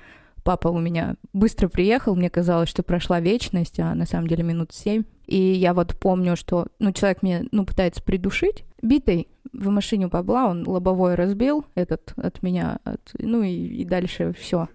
папа 0.48 0.70
у 0.70 0.80
меня 0.80 1.16
быстро 1.34 1.68
приехал, 1.68 2.16
мне 2.16 2.30
казалось, 2.30 2.70
что 2.70 2.82
прошла 2.82 3.20
вечность, 3.20 3.82
а 3.82 3.94
на 3.96 4.06
самом 4.06 4.28
деле 4.28 4.44
минут 4.46 4.72
семь. 4.72 5.04
И 5.26 5.36
я 5.36 5.74
вот 5.74 5.98
помню, 6.00 6.38
что 6.38 6.68
ну, 6.80 6.94
человек 6.94 7.22
меня 7.22 7.44
ну, 7.52 7.66
пытается 7.66 8.02
придушить. 8.02 8.64
Битой 8.82 9.28
в 9.52 9.68
машине 9.68 10.06
у 10.06 10.10
бабла 10.10 10.48
он 10.48 10.66
лобовой 10.66 11.16
разбил 11.16 11.66
этот 11.76 12.14
от 12.16 12.42
меня, 12.44 12.80
от- 12.86 13.12
ну 13.20 13.44
и, 13.44 13.52
и 13.52 13.84
дальше 13.84 14.34
все. 14.40 14.70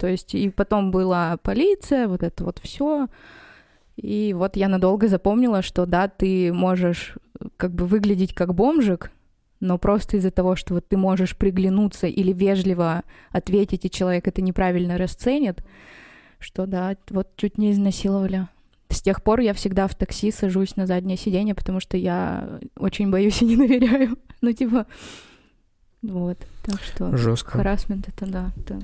То 0.00 0.08
есть 0.08 0.34
и 0.34 0.50
потом 0.50 0.90
была 0.90 1.36
полиция, 1.36 2.08
вот 2.08 2.24
это 2.24 2.42
вот 2.42 2.58
все. 2.58 3.06
И 3.94 4.34
вот 4.36 4.56
я 4.56 4.66
надолго 4.66 5.06
запомнила, 5.06 5.62
что 5.62 5.86
да, 5.86 6.08
ты 6.08 6.52
можешь 6.52 7.14
как 7.56 7.72
бы 7.72 7.86
выглядеть 7.86 8.34
как 8.34 8.52
бомжик, 8.52 9.12
но 9.64 9.78
просто 9.78 10.18
из-за 10.18 10.30
того, 10.30 10.56
что 10.56 10.74
вот 10.74 10.86
ты 10.86 10.96
можешь 10.98 11.36
приглянуться 11.36 12.06
или 12.06 12.32
вежливо 12.32 13.02
ответить, 13.30 13.86
и 13.86 13.90
человек 13.90 14.28
это 14.28 14.42
неправильно 14.42 14.98
расценит, 14.98 15.64
что 16.38 16.66
да, 16.66 16.96
вот 17.08 17.28
чуть 17.36 17.56
не 17.56 17.72
изнасиловали. 17.72 18.46
С 18.90 19.00
тех 19.00 19.22
пор 19.22 19.40
я 19.40 19.54
всегда 19.54 19.88
в 19.88 19.94
такси 19.94 20.30
сажусь 20.30 20.76
на 20.76 20.86
заднее 20.86 21.16
сиденье, 21.16 21.54
потому 21.54 21.80
что 21.80 21.96
я 21.96 22.60
очень 22.76 23.10
боюсь 23.10 23.40
и 23.40 23.46
не 23.46 23.56
доверяю. 23.56 24.18
Ну, 24.42 24.52
типа, 24.52 24.84
вот. 26.02 26.36
Так 26.64 26.82
что 26.82 27.16
Жестко. 27.16 27.52
харасмент 27.52 28.06
это 28.08 28.26
да. 28.26 28.52
Это... 28.58 28.78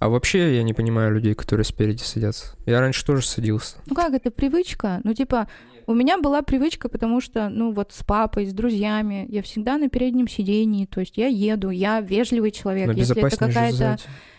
А 0.00 0.08
вообще 0.08 0.56
я 0.56 0.64
не 0.64 0.74
понимаю 0.74 1.14
людей, 1.14 1.34
которые 1.34 1.64
спереди 1.64 2.02
садятся. 2.02 2.56
Я 2.66 2.80
раньше 2.80 3.06
тоже 3.06 3.24
садился. 3.24 3.76
Ну 3.86 3.94
как, 3.94 4.12
это 4.12 4.32
привычка? 4.32 5.00
Ну, 5.04 5.14
типа, 5.14 5.46
у 5.86 5.94
меня 5.94 6.18
была 6.18 6.42
привычка, 6.42 6.88
потому 6.88 7.20
что, 7.20 7.48
ну, 7.48 7.72
вот 7.72 7.92
с 7.92 8.02
папой, 8.02 8.46
с 8.46 8.52
друзьями, 8.52 9.26
я 9.28 9.42
всегда 9.42 9.78
на 9.78 9.88
переднем 9.88 10.28
сидении, 10.28 10.86
то 10.86 11.00
есть 11.00 11.16
я 11.16 11.26
еду, 11.28 11.70
я 11.70 12.00
вежливый 12.00 12.50
человек. 12.50 12.86
Но 12.86 12.92
Если 12.92 13.16
это 13.24 13.36
какая-то 13.36 13.98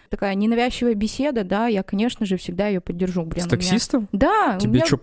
такая 0.09 0.35
ненавязчивая 0.35 0.93
беседа, 0.93 1.43
да, 1.43 1.67
я, 1.67 1.83
конечно 1.83 2.25
же, 2.25 2.37
всегда 2.37 2.67
ее 2.67 2.81
поддержу. 2.81 3.23
Блин, 3.23 3.41
С 3.43 3.45
у 3.45 3.49
меня- 3.49 3.57
таксистом? 3.57 4.07
Да, 4.11 4.55
у 4.57 4.59
Тебе 4.59 4.73
меня... 4.75 4.85
что? 4.85 4.99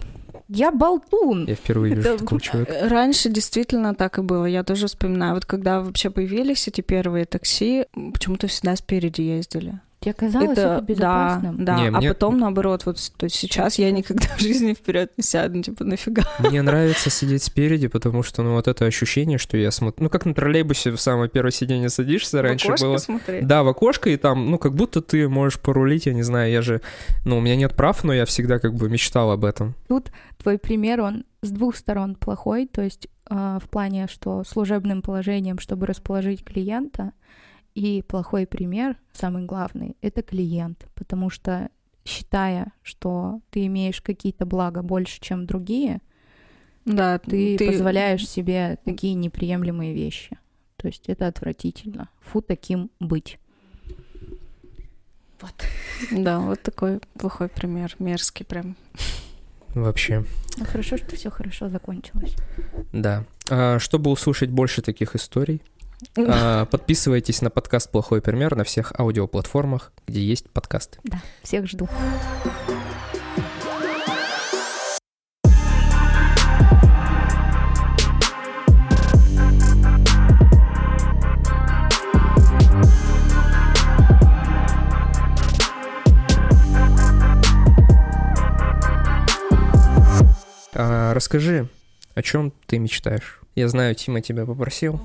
я 0.49 0.71
болтун. 0.71 1.47
Я 1.47 1.55
впервые 1.55 1.95
вижу 1.95 2.19
такого 2.19 2.41
человека. 2.41 2.89
Раньше 2.89 3.29
действительно 3.31 3.95
так 3.95 4.19
и 4.19 4.23
было. 4.23 4.47
Я 4.47 4.63
тоже 4.65 4.87
вспоминаю. 4.87 5.35
Вот 5.35 5.47
когда 5.47 5.81
вообще 5.81 6.11
появились 6.11 6.69
эти 6.69 6.81
первые 6.81 7.25
такси, 7.25 7.87
почему-то 8.13 8.47
всегда 8.47 8.77
спереди 8.77 9.23
ездили. 9.23 9.81
Тебе 10.05 10.13
казалось 10.13 10.59
это, 10.59 10.85
безопасным? 10.87 11.65
Да, 11.65 11.77
да. 11.77 11.81
Не, 11.81 11.89
а 11.89 11.91
мне- 11.93 12.09
потом 12.09 12.39
наоборот, 12.39 12.85
вот 12.85 12.99
то 13.17 13.25
есть 13.25 13.37
сейчас 13.37 13.79
я 13.79 13.91
никогда 13.91 14.27
в 14.37 14.39
жизни 14.39 14.75
вперед 14.75 15.13
не 15.17 15.25
сяду, 15.25 15.63
типа 15.63 15.85
нафига. 15.85 16.25
Мне 16.41 16.61
нравится 16.61 17.09
сидеть 17.09 17.43
спереди, 17.43 17.89
потому 17.89 18.23
что, 18.23 18.43
ну, 18.43 18.53
вот 18.53 18.69
это 18.69 18.85
ощущение, 18.85 19.39
что 19.39 19.57
я 19.57 19.71
смотрю... 19.71 20.05
Ну, 20.05 20.11
как 20.11 20.27
на 20.27 20.35
троллейбусе 20.35 20.91
в 20.91 21.01
самое 21.01 21.31
первое 21.31 21.53
сиденье 21.53 21.89
садишься, 21.89 22.43
раньше 22.43 22.67
В 22.67 22.71
окошко 22.71 22.87
было... 22.87 22.99
смотреть. 22.99 23.47
Да, 23.47 23.63
в 23.63 23.69
окошко, 23.69 24.11
и 24.11 24.19
там, 24.19 24.51
ну, 24.51 24.59
как 24.59 24.75
будто 24.75 25.01
ты 25.01 25.27
можешь 25.27 25.59
порулить, 25.59 26.05
я 26.05 26.13
не 26.13 26.23
знаю, 26.23 26.53
я 26.53 26.61
же... 26.61 26.83
Ну, 27.25 27.39
у 27.39 27.41
меня 27.41 27.57
нет 27.57 27.75
прав, 27.75 28.05
но 28.05 28.13
я 28.13 28.27
всегда 28.27 28.59
как 28.59 28.75
бы 28.75 28.91
мечтал 28.91 29.31
об 29.31 29.45
этом. 29.45 29.75
Твой 30.37 30.59
пример, 30.59 31.01
он 31.01 31.25
с 31.41 31.49
двух 31.49 31.77
сторон 31.77 32.17
плохой, 32.17 32.67
то 32.67 32.83
есть 32.83 33.09
а, 33.27 33.59
в 33.59 33.71
плане, 33.71 34.07
что 34.07 34.45
служебным 34.45 35.01
положением, 35.01 35.59
чтобы 35.59 35.87
расположить 35.87 36.45
клиента, 36.45 37.13
и 37.75 38.03
плохой 38.03 38.47
пример, 38.47 38.97
самый 39.13 39.45
главный, 39.45 39.97
это 40.01 40.23
клиент, 40.23 40.87
потому 40.95 41.31
что 41.31 41.69
считая, 42.05 42.73
что 42.83 43.41
ты 43.51 43.67
имеешь 43.67 44.01
какие-то 44.01 44.47
блага 44.47 44.83
больше, 44.83 45.21
чем 45.21 45.47
другие, 45.47 46.01
Да, 46.85 47.19
ты, 47.19 47.57
позволяешь 47.59 48.29
себе 48.29 48.79
такие 48.85 49.15
неприемлемые 49.15 49.95
вещи. 49.95 50.39
То 50.77 50.89
есть 50.89 51.09
это 51.09 51.27
отвратительно. 51.27 52.11
Фу 52.21 52.43
таким 52.43 52.91
быть. 53.01 53.39
Да, 56.11 56.41
вот 56.41 56.63
такой 56.63 57.01
плохой 57.19 57.49
пример, 57.49 57.95
мерзкий 57.99 58.45
прям. 58.45 58.77
Вообще, 59.75 60.25
Ну 60.57 60.65
хорошо, 60.65 60.97
что 60.97 61.17
все 61.17 61.31
хорошо 61.31 61.69
закончилось. 61.69 62.37
да. 62.93 63.25
А, 63.51 63.79
чтобы 63.79 64.11
услышать 64.11 64.51
больше 64.51 64.83
таких 64.83 65.17
историй, 65.17 65.61
подписывайтесь 66.71 67.43
на 67.43 67.51
подкаст 67.51 67.91
«Плохой 67.91 68.21
пример» 68.21 68.57
на 68.57 68.65
всех 68.65 68.93
аудиоплатформах, 68.99 69.93
где 70.07 70.21
есть 70.21 70.51
подкасты. 70.51 70.99
Да, 71.05 71.21
всех 71.43 71.67
жду. 71.67 71.89
А, 90.77 91.15
расскажи, 91.15 91.69
о 92.15 92.23
чем 92.23 92.53
ты 92.67 92.79
мечтаешь? 92.79 93.41
Я 93.55 93.69
знаю, 93.69 93.95
Тима 93.95 94.21
тебя 94.21 94.45
попросил, 94.45 95.01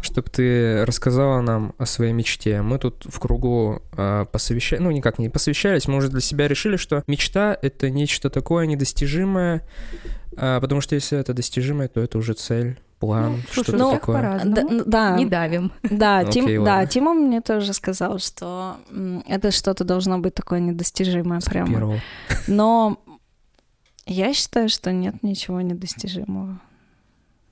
чтобы 0.00 0.30
ты 0.30 0.84
рассказала 0.84 1.40
нам 1.40 1.74
о 1.78 1.86
своей 1.86 2.12
мечте. 2.12 2.62
Мы 2.62 2.78
тут 2.78 3.04
в 3.04 3.18
кругу 3.18 3.82
а, 3.96 4.24
посовещались, 4.26 4.82
ну 4.82 4.90
никак 4.90 5.18
не 5.18 5.28
посовещались, 5.28 5.88
мы 5.88 5.96
уже 5.96 6.08
для 6.08 6.20
себя 6.20 6.48
решили, 6.48 6.76
что 6.76 7.02
мечта— 7.06 7.56
это 7.62 7.90
нечто 7.90 8.30
такое 8.30 8.66
недостижимое, 8.66 9.62
а, 10.36 10.60
потому 10.60 10.80
что 10.80 10.94
если 10.94 11.18
это 11.18 11.34
достижимое, 11.34 11.88
то 11.88 12.00
это 12.00 12.18
уже 12.18 12.34
цель, 12.34 12.78
план, 13.00 13.42
Ну, 13.56 13.62
что-то 13.62 13.76
ну, 13.76 13.90
такое. 13.92 14.40
Да, 14.44 14.60
н- 14.62 14.82
да, 14.86 15.16
Не 15.16 15.26
давим. 15.26 15.72
да, 15.82 16.22
Ну, 16.24 16.30
Тим, 16.32 16.44
окей, 16.46 16.56
да, 16.58 16.62
ладно. 16.64 16.86
Тима 16.88 17.14
мне 17.14 17.40
тоже 17.40 17.72
сказал, 17.72 18.18
что 18.18 18.76
это 19.26 19.50
что-то 19.52 19.84
должно 19.84 20.18
быть 20.18 20.34
такое 20.34 20.58
недостижимое 20.60 21.40
прямо. 21.40 21.68
первого. 21.68 22.00
Но 22.48 22.98
я 24.06 24.32
считаю, 24.34 24.68
что 24.68 24.90
нет 24.92 25.22
ничего 25.22 25.60
недостижимого. 25.60 26.60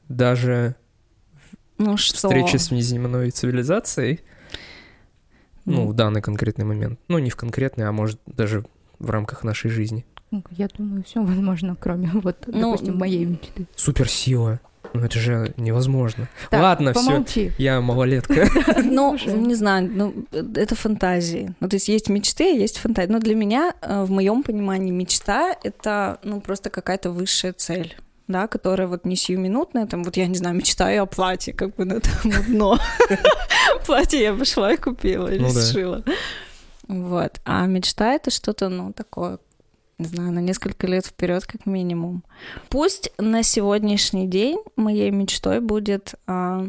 Даже 0.09 0.75
Ну 1.79 1.97
что? 1.97 2.29
встреча 2.29 2.59
с 2.59 2.71
внеземной 2.71 3.31
цивилизацией, 3.31 4.21
ну, 5.65 5.89
в 5.89 5.95
данный 5.95 6.23
конкретный 6.23 6.65
момент. 6.65 7.01
Ну, 7.09 7.19
не 7.19 7.31
в 7.31 7.37
конкретный, 7.37 7.87
а 7.89 7.93
может 7.93 8.21
даже 8.27 8.65
в 8.99 9.11
рамках 9.11 9.43
нашей 9.45 9.71
жизни. 9.71 10.07
Ну, 10.31 10.43
Я 10.51 10.69
думаю, 10.69 11.03
все 11.05 11.23
возможно, 11.23 11.77
кроме 11.79 12.09
вот, 12.15 12.37
Ну, 12.47 12.73
допустим, 12.73 12.97
моей 12.99 13.25
мечты. 13.25 13.67
Суперсила. 13.75 14.61
Ну, 14.95 15.01
это 15.03 15.19
же 15.19 15.53
невозможно. 15.57 16.29
Так, 16.49 16.63
Ладно, 16.63 16.93
все. 16.95 17.05
помолчи. 17.05 17.53
Я 17.59 17.81
малолетка. 17.81 18.47
Ну, 18.85 19.19
Слушай. 19.19 19.39
не 19.39 19.55
знаю, 19.55 19.91
ну, 19.93 20.15
это 20.33 20.75
фантазии. 20.75 21.55
Ну, 21.61 21.69
то 21.69 21.77
есть 21.77 21.89
есть 21.89 22.09
мечты, 22.09 22.45
а 22.45 22.57
есть 22.57 22.79
фантазии. 22.79 23.11
Но 23.11 23.19
для 23.19 23.35
меня, 23.35 23.75
э, 23.83 24.05
в 24.05 24.11
моем 24.11 24.43
понимании, 24.43 24.93
мечта— 24.93 25.55
это, 25.65 26.19
ну, 26.23 26.41
просто 26.41 26.71
какая-то 26.71 27.11
высшая 27.11 27.53
цель 27.53 27.97
да, 28.29 28.47
которая 28.47 28.89
вот 28.89 29.05
не 29.05 29.17
сиюминутная, 29.17 29.87
там, 29.87 30.05
вот 30.05 30.17
я 30.17 30.27
не 30.27 30.35
знаю, 30.35 30.57
мечтаю 30.57 31.03
о 31.03 31.07
платье, 31.07 31.53
как 31.53 31.77
бы, 31.77 31.85
ну, 31.85 31.97
это 31.97 32.11
мудно. 32.25 32.79
Платье 33.87 34.21
я 34.21 34.35
пошла 34.35 34.73
и 34.73 34.77
купила, 34.77 35.29
или 35.29 35.43
Ну 35.43 35.51
сшила. 35.51 36.05
Вот. 36.89 37.41
А 37.45 37.67
мечта— 37.67 38.13
это 38.15 38.31
что-то, 38.31 38.69
ну, 38.69 38.93
такое, 38.93 39.39
не 39.99 40.07
знаю, 40.07 40.33
на 40.33 40.41
несколько 40.41 40.87
лет 40.87 41.07
вперед 41.07 41.47
как 41.47 41.67
минимум. 41.67 42.25
Пусть 42.69 43.13
на 43.19 43.43
сегодняшний 43.43 44.27
день 44.27 44.59
моей 44.77 45.11
мечтой 45.11 45.61
будет 45.61 46.15
а, 46.27 46.67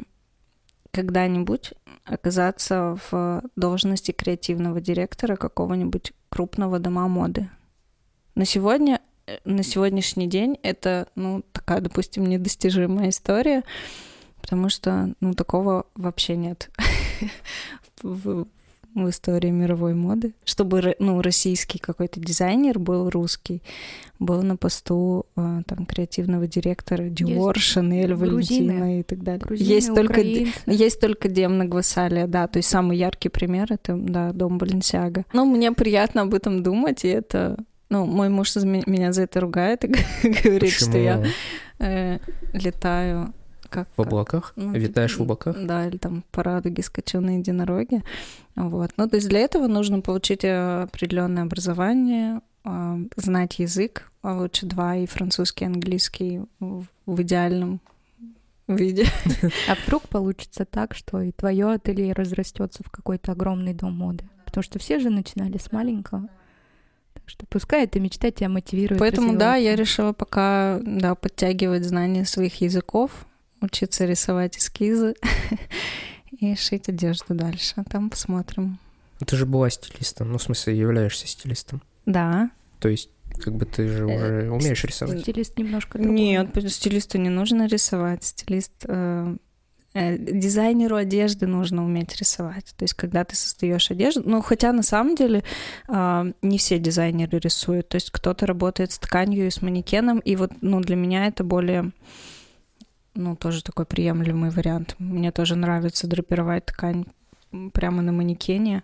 когда-нибудь 0.91 1.73
оказаться 2.05 2.97
в 3.09 3.43
должности 3.55 4.11
креативного 4.11 4.81
директора 4.81 5.35
какого-нибудь 5.35 6.13
крупного 6.29 6.79
дома 6.79 7.07
моды. 7.07 7.49
На 8.35 8.45
сегодня, 8.45 9.01
на 9.45 9.63
сегодняшний 9.63 10.27
день 10.27 10.57
это, 10.63 11.07
ну, 11.15 11.43
такая, 11.51 11.81
допустим, 11.81 12.25
недостижимая 12.25 13.09
история, 13.09 13.63
потому 14.41 14.69
что, 14.69 15.13
ну, 15.19 15.33
такого 15.33 15.85
вообще 15.95 16.35
нет 16.35 16.69
в, 18.01 18.47
в 18.93 19.09
истории 19.09 19.49
мировой 19.49 19.93
моды. 19.93 20.33
Чтобы, 20.45 20.95
ну, 20.99 21.21
российский 21.21 21.77
какой-то 21.77 22.19
дизайнер 22.19 22.79
был 22.79 23.09
русский, 23.09 23.61
был 24.19 24.41
на 24.41 24.55
посту 24.55 25.25
э, 25.35 25.61
там 25.67 25.85
креативного 25.85 26.47
директора 26.47 27.03
Dior, 27.03 27.53
Chanel, 27.55 28.15
грузины. 28.15 28.73
Валентина 28.73 28.99
и 28.99 29.03
так 29.03 29.23
далее. 29.23 29.45
Грузины, 29.45 29.67
Есть 29.67 29.93
только 29.93 30.21
есть 30.21 30.99
только 31.01 31.27
Демна 31.27 31.65
Гвасалия, 31.65 32.27
да, 32.27 32.47
то 32.47 32.57
есть 32.57 32.69
самый 32.69 32.97
яркий 32.97 33.29
пример 33.29 33.71
это, 33.71 33.95
да, 33.95 34.31
дом 34.31 34.57
Баленсиага. 34.57 35.25
Ну, 35.33 35.45
мне 35.45 35.71
приятно 35.71 36.23
об 36.23 36.33
этом 36.33 36.63
думать, 36.63 37.05
и 37.05 37.09
это, 37.09 37.57
ну, 37.89 38.05
мой 38.05 38.29
муж 38.29 38.55
меня 38.55 39.13
за 39.13 39.23
это 39.23 39.39
ругает 39.39 39.83
и 39.85 39.87
говорит, 40.43 40.71
что 40.71 40.97
я 40.97 41.17
Почему? 41.17 41.33
э, 41.79 42.19
летаю 42.53 43.33
как 43.69 43.89
В 43.97 44.01
облаках? 44.01 44.53
ну, 44.55 44.71
Витаешь 44.71 45.17
в 45.17 45.21
облаках? 45.21 45.57
Да, 45.61 45.87
или 45.87 45.97
там 45.97 46.23
по 46.31 46.41
радуге 46.41 46.83
скачу 46.83 47.19
на 47.19 47.37
единороге. 47.37 48.03
Вот. 48.55 48.91
Ну, 48.97 49.09
то 49.09 49.17
есть 49.17 49.27
для 49.27 49.39
этого 49.39 49.67
нужно 49.67 49.99
получить 50.01 50.43
э, 50.45 50.83
определенное 50.83 51.43
образование, 51.43 52.41
э, 52.63 52.97
знать 53.17 53.59
язык, 53.59 54.09
а 54.21 54.37
лучше 54.37 54.65
два, 54.65 54.95
и 54.95 55.05
французский, 55.05 55.65
и 55.65 55.67
английский 55.67 56.41
в 56.59 56.85
в 57.07 57.21
идеальном 57.21 57.79
виде. 58.67 59.07
А 59.69 59.75
вдруг 59.75 60.03
получится 60.09 60.65
так, 60.65 60.93
что 60.93 61.21
и 61.21 61.31
твое 61.31 61.71
ателье 61.71 62.13
разрастется 62.13 62.83
в 62.83 62.91
какой-то 62.91 63.31
огромный 63.31 63.73
дом 63.73 63.93
моды? 63.93 64.25
Потому 64.45 64.63
что 64.63 64.77
все 64.77 64.99
же 64.99 65.09
начинали 65.09 65.57
с 65.57 65.71
маленького. 65.71 66.27
Что 67.27 67.45
пускай 67.45 67.83
эта 67.83 67.99
мечта 67.99 68.31
тебя 68.31 68.49
мотивирует. 68.49 68.99
Поэтому, 68.99 69.37
да, 69.37 69.55
я 69.55 69.75
решила 69.75 70.13
пока, 70.13 70.79
да, 70.83 71.13
подтягивать 71.13 71.83
знания 71.83 72.25
своих 72.25 72.61
языков, 72.61 73.11
учиться 73.61 74.05
рисовать 74.05 74.57
эскизы 74.57 75.15
и 76.31 76.55
шить 76.55 76.89
одежду 76.89 77.35
дальше. 77.35 77.73
А 77.75 77.83
там 77.83 78.09
посмотрим. 78.09 78.79
Ты 79.25 79.35
же 79.35 79.45
была 79.45 79.69
стилистом, 79.69 80.31
ну, 80.31 80.37
в 80.37 80.43
смысле, 80.43 80.77
являешься 80.77 81.27
стилистом. 81.27 81.81
Да. 82.05 82.49
То 82.79 82.87
есть, 82.87 83.09
как 83.43 83.55
бы 83.55 83.65
ты 83.65 83.87
же 83.87 84.05
уже 84.05 84.49
умеешь 84.49 84.83
рисовать. 84.83 85.21
Стилист 85.21 85.57
немножко 85.57 85.97
другой. 85.97 86.15
Нет, 86.15 86.49
стилисту 86.71 87.17
не 87.17 87.29
нужно 87.29 87.67
рисовать. 87.67 88.23
Стилист 88.23 88.85
э, 88.85 89.17
Э, 89.27 89.35
дизайнеру 90.17 90.95
одежды 90.95 91.47
нужно 91.47 91.83
уметь 91.83 92.15
рисовать. 92.15 92.73
То 92.77 92.83
есть, 92.83 92.93
когда 92.93 93.23
ты 93.23 93.35
создаешь 93.35 93.91
одежду, 93.91 94.23
ну, 94.25 94.41
хотя 94.41 94.71
на 94.73 94.83
самом 94.83 95.15
деле 95.15 95.43
э, 95.87 96.33
не 96.41 96.57
все 96.57 96.79
дизайнеры 96.79 97.39
рисуют. 97.39 97.89
То 97.89 97.95
есть, 97.95 98.11
кто-то 98.11 98.45
работает 98.45 98.91
с 98.91 98.99
тканью 98.99 99.47
и 99.47 99.49
с 99.49 99.61
манекеном, 99.61 100.19
и 100.19 100.35
вот, 100.35 100.51
ну, 100.61 100.81
для 100.81 100.95
меня 100.95 101.27
это 101.27 101.43
более, 101.43 101.91
ну, 103.13 103.35
тоже 103.35 103.63
такой 103.63 103.85
приемлемый 103.85 104.49
вариант. 104.49 104.95
Мне 104.99 105.31
тоже 105.31 105.55
нравится 105.55 106.07
драпировать 106.07 106.65
ткань 106.65 107.05
прямо 107.73 108.01
на 108.01 108.11
манекене, 108.11 108.83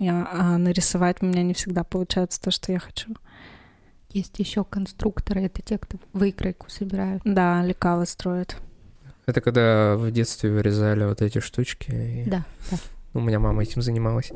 а 0.00 0.58
нарисовать 0.58 1.22
у 1.22 1.26
меня 1.26 1.42
не 1.42 1.54
всегда 1.54 1.84
получается 1.84 2.40
то, 2.40 2.50
что 2.50 2.72
я 2.72 2.78
хочу. 2.78 3.14
Есть 4.10 4.38
еще 4.38 4.64
конструкторы, 4.64 5.42
это 5.42 5.60
те, 5.60 5.76
кто 5.76 5.98
выкройку 6.12 6.70
собирают. 6.70 7.22
Да, 7.24 7.62
лекалы 7.62 8.06
строят. 8.06 8.56
Это 9.26 9.40
когда 9.40 9.96
в 9.96 10.10
детстве 10.10 10.50
вырезали 10.50 11.04
вот 11.04 11.20
эти 11.20 11.40
штучки. 11.40 11.90
И... 11.90 12.30
Да, 12.30 12.44
да. 12.70 12.78
У 13.12 13.20
меня 13.20 13.40
мама 13.40 13.62
этим 13.62 13.82
занималась. 13.82 14.30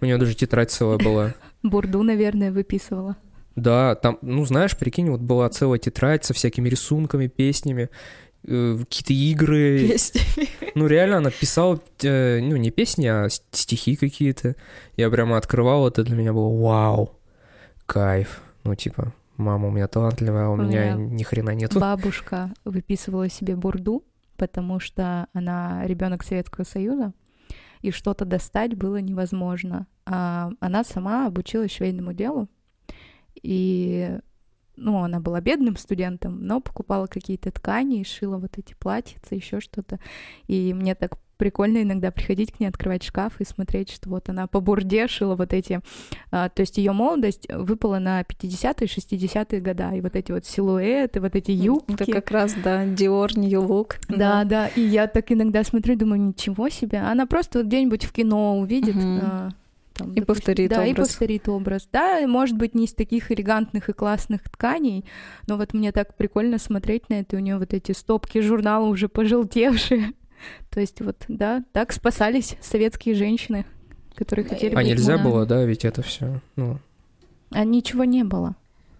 У 0.00 0.04
нее 0.04 0.18
даже 0.18 0.34
тетрадь 0.34 0.70
целая 0.70 0.98
была. 0.98 1.34
Бурду, 1.62 2.02
наверное, 2.02 2.52
выписывала. 2.52 3.16
Да, 3.56 3.94
там, 3.94 4.18
ну 4.20 4.44
знаешь, 4.44 4.76
прикинь, 4.76 5.10
вот 5.10 5.20
была 5.20 5.48
целая 5.48 5.78
тетрадь 5.78 6.24
со 6.24 6.34
всякими 6.34 6.68
рисунками, 6.68 7.26
песнями, 7.26 7.88
э, 8.46 8.76
какие-то 8.78 9.14
игры. 9.14 9.88
Песнями. 9.88 10.48
Ну 10.74 10.86
реально 10.86 11.16
она 11.16 11.30
писала, 11.30 11.80
э, 12.02 12.40
ну 12.40 12.56
не 12.56 12.70
песни, 12.70 13.06
а 13.06 13.28
стихи 13.30 13.96
какие-то. 13.96 14.54
Я 14.96 15.08
прямо 15.08 15.38
открывал, 15.38 15.88
это 15.88 16.04
для 16.04 16.14
меня 16.14 16.34
было 16.34 16.54
вау, 16.54 17.18
кайф. 17.86 18.42
Ну 18.64 18.74
типа, 18.74 19.14
мама 19.38 19.68
у 19.68 19.70
меня 19.70 19.88
талантливая, 19.88 20.46
а 20.46 20.50
у, 20.50 20.52
у 20.52 20.56
меня, 20.56 20.92
меня 20.92 21.16
ни 21.16 21.22
хрена 21.22 21.54
нет. 21.54 21.74
Бабушка 21.74 22.52
выписывала 22.66 23.30
себе 23.30 23.56
бурду, 23.56 24.04
потому 24.36 24.80
что 24.80 25.28
она 25.32 25.86
ребенок 25.86 26.22
Советского 26.22 26.64
Союза, 26.64 27.12
и 27.82 27.90
что-то 27.90 28.24
достать 28.24 28.74
было 28.74 28.96
невозможно. 28.96 29.86
А 30.06 30.50
она 30.60 30.84
сама 30.84 31.26
обучилась 31.26 31.72
швейному 31.72 32.12
делу, 32.12 32.48
и 33.42 34.18
ну, 34.76 35.02
она 35.02 35.20
была 35.20 35.40
бедным 35.40 35.76
студентом, 35.76 36.42
но 36.42 36.60
покупала 36.60 37.06
какие-то 37.06 37.50
ткани 37.50 38.00
и 38.00 38.04
шила 38.04 38.38
вот 38.38 38.58
эти 38.58 38.74
платьица, 38.74 39.34
еще 39.34 39.60
что-то. 39.60 39.98
И 40.46 40.74
мне 40.74 40.94
так 40.94 41.18
прикольно 41.36 41.82
иногда 41.82 42.10
приходить 42.10 42.52
к 42.52 42.60
ней, 42.60 42.66
открывать 42.66 43.02
шкаф 43.02 43.40
и 43.40 43.44
смотреть, 43.44 43.90
что 43.90 44.08
вот 44.10 44.28
она 44.28 44.46
по 44.46 44.60
бурде 44.60 45.06
шила 45.08 45.36
вот 45.36 45.52
эти... 45.52 45.80
А, 46.30 46.48
то 46.48 46.60
есть 46.60 46.78
ее 46.78 46.92
молодость 46.92 47.46
выпала 47.50 47.98
на 47.98 48.22
50-е, 48.22 48.86
60-е 48.86 49.60
года, 49.60 49.92
и 49.94 50.00
вот 50.00 50.16
эти 50.16 50.32
вот 50.32 50.46
силуэты, 50.46 51.20
вот 51.20 51.34
эти 51.34 51.50
юбки. 51.50 52.02
Это 52.02 52.12
как 52.12 52.30
раз, 52.30 52.54
да, 52.62 52.84
Dior 52.84 53.38
New 53.38 53.62
Look. 53.62 53.96
Да, 54.08 54.16
да, 54.16 54.44
да, 54.44 54.66
и 54.68 54.80
я 54.80 55.06
так 55.06 55.30
иногда 55.32 55.64
смотрю, 55.64 55.96
думаю, 55.96 56.20
ничего 56.20 56.68
себе, 56.68 56.98
она 56.98 57.26
просто 57.26 57.58
вот 57.58 57.68
где-нибудь 57.68 58.04
в 58.04 58.12
кино 58.12 58.58
увидит... 58.58 58.96
Угу. 58.96 59.54
Там, 59.96 60.12
и 60.12 60.20
допустим, 60.20 60.26
повторит 60.26 60.70
да, 60.70 60.76
образ. 60.80 60.90
и 60.90 60.94
повторит 60.94 61.48
образ. 61.48 61.88
Да, 61.90 62.26
может 62.26 62.56
быть, 62.56 62.74
не 62.74 62.84
из 62.84 62.92
таких 62.92 63.32
элегантных 63.32 63.88
и 63.88 63.92
классных 63.92 64.42
тканей, 64.42 65.06
но 65.46 65.56
вот 65.56 65.72
мне 65.72 65.90
так 65.90 66.14
прикольно 66.16 66.58
смотреть 66.58 67.08
на 67.08 67.14
это. 67.14 67.36
У 67.36 67.40
нее 67.40 67.56
вот 67.56 67.72
эти 67.72 67.92
стопки 67.92 68.40
журнала 68.40 68.86
уже 68.86 69.08
пожелтевшие. 69.08 70.12
То 70.70 70.80
есть 70.80 71.00
вот, 71.00 71.24
да, 71.28 71.64
так 71.72 71.92
спасались 71.92 72.56
советские 72.60 73.14
женщины, 73.14 73.64
которые 74.14 74.46
хотели 74.46 74.74
А 74.74 74.82
нельзя 74.82 75.18
было, 75.18 75.46
да, 75.46 75.64
ведь 75.64 75.84
это 75.84 76.02
все, 76.02 76.40
ну... 76.56 76.78
А 77.50 77.64
ничего 77.64 78.04
не 78.04 78.24
было. 78.24 78.56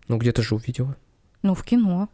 Ну, 0.09 0.19
где-то 0.19 0.43
же 0.43 0.55
увидела. 0.55 0.97
Ну, 1.43 1.55
в 1.55 1.65
кино. 1.65 2.09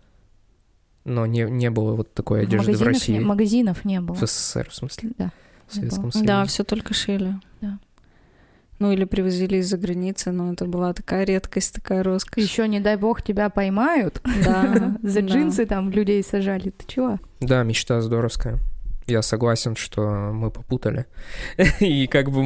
Но 1.04 1.26
не, 1.26 1.42
не 1.42 1.70
было 1.70 1.94
вот 1.94 2.14
такой 2.14 2.42
одежды 2.42 2.72
в 2.76 2.82
России. 2.82 3.14
Не, 3.14 3.20
магазинов 3.20 3.84
не 3.84 4.00
было. 4.00 4.16
В 4.16 4.26
СССР, 4.26 4.68
в 4.70 4.74
смысле? 4.74 5.10
Да. 5.18 5.32
В 5.66 5.74
Советском 5.74 6.12
Союзе. 6.12 6.26
Да, 6.26 6.44
все 6.44 6.64
только 6.64 6.94
шили. 6.94 7.34
Да. 7.60 7.78
Ну, 8.78 8.92
или 8.92 9.04
привозили 9.04 9.58
из-за 9.58 9.76
границы, 9.76 10.32
но 10.32 10.52
это 10.52 10.64
была 10.64 10.92
такая 10.92 11.24
редкость, 11.24 11.74
такая 11.74 12.02
роскошь. 12.02 12.42
Еще, 12.42 12.66
не 12.66 12.80
дай 12.80 12.96
бог, 12.96 13.22
тебя 13.22 13.48
поймают. 13.48 14.20
Да. 14.44 14.96
За 15.02 15.20
джинсы 15.20 15.66
там 15.66 15.90
людей 15.90 16.22
сажали. 16.22 16.70
Ты 16.70 16.84
чего? 16.86 17.18
Да, 17.40 17.62
мечта 17.62 18.00
здоровская 18.00 18.58
я 19.12 19.22
согласен, 19.22 19.76
что 19.76 20.02
мы 20.32 20.50
попутали. 20.50 21.06
и 21.80 22.06
как 22.06 22.30
бы 22.30 22.42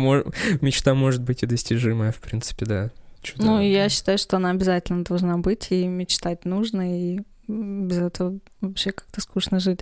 мечта 0.61 0.95
может 0.95 1.23
быть 1.23 1.43
и 1.43 1.47
достижимая, 1.47 2.13
в 2.13 2.21
принципе, 2.21 2.67
да. 2.67 2.91
Ну, 3.37 3.61
я 3.61 3.89
считаю, 3.89 4.19
что 4.19 4.37
она 4.37 4.51
обязательно 4.51 5.03
должна 5.05 5.39
быть, 5.39 5.69
и 5.71 5.87
мечтать 5.87 6.45
нужно, 6.45 7.15
и 7.15 7.21
без 7.49 7.99
этого 7.99 8.39
вообще 8.61 8.93
как-то 8.93 9.21
скучно 9.21 9.59
жить. 9.61 9.81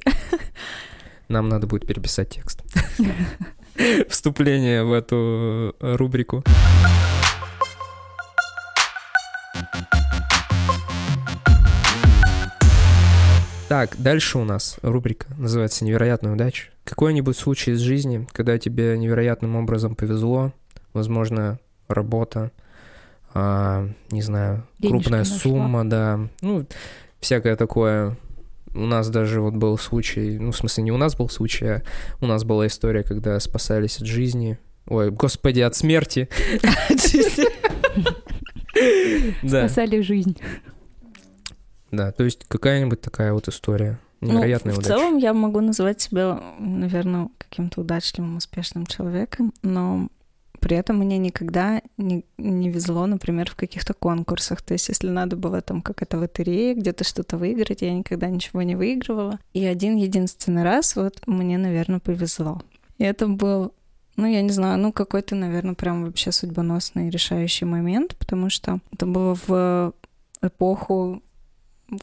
Нам 1.29 1.49
надо 1.49 1.67
будет 1.67 1.87
переписать 1.87 2.31
текст. 2.31 2.63
Вступление 4.09 4.85
в 4.85 4.93
эту 4.93 5.75
рубрику. 5.81 6.45
Так, 13.69 13.97
дальше 13.99 14.39
у 14.39 14.45
нас 14.45 14.77
рубрика 14.83 15.27
называется 15.39 15.85
«Невероятная 15.85 16.35
удача». 16.35 16.71
Какой-нибудь 16.85 17.37
случай 17.37 17.73
из 17.73 17.81
жизни, 17.81 18.27
когда 18.33 18.59
тебе 18.59 18.97
невероятным 18.99 19.57
образом 19.57 19.97
повезло, 19.97 20.53
возможно, 20.93 21.59
работа, 21.89 22.53
а, 23.33 23.89
не 24.11 24.21
знаю, 24.21 24.67
Денежки 24.79 24.93
крупная 24.93 25.21
нашла. 25.21 25.39
сумма, 25.39 25.89
да, 25.89 26.21
ну, 26.43 26.67
всякое 27.21 27.57
такое. 27.57 28.17
У 28.75 28.85
нас 28.87 29.09
даже 29.09 29.41
вот 29.41 29.55
был 29.55 29.79
случай, 29.79 30.39
ну, 30.39 30.51
в 30.51 30.57
смысле, 30.57 30.85
не 30.85 30.93
у 30.93 30.99
нас 30.99 31.17
был 31.17 31.31
случай, 31.31 31.67
а 31.67 31.83
у 32.21 32.27
нас 32.27 32.45
была 32.45 32.67
история, 32.67 33.03
когда 33.03 33.41
спасались 33.41 33.97
от 33.99 34.07
жизни, 34.07 34.59
ой, 34.87 35.11
господи, 35.11 35.61
от 35.61 35.75
смерти. 35.75 36.29
Спасали 39.43 40.01
жизнь. 40.01 40.37
Да, 41.97 42.13
то 42.13 42.25
есть 42.25 42.45
какая-нибудь 42.49 43.01
такая 43.01 43.33
вот 43.33 43.49
история. 43.49 43.99
Невероятная 44.21 44.73
ну, 44.73 44.81
в 44.81 44.85
удача. 44.85 44.97
Целом 44.97 45.17
я 45.19 45.35
могу 45.35 45.61
назвать 45.61 46.01
себя, 46.01 46.41
наверное, 46.59 47.29
каким-то 47.39 47.83
удачливым, 47.83 48.37
успешным 48.37 48.87
человеком, 48.87 49.53
но 49.63 50.09
при 50.61 50.79
этом 50.79 50.97
мне 50.97 51.19
никогда 51.19 51.83
не, 51.99 52.25
не 52.39 52.71
везло, 52.71 53.05
например, 53.05 53.51
в 53.51 53.55
каких-то 53.55 53.93
конкурсах. 53.93 54.63
То 54.63 54.73
есть, 54.73 54.89
если 54.89 55.11
надо 55.11 55.37
было 55.37 55.61
там 55.61 55.83
какая-то 55.83 56.17
лотерея, 56.17 56.75
где-то 56.75 57.05
что-то 57.05 57.37
выиграть, 57.37 57.83
я 57.83 57.93
никогда 57.93 58.31
ничего 58.31 58.63
не 58.63 58.75
выигрывала. 58.75 59.39
И 59.53 59.63
один 59.67 59.97
единственный 59.97 60.63
раз 60.63 60.97
вот 60.97 61.21
мне, 61.27 61.59
наверное, 61.59 62.01
повезло. 62.01 62.63
И 62.97 63.05
это 63.05 63.29
был 63.29 63.75
ну, 64.17 64.27
я 64.27 64.43
не 64.43 64.51
знаю, 64.51 64.79
ну, 64.79 64.93
какой-то, 64.93 65.35
наверное, 65.35 65.75
прям 65.75 66.05
вообще 66.05 66.31
судьбоносный 66.31 67.11
решающий 67.11 67.65
момент, 67.65 68.17
потому 68.17 68.49
что 68.49 68.79
это 68.93 69.07
было 69.07 69.37
в 69.47 69.93
эпоху 70.41 71.23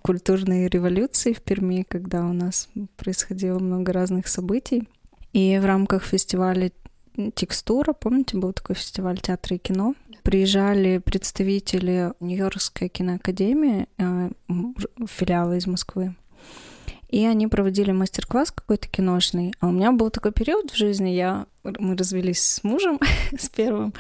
культурной 0.02 0.68
революции 0.68 1.34
в 1.34 1.42
Перми, 1.42 1.86
когда 1.88 2.26
у 2.26 2.34
нас 2.34 2.70
происходило 2.98 3.60
много 3.60 3.94
разных 3.94 4.28
событий. 4.28 4.88
И 5.34 5.58
в 5.60 5.66
рамках 5.66 6.04
фестиваля 6.04 6.72
«Текстура», 7.36 7.94
помните, 7.94 8.38
был 8.38 8.54
такой 8.54 8.76
фестиваль 8.76 9.20
театра 9.20 9.56
и 9.56 9.60
кино, 9.60 9.96
приезжали 10.24 11.00
представители 11.00 12.14
Нью-Йоркской 12.20 12.90
киноакадемии, 12.90 13.88
э, 13.98 14.30
филиала 15.08 15.58
из 15.58 15.68
Москвы, 15.68 16.16
и 17.10 17.26
они 17.26 17.48
проводили 17.48 17.92
мастер-класс 17.92 18.52
какой-то 18.52 18.88
киношный. 18.88 19.54
А 19.60 19.68
у 19.68 19.72
меня 19.72 19.92
был 19.92 20.10
такой 20.10 20.32
период 20.32 20.72
в 20.72 20.78
жизни, 20.78 21.10
я, 21.10 21.46
мы 21.64 21.98
развелись 21.98 22.42
с 22.42 22.64
мужем, 22.64 23.00
с 23.38 23.50
первым, 23.50 23.94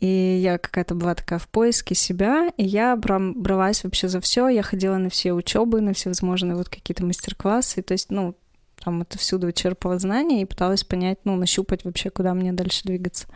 и 0.00 0.38
я 0.42 0.58
какая-то 0.58 0.94
была 0.94 1.14
такая 1.14 1.38
в 1.38 1.48
поиске 1.48 1.94
себя, 1.94 2.50
и 2.56 2.64
я 2.64 2.96
бралась 2.96 3.84
вообще 3.84 4.08
за 4.08 4.20
все. 4.20 4.48
Я 4.48 4.62
ходила 4.62 4.96
на 4.96 5.10
все 5.10 5.32
учебы, 5.32 5.80
на 5.80 5.92
все 5.92 6.10
возможные 6.10 6.56
вот 6.56 6.68
какие-то 6.68 7.04
мастер-классы. 7.04 7.82
То 7.82 7.92
есть, 7.92 8.10
ну, 8.10 8.34
там 8.82 9.02
это 9.02 9.18
всюду 9.18 9.52
черпала 9.52 9.98
знания 9.98 10.42
и 10.42 10.46
пыталась 10.46 10.84
понять, 10.84 11.18
ну, 11.24 11.36
нащупать 11.36 11.84
вообще, 11.84 12.10
куда 12.10 12.34
мне 12.34 12.52
дальше 12.52 12.82
двигаться. 12.84 13.26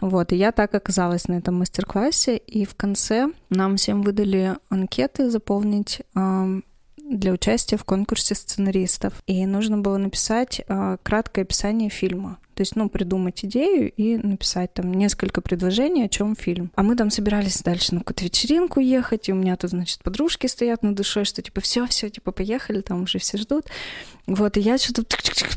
Вот, 0.00 0.32
и 0.32 0.36
я 0.36 0.52
так 0.52 0.74
оказалась 0.74 1.28
на 1.28 1.34
этом 1.34 1.56
мастер-классе, 1.56 2.36
и 2.36 2.64
в 2.64 2.74
конце 2.74 3.28
нам 3.50 3.76
всем 3.76 4.02
выдали 4.02 4.56
анкеты 4.68 5.30
заполнить 5.30 6.02
для 7.18 7.32
участия 7.32 7.76
в 7.76 7.84
конкурсе 7.84 8.34
сценаристов. 8.34 9.14
И 9.26 9.44
нужно 9.46 9.78
было 9.78 9.96
написать 9.98 10.62
э, 10.66 10.96
краткое 11.02 11.42
описание 11.42 11.90
фильма. 11.90 12.38
То 12.54 12.60
есть, 12.60 12.76
ну, 12.76 12.90
придумать 12.90 13.44
идею 13.44 13.90
и 13.90 14.16
написать 14.18 14.74
там 14.74 14.92
несколько 14.92 15.40
предложений, 15.40 16.04
о 16.04 16.08
чем 16.08 16.36
фильм. 16.36 16.70
А 16.74 16.82
мы 16.82 16.96
там 16.96 17.10
собирались 17.10 17.62
дальше 17.62 17.94
на 17.94 18.00
какую-то 18.00 18.24
вечеринку 18.24 18.78
ехать, 18.80 19.28
и 19.28 19.32
у 19.32 19.36
меня 19.36 19.56
тут, 19.56 19.70
значит, 19.70 20.02
подружки 20.02 20.46
стоят 20.46 20.82
над 20.82 20.94
душой, 20.94 21.24
что 21.24 21.40
типа 21.40 21.62
все, 21.62 21.86
все, 21.86 22.10
типа 22.10 22.30
поехали, 22.30 22.82
там 22.82 23.04
уже 23.04 23.18
все 23.18 23.38
ждут. 23.38 23.66
Вот, 24.26 24.58
и 24.58 24.60
я 24.60 24.76
что-то 24.76 25.04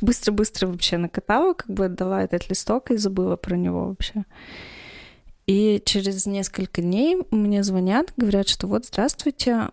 быстро-быстро 0.02 0.68
вообще 0.68 0.98
накатала, 0.98 1.54
как 1.54 1.70
бы 1.70 1.86
отдала 1.86 2.24
этот 2.24 2.50
листок 2.50 2.92
и 2.92 2.98
забыла 2.98 3.36
про 3.36 3.56
него 3.58 3.88
вообще. 3.88 4.24
И 5.48 5.82
через 5.86 6.26
несколько 6.26 6.82
дней 6.82 7.18
мне 7.30 7.62
звонят, 7.64 8.14
говорят, 8.18 8.48
что 8.48 8.68
вот, 8.68 8.86
здравствуйте, 8.86 9.70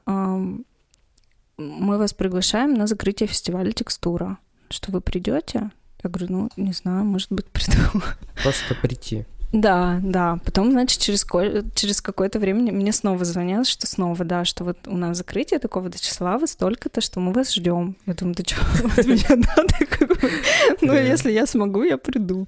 мы 1.57 1.99
вас 1.99 2.13
приглашаем 2.13 2.75
на 2.75 2.87
закрытие 2.87 3.27
фестиваля 3.27 3.73
«Текстура», 3.73 4.39
что 4.69 4.93
вы 4.93 5.01
придете. 5.01 5.71
Я 6.03 6.11
говорю, 6.11 6.27
ну, 6.33 6.51
не 6.57 6.73
знаю, 6.73 7.05
может 7.05 7.31
быть, 7.31 7.47
приду. 7.53 8.03
Просто 8.43 8.75
прийти. 8.81 9.25
Да, 9.53 10.01
да. 10.03 10.39
Потом, 10.47 10.71
значит, 10.73 10.99
через, 10.99 11.25
ко- 11.25 11.63
через 11.75 12.01
какое-то 12.01 12.39
время 12.39 12.73
мне 12.73 12.91
снова 12.91 13.23
звонят, 13.27 13.67
что 13.67 13.87
снова, 13.87 14.25
да, 14.25 14.47
что 14.47 14.65
вот 14.65 14.79
у 14.87 14.97
нас 14.97 15.19
закрытие 15.19 15.61
такого-то 15.61 16.03
числа, 16.03 16.39
вы 16.39 16.47
столько-то, 16.47 17.03
что 17.03 17.21
мы 17.21 17.33
вас 17.33 17.53
ждем. 17.53 17.95
Я 18.07 18.15
думаю, 18.15 18.35
да 18.35 18.45
что, 18.47 18.63
от 18.87 19.07
меня 19.07 19.29
надо? 19.57 20.79
Ну, 20.81 20.95
если 20.95 21.31
я 21.31 21.47
смогу, 21.47 21.83
я 21.83 21.99
приду. 21.99 22.47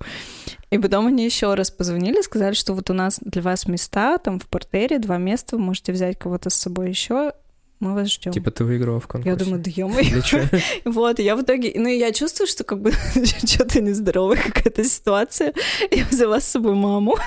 И 0.70 0.78
потом 0.78 1.06
они 1.06 1.26
еще 1.26 1.52
раз 1.54 1.70
позвонили, 1.70 2.22
сказали, 2.22 2.54
что 2.54 2.72
вот 2.72 2.88
у 2.88 2.94
нас 2.94 3.18
для 3.20 3.42
вас 3.42 3.66
места, 3.68 4.16
там 4.16 4.40
в 4.40 4.46
портере 4.46 4.98
два 4.98 5.18
места, 5.18 5.56
вы 5.56 5.62
можете 5.62 5.92
взять 5.92 6.18
кого-то 6.18 6.48
с 6.48 6.54
собой 6.54 6.88
еще, 6.88 7.32
мы 7.84 7.94
вас 7.94 8.10
ждем. 8.10 8.32
Типа 8.32 8.50
ты 8.50 8.64
выиграла 8.64 8.98
в 8.98 9.06
конкурсе. 9.06 9.30
Я 9.30 9.36
думаю, 9.36 9.62
да 9.62 9.70
чего? 9.70 10.42
Вот, 10.84 11.18
я 11.18 11.36
в 11.36 11.42
итоге, 11.42 11.72
ну, 11.76 11.88
я 11.88 12.12
чувствую, 12.12 12.46
что 12.46 12.64
как 12.64 12.80
бы 12.80 12.92
что-то 13.44 13.80
нездоровая 13.80 14.38
какая-то 14.38 14.84
ситуация. 14.84 15.52
Я 15.90 16.06
взяла 16.06 16.40
с 16.40 16.48
собой 16.48 16.74
маму. 16.74 17.16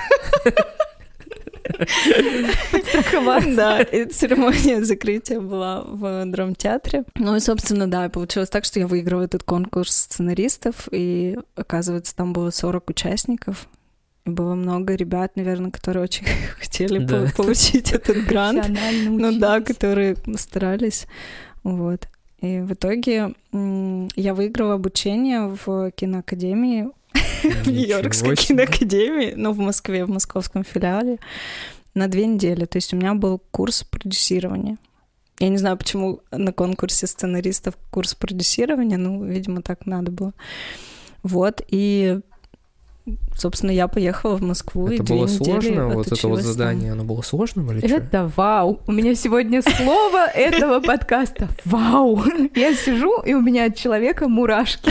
Да, 3.54 3.82
и 3.82 4.06
церемония 4.06 4.82
закрытия 4.82 5.38
была 5.38 5.82
в 5.82 6.24
драмтеатре. 6.24 7.04
Ну 7.16 7.36
и, 7.36 7.40
собственно, 7.40 7.88
да, 7.88 8.08
получилось 8.08 8.48
так, 8.48 8.64
что 8.64 8.80
я 8.80 8.86
выиграла 8.86 9.22
этот 9.22 9.42
конкурс 9.42 9.94
сценаристов, 9.94 10.88
и, 10.90 11.38
оказывается, 11.56 12.16
там 12.16 12.32
было 12.32 12.50
40 12.50 12.90
участников. 12.90 13.68
И 14.28 14.30
было 14.30 14.54
много 14.54 14.94
ребят, 14.94 15.36
наверное, 15.36 15.70
которые 15.70 16.04
очень 16.04 16.26
хотели 16.60 16.98
Да. 16.98 17.26
по- 17.36 17.42
получить 17.44 17.92
этот 17.92 18.26
грант. 18.26 18.68
Ну 19.08 19.38
да, 19.38 19.60
которые 19.60 20.16
старались. 20.36 21.06
Вот. 21.64 22.08
И 22.40 22.60
в 22.60 22.72
итоге 22.74 23.34
я 23.52 24.34
выиграла 24.34 24.74
обучение 24.74 25.56
в 25.64 25.90
киноакадемии, 25.90 26.88
в 27.42 27.68
Нью-Йоркской 27.68 28.36
киноакадемии, 28.36 29.32
ну, 29.36 29.52
в 29.52 29.58
Москве, 29.58 30.04
в 30.04 30.10
московском 30.10 30.62
филиале, 30.62 31.18
на 31.94 32.06
две 32.06 32.26
недели. 32.26 32.64
То 32.64 32.76
есть 32.78 32.92
у 32.92 32.96
меня 32.96 33.14
был 33.14 33.40
курс 33.50 33.82
продюсирования. 33.82 34.76
Я 35.40 35.48
не 35.48 35.56
знаю, 35.58 35.76
почему 35.76 36.20
на 36.30 36.52
конкурсе 36.52 37.06
сценаристов 37.06 37.74
курс 37.90 38.14
продюсирования, 38.14 38.98
ну, 38.98 39.24
видимо, 39.24 39.62
так 39.62 39.86
надо 39.86 40.10
было. 40.12 40.32
Вот, 41.22 41.62
и, 41.68 42.20
собственно, 43.34 43.70
я 43.70 43.88
поехала 43.88 44.36
в 44.36 44.42
Москву, 44.42 44.88
и 44.88 44.94
Это 44.96 45.04
две 45.04 45.16
было 45.16 45.26
сложно, 45.26 45.88
вот 45.88 46.06
это 46.06 46.28
вот 46.28 46.40
там. 46.40 46.46
задание, 46.46 46.92
оно 46.92 47.04
было 47.04 47.22
сложным 47.22 47.70
или 47.72 47.86
что? 47.86 47.96
Это 47.96 48.32
вау. 48.36 48.80
У 48.86 48.92
меня 48.92 49.14
сегодня 49.14 49.62
слово 49.62 50.26
этого 50.26 50.80
подкаста. 50.80 51.48
Вау. 51.64 52.22
Я 52.54 52.74
сижу, 52.74 53.20
и 53.22 53.34
у 53.34 53.40
меня 53.40 53.66
от 53.66 53.76
человека 53.76 54.28
мурашки. 54.28 54.90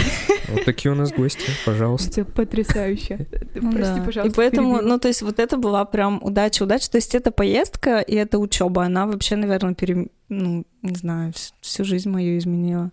Вот 0.50 0.64
такие 0.66 0.92
у 0.92 0.96
нас 0.96 1.12
гости, 1.12 1.46
пожалуйста. 1.66 2.22
Это 2.22 2.32
потрясающе. 2.32 3.28
Ну 3.56 3.72
Прости, 3.72 4.00
да. 4.00 4.04
пожалуйста. 4.06 4.32
И 4.32 4.36
поэтому, 4.36 4.82
ну, 4.82 4.98
то 5.00 5.08
есть 5.10 5.22
вот 5.22 5.40
это 5.40 5.58
была 5.58 5.84
прям 5.86 6.20
удача, 6.24 6.64
удача. 6.64 6.90
То 6.90 6.98
есть 6.98 7.16
эта 7.16 7.32
поездка 7.32 8.00
и 8.00 8.16
эта 8.16 8.40
учеба, 8.40 8.84
она 8.86 9.08
вообще, 9.08 9.36
наверное, 9.36 9.74
пере... 9.74 10.08
ну, 10.30 10.66
не 10.82 10.96
знаю, 10.96 11.32
вс- 11.32 11.52
всю 11.62 11.84
жизнь 11.84 12.10
мою 12.10 12.38
изменила. 12.38 12.92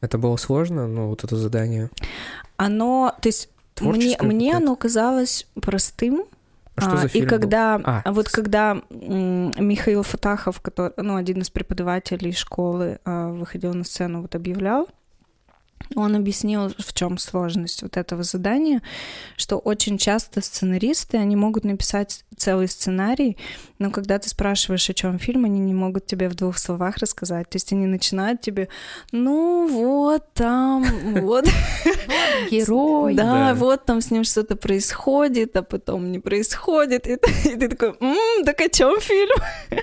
Это 0.00 0.18
было 0.18 0.36
сложно, 0.36 0.86
ну, 0.86 1.08
вот 1.08 1.24
это 1.24 1.36
задание. 1.36 1.90
Оно, 2.56 3.14
то 3.20 3.28
есть 3.28 3.48
Творческое 3.74 4.26
мне 4.26 4.50
какое-то. 4.52 4.56
оно 4.66 4.76
казалось 4.76 5.46
простым, 5.60 6.24
А 6.76 6.80
что 6.82 6.96
за 6.96 7.06
и 7.06 7.08
фильм 7.08 7.24
был? 7.28 7.30
когда, 7.38 7.80
А. 7.82 8.02
а 8.04 8.12
вот 8.12 8.28
когда 8.28 8.80
Михаил 8.90 10.02
Фатахов, 10.02 10.60
который, 10.60 10.92
ну, 10.96 11.16
один 11.16 11.40
из 11.40 11.50
преподавателей 11.50 12.32
школы, 12.32 12.98
а, 13.04 13.30
выходил 13.30 13.74
на 13.74 13.84
сцену, 13.84 14.22
вот 14.22 14.34
объявлял, 14.34 14.88
он 15.94 16.16
объяснил, 16.16 16.72
в 16.78 16.92
чем 16.94 17.18
сложность 17.18 17.82
вот 17.82 17.96
этого 17.96 18.22
задания, 18.22 18.82
что 19.36 19.58
очень 19.58 19.98
часто 19.98 20.40
сценаристы, 20.40 21.16
они 21.18 21.36
могут 21.36 21.64
написать 21.64 22.24
целый 22.36 22.68
сценарий, 22.68 23.36
но 23.78 23.90
когда 23.90 24.18
ты 24.18 24.28
спрашиваешь, 24.28 24.88
о 24.90 24.94
чем 24.94 25.18
фильм, 25.18 25.44
они 25.44 25.60
не 25.60 25.74
могут 25.74 26.06
тебе 26.06 26.28
в 26.28 26.34
двух 26.34 26.58
словах 26.58 26.96
рассказать. 26.98 27.48
То 27.50 27.56
есть 27.56 27.72
они 27.72 27.86
начинают 27.86 28.40
тебе, 28.40 28.68
ну 29.12 29.66
вот 29.68 30.32
там, 30.34 30.84
вот 31.22 31.44
Герой. 32.50 33.14
да, 33.14 33.54
вот 33.54 33.84
там 33.84 34.00
с 34.00 34.10
ним 34.10 34.24
что-то 34.24 34.56
происходит, 34.56 35.56
а 35.56 35.62
потом 35.62 36.10
не 36.12 36.18
происходит. 36.18 37.06
И, 37.06 37.16
ты- 37.16 37.68
такой, 37.68 37.94
«М, 38.00 38.44
так 38.44 38.60
о 38.60 38.68
чем 38.68 39.00
фильм? 39.00 39.36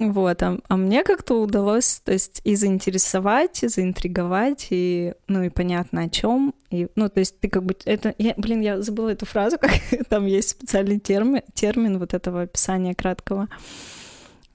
Вот, 0.00 0.42
а, 0.42 0.58
а 0.66 0.76
мне 0.78 1.04
как-то 1.04 1.40
удалось, 1.42 2.00
то 2.02 2.12
есть 2.12 2.40
и 2.44 2.54
заинтересовать, 2.56 3.62
и 3.62 3.68
заинтриговать, 3.68 4.68
и, 4.70 5.12
ну, 5.28 5.42
и 5.42 5.50
понятно 5.50 6.04
о 6.04 6.08
чем. 6.08 6.54
И, 6.70 6.88
ну, 6.96 7.10
то 7.10 7.20
есть 7.20 7.38
ты 7.38 7.50
как 7.50 7.64
бы, 7.64 7.76
это, 7.84 8.14
я, 8.16 8.32
блин, 8.38 8.62
я 8.62 8.80
забыла 8.80 9.10
эту 9.10 9.26
фразу, 9.26 9.58
как 9.60 9.72
там 10.08 10.24
есть 10.24 10.48
специальный 10.48 10.98
термин, 10.98 11.42
термин 11.52 11.98
вот 11.98 12.14
этого 12.14 12.42
описания 12.42 12.94
краткого. 12.94 13.48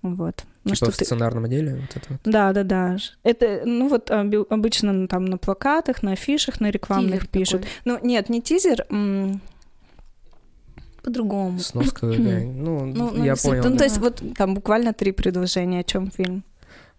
Вот. 0.01 0.43
Ну, 0.63 0.73
Типа 0.73 0.75
что 0.87 0.91
в 0.91 0.97
ты- 0.97 1.05
сценарном 1.05 1.47
деле 1.47 1.75
вот 1.75 1.95
это 1.95 2.05
вот. 2.09 2.19
да, 2.23 2.51
да, 2.51 2.63
да. 2.63 2.97
Это, 3.23 3.61
ну 3.65 3.87
вот 3.87 4.09
оби- 4.09 4.45
обычно 4.51 4.93
ну, 4.93 5.07
там 5.07 5.25
на 5.25 5.37
плакатах, 5.37 6.01
на 6.01 6.13
афишах, 6.13 6.59
на 6.59 6.71
рекламных 6.71 7.21
Тизер 7.21 7.29
пишут. 7.31 7.61
такой. 7.61 7.73
Ну, 7.85 7.99
нет, 8.01 8.29
не 8.29 8.41
тизер, 8.41 8.85
по-другому. 11.05 11.59
Сноска 11.59 12.11
какая 12.11 12.45
Ну, 12.45 12.85
Ну, 12.85 13.11
ну, 13.13 13.23
я 13.23 13.35
понял. 13.35 13.63
Ну, 13.63 13.69
да. 13.71 13.77
то 13.77 13.83
есть 13.85 13.97
вот 13.99 14.21
там 14.37 14.53
буквально 14.55 14.93
три 14.93 15.11
предложения, 15.11 15.79
о 15.79 15.83
чем 15.83 16.11
фильм. 16.11 16.43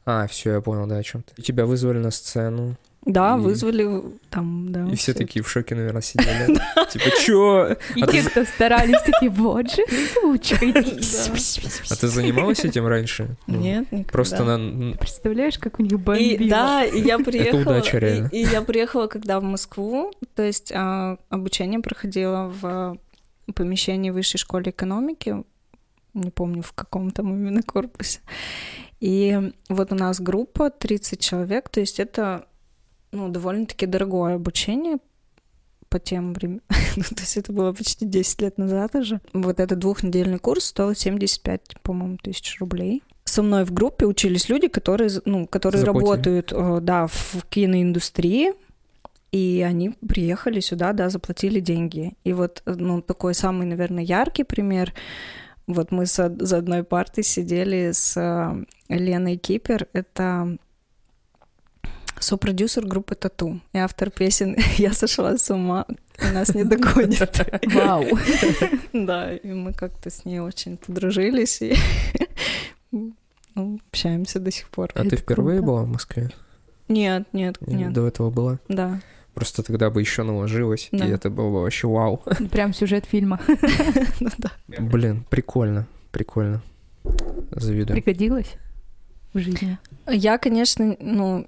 А, 0.05 0.27
все, 0.27 0.53
я 0.53 0.61
понял, 0.61 0.87
да, 0.87 0.97
о 0.99 1.03
чем 1.03 1.23
ты. 1.23 1.43
Тебя 1.43 1.67
вызвали 1.67 1.99
на 1.99 2.11
сцену, 2.13 2.77
Да, 3.05 3.37
И- 3.37 3.41
вызвали 3.41 4.03
там, 4.31 4.73
да. 4.73 4.89
и 4.93 4.95
все 4.97 5.15
такие 5.15 5.43
в 5.43 5.49
шоке, 5.49 5.75
наверное, 5.75 6.03
сидели. 6.11 6.59
Типа, 6.93 7.05
чё? 7.25 7.77
И 7.97 8.03
А 8.03 8.07
те, 8.07 8.23
ты- 8.23 8.31
кто 8.31 8.45
старались, 8.45 9.01
такие, 9.05 9.31
вот 9.31 9.71
же 9.71 9.83
сучка. 10.15 10.67
А 11.91 11.95
ты 11.97 12.09
занималась 12.09 12.65
этим 12.65 12.87
раньше? 12.87 13.37
Ну, 13.47 13.59
Нет, 13.61 13.91
никогда. 13.93 14.13
Просто 14.13 14.45
на... 14.45 14.93
Представляешь, 14.97 15.59
как 15.59 15.79
у 15.81 15.83
них 15.83 15.93
И, 15.93 15.97
бомбило? 15.97 16.51
да, 16.51 16.85
и 16.85 17.01
я 17.01 17.19
приехала. 17.31 17.61
удача, 17.63 17.97
и- 17.97 18.01
реально. 18.01 18.29
И, 18.33 18.39
я 18.43 18.63
приехала, 18.63 19.07
когда 19.07 19.39
в 19.41 19.43
Москву, 19.45 20.13
то 20.35 20.43
есть 20.43 20.73
а, 20.75 21.17
обучение 21.31 21.81
проходило 21.81 22.53
в 22.61 22.97
помещении 23.53 24.11
высшей 24.11 24.39
школы 24.39 24.65
экономики, 24.71 25.45
не 26.15 26.31
помню 26.31 26.63
в 26.63 26.73
каком 26.73 27.11
там 27.11 27.33
именно 27.33 27.63
корпусе. 27.63 28.21
И 29.01 29.53
вот 29.69 29.93
у 29.93 29.95
нас 29.95 30.21
группа 30.21 30.71
30 30.71 31.21
человек, 31.21 31.69
то 31.69 31.81
есть 31.81 32.01
это 32.01 32.47
ну, 33.13 33.29
довольно-таки 33.29 33.87
дорогое 33.87 34.35
обучение 34.35 34.99
по 35.89 35.99
тем 35.99 36.33
временам. 36.33 36.63
ну, 36.97 37.03
то 37.03 37.21
есть 37.21 37.37
это 37.37 37.53
было 37.53 37.73
почти 37.73 38.07
10 38.07 38.43
лет 38.43 38.59
назад 38.59 38.95
уже. 38.95 39.21
Вот 39.33 39.61
этот 39.61 39.79
двухнедельный 39.79 40.39
курс 40.39 40.67
стоил 40.67 40.95
75, 40.95 41.81
по-моему, 41.83 42.17
тысяч 42.17 42.59
рублей. 42.59 43.03
Со 43.25 43.43
мной 43.43 43.65
в 43.65 43.73
группе 43.73 44.07
учились 44.07 44.49
люди, 44.49 44.69
которые, 44.69 45.11
ну, 45.25 45.47
которые 45.47 45.81
Заплатили. 45.81 46.05
работают, 46.05 46.53
э, 46.53 46.79
да, 46.81 47.07
в 47.07 47.45
киноиндустрии, 47.49 48.53
и 49.37 49.61
они 49.61 49.91
приехали 49.91 50.61
сюда, 50.61 50.95
да, 50.95 51.11
заплатили 51.11 51.61
деньги. 51.61 52.15
И 52.25 52.33
вот, 52.33 52.63
ну, 52.65 53.03
такой 53.03 53.35
самый, 53.35 53.67
наверное, 53.67 54.03
яркий 54.03 54.45
пример. 54.45 54.95
Вот 55.67 55.93
мы 55.93 56.07
за, 56.07 56.35
за 56.39 56.57
одной 56.57 56.85
партой 56.85 57.23
сидели 57.23 57.91
с 57.93 58.17
э, 58.17 58.65
Леной 58.89 59.37
Кипер. 59.37 59.89
Это 59.93 60.57
сопродюсер 62.19 62.87
группы 62.87 63.15
Тату 63.15 63.61
и 63.75 63.79
автор 63.79 64.11
песен 64.11 64.57
«Я 64.79 64.95
сошла 64.95 65.37
с 65.37 65.51
ума, 65.51 65.85
нас 66.33 66.55
не 66.55 66.65
догонит». 66.65 67.47
Вау. 67.75 68.05
Да, 68.95 69.35
и 69.35 69.53
мы 69.53 69.75
как-то 69.75 70.09
с 70.09 70.25
ней 70.25 70.41
очень 70.41 70.79
подружились 70.79 71.61
и 71.61 71.75
ну, 72.91 73.81
общаемся 73.91 74.41
до 74.41 74.51
сих 74.51 74.71
пор. 74.71 74.93
А 74.95 75.05
ты 75.05 75.17
впервые 75.17 75.61
была 75.61 75.83
в 75.83 75.89
Москве? 75.89 76.31
Нет, 76.89 77.27
нет, 77.35 77.59
нет, 77.61 77.93
До 77.93 78.07
этого 78.07 78.31
была? 78.31 78.59
да. 78.69 78.99
Просто 79.37 79.63
тогда 79.63 79.91
бы 79.91 80.01
еще 80.01 80.23
наложилось, 80.23 80.89
Да. 80.93 81.07
и 81.07 81.11
это 81.11 81.29
было 81.29 81.51
бы 81.51 81.61
вообще 81.61 81.87
вау. 81.87 82.23
Прям 82.51 82.73
сюжет 82.73 83.05
фильма. 83.05 83.39
Ну. 84.19 84.31
Блин, 84.89 85.27
прикольно, 85.29 85.87
прикольно. 86.11 86.63
Завидую. 87.51 88.03
Пригодилось 88.03 88.57
в 89.35 89.39
жизни. 89.39 89.79
Я, 90.11 90.39
конечно, 90.39 90.97
ну, 90.99 91.47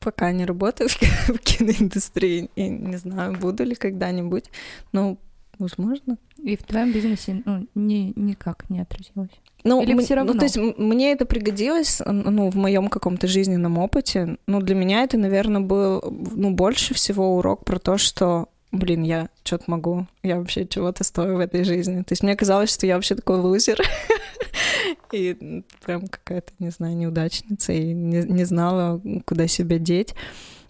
пока 0.00 0.32
не 0.32 0.44
работаю 0.44 0.88
в 1.28 1.38
киноиндустрии, 1.38 2.50
и 2.56 2.68
не 2.68 2.96
знаю, 2.96 3.34
буду 3.34 3.62
ли 3.62 3.76
когда-нибудь, 3.76 4.46
но 4.90 5.18
возможно. 5.60 6.18
И 6.42 6.56
в 6.56 6.64
твоем 6.64 6.92
бизнесе 6.92 7.42
ну, 7.44 7.68
ни, 7.76 8.12
никак 8.16 8.68
не 8.70 8.80
отразилось. 8.80 9.30
Ну, 9.64 9.82
Или 9.82 10.00
всё 10.02 10.14
равно? 10.14 10.32
Ну, 10.32 10.38
то 10.38 10.44
есть 10.44 10.56
мне 10.56 11.12
это 11.12 11.26
пригодилось, 11.26 12.00
ну, 12.06 12.50
в 12.50 12.56
моем 12.56 12.88
каком-то 12.88 13.26
жизненном 13.26 13.78
опыте. 13.78 14.38
Ну, 14.46 14.60
для 14.60 14.74
меня 14.74 15.02
это, 15.02 15.18
наверное, 15.18 15.60
был, 15.60 16.02
ну, 16.34 16.52
больше 16.52 16.94
всего 16.94 17.36
урок 17.36 17.64
про 17.64 17.78
то, 17.78 17.98
что, 17.98 18.48
блин, 18.70 19.02
я 19.02 19.28
что-то 19.42 19.64
могу, 19.66 20.06
я 20.22 20.38
вообще 20.38 20.66
чего-то 20.66 21.02
стою 21.02 21.36
в 21.36 21.40
этой 21.40 21.64
жизни. 21.64 22.02
То 22.02 22.12
есть 22.12 22.22
мне 22.22 22.36
казалось, 22.36 22.72
что 22.72 22.86
я 22.86 22.94
вообще 22.94 23.16
такой 23.16 23.38
лузер. 23.38 23.80
И 25.12 25.64
прям 25.84 26.06
какая-то, 26.06 26.52
не 26.58 26.70
знаю, 26.70 26.96
неудачница, 26.96 27.72
и 27.72 27.92
не, 27.92 28.22
не 28.22 28.44
знала, 28.44 29.00
куда 29.24 29.46
себя 29.46 29.78
деть. 29.78 30.14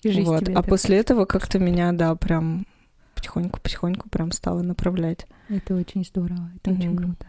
И 0.03 0.23
Вот. 0.23 0.49
А 0.49 0.63
после 0.63 0.99
этого 0.99 1.25
как-то 1.25 1.59
меня, 1.59 1.93
да, 1.93 2.15
прям 2.15 2.67
потихоньку-потихоньку 3.17 4.09
прям 4.09 4.31
стало 4.33 4.63
направлять. 4.63 5.27
Это 5.49 5.75
очень 5.75 6.05
здорово, 6.05 6.51
это 6.57 6.71
очень 6.71 6.91
Мгм. 6.91 6.99
круто. 6.99 7.27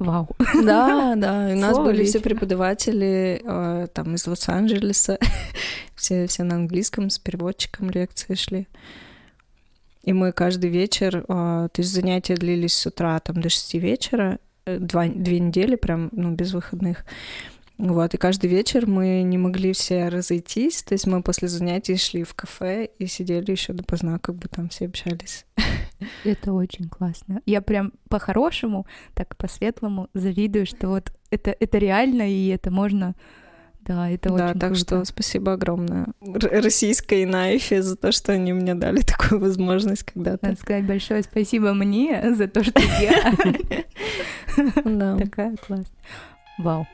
Вау. 0.00 0.28
Да, 0.64 1.14
да. 1.14 1.48
У 1.52 1.56
нас 1.56 1.74
Слово 1.74 1.90
были 1.90 2.04
все 2.04 2.20
преподаватели 2.20 3.42
э, 3.44 3.86
там 3.92 4.14
из 4.14 4.26
Лос-Анджелеса. 4.26 5.18
все, 5.94 6.26
все 6.26 6.42
на 6.42 6.54
английском, 6.54 7.10
с 7.10 7.18
переводчиком 7.18 7.90
лекции 7.90 8.34
шли. 8.34 8.66
И 10.02 10.14
мы 10.14 10.32
каждый 10.32 10.70
вечер, 10.70 11.18
э, 11.18 11.22
то 11.28 11.70
есть 11.76 11.92
занятия 11.92 12.34
длились 12.34 12.72
с 12.72 12.86
утра 12.86 13.20
там 13.20 13.42
до 13.42 13.50
6 13.50 13.74
вечера, 13.74 14.38
э, 14.64 14.78
два, 14.78 15.06
две 15.06 15.38
недели 15.38 15.76
прям, 15.76 16.08
ну, 16.12 16.30
без 16.30 16.54
выходных. 16.54 17.04
Вот, 17.80 18.12
и 18.12 18.18
каждый 18.18 18.50
вечер 18.50 18.86
мы 18.86 19.22
не 19.22 19.38
могли 19.38 19.72
все 19.72 20.08
разойтись, 20.08 20.82
то 20.82 20.92
есть 20.92 21.06
мы 21.06 21.22
после 21.22 21.48
занятий 21.48 21.96
шли 21.96 22.24
в 22.24 22.34
кафе 22.34 22.90
и 22.98 23.06
сидели 23.06 23.50
еще 23.50 23.72
допоздна, 23.72 24.18
как 24.18 24.34
бы 24.34 24.48
там 24.48 24.68
все 24.68 24.84
общались. 24.84 25.46
Это 26.24 26.52
очень 26.52 26.90
классно. 26.90 27.40
Я 27.46 27.62
прям 27.62 27.94
по-хорошему, 28.10 28.86
так 29.14 29.34
по-светлому 29.36 30.08
завидую, 30.12 30.66
что 30.66 30.88
вот 30.88 31.10
это, 31.30 31.56
это 31.58 31.78
реально, 31.78 32.30
и 32.30 32.48
это 32.48 32.70
можно... 32.70 33.14
Да, 33.80 34.10
это 34.10 34.28
да, 34.28 34.34
очень 34.50 34.60
так 34.60 34.70
круто. 34.72 34.84
что 34.84 35.04
спасибо 35.06 35.54
огромное 35.54 36.08
российской 36.20 37.24
Найфе 37.24 37.80
за 37.80 37.96
то, 37.96 38.12
что 38.12 38.32
они 38.32 38.52
мне 38.52 38.74
дали 38.74 39.00
такую 39.00 39.40
возможность 39.40 40.02
когда-то. 40.02 40.48
Надо 40.48 40.60
сказать 40.60 40.84
большое 40.84 41.22
спасибо 41.22 41.72
мне 41.72 42.34
за 42.34 42.46
то, 42.46 42.62
что 42.62 42.78
я 42.78 43.34
Да. 44.84 45.16
такая 45.24 45.56
классная. 45.56 45.86
Вау. 46.58 46.86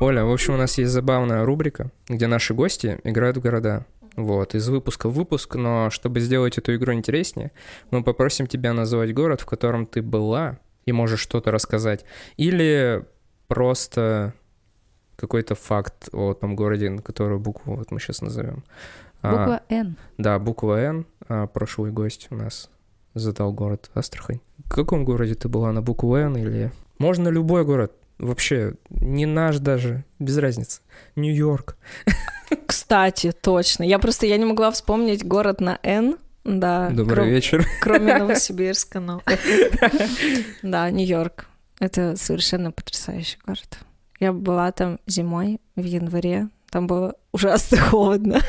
Оля, 0.00 0.24
в 0.24 0.30
общем, 0.30 0.54
у 0.54 0.56
нас 0.56 0.78
есть 0.78 0.92
забавная 0.92 1.44
рубрика, 1.44 1.90
где 2.08 2.28
наши 2.28 2.54
гости 2.54 3.00
играют 3.02 3.36
в 3.36 3.40
города. 3.40 3.84
Вот, 4.14 4.54
из 4.54 4.68
выпуска 4.68 5.08
в 5.08 5.12
выпуск, 5.12 5.56
но 5.56 5.90
чтобы 5.90 6.20
сделать 6.20 6.56
эту 6.56 6.74
игру 6.76 6.92
интереснее, 6.92 7.50
мы 7.90 8.04
попросим 8.04 8.46
тебя 8.46 8.72
назвать 8.72 9.12
город, 9.12 9.40
в 9.40 9.46
котором 9.46 9.86
ты 9.86 10.02
была, 10.02 10.58
и 10.86 10.92
можешь 10.92 11.20
что-то 11.20 11.50
рассказать. 11.50 12.04
Или 12.36 13.04
просто 13.48 14.34
какой-то 15.16 15.56
факт 15.56 16.08
о 16.12 16.34
том 16.34 16.54
городе, 16.54 16.90
на 16.90 17.02
которую 17.02 17.40
букву 17.40 17.74
вот 17.74 17.90
мы 17.90 17.98
сейчас 17.98 18.22
назовем. 18.22 18.62
А, 19.20 19.30
Буква 19.30 19.62
Н. 19.68 19.96
да, 20.16 20.38
буква 20.38 20.80
Н. 20.80 21.06
А, 21.28 21.48
прошлый 21.48 21.90
гость 21.90 22.28
у 22.30 22.36
нас 22.36 22.70
задал 23.14 23.52
город 23.52 23.90
Астрахань. 23.94 24.40
В 24.64 24.70
каком 24.70 25.04
городе 25.04 25.34
ты 25.34 25.48
была 25.48 25.72
на 25.72 25.82
букву 25.82 26.14
Н 26.14 26.36
или... 26.36 26.70
Можно 26.98 27.28
любой 27.28 27.64
город. 27.64 27.92
Вообще, 28.18 28.74
не 28.90 29.26
наш 29.26 29.58
даже, 29.58 30.04
без 30.18 30.36
разницы. 30.38 30.80
Нью-Йорк. 31.16 31.76
Кстати, 32.66 33.32
точно. 33.32 33.84
Я 33.84 33.98
просто 33.98 34.26
я 34.26 34.36
не 34.38 34.44
могла 34.44 34.70
вспомнить 34.70 35.24
город 35.24 35.60
на 35.60 35.78
Н. 35.82 36.16
Да. 36.44 36.90
Добрый 36.90 37.24
кром- 37.26 37.28
вечер. 37.28 37.66
Кроме 37.80 38.14
Новосибирска, 38.18 39.00
но... 39.00 39.22
Да, 40.62 40.90
Нью-Йорк. 40.90 41.46
Это 41.80 42.16
совершенно 42.16 42.72
потрясающий 42.72 43.38
город. 43.46 43.78
Я 44.18 44.32
была 44.32 44.72
там 44.72 44.98
зимой 45.06 45.60
в 45.76 45.84
январе. 45.84 46.48
Там 46.70 46.86
было 46.86 47.14
ужасно 47.32 47.78
холодно, 47.78 48.40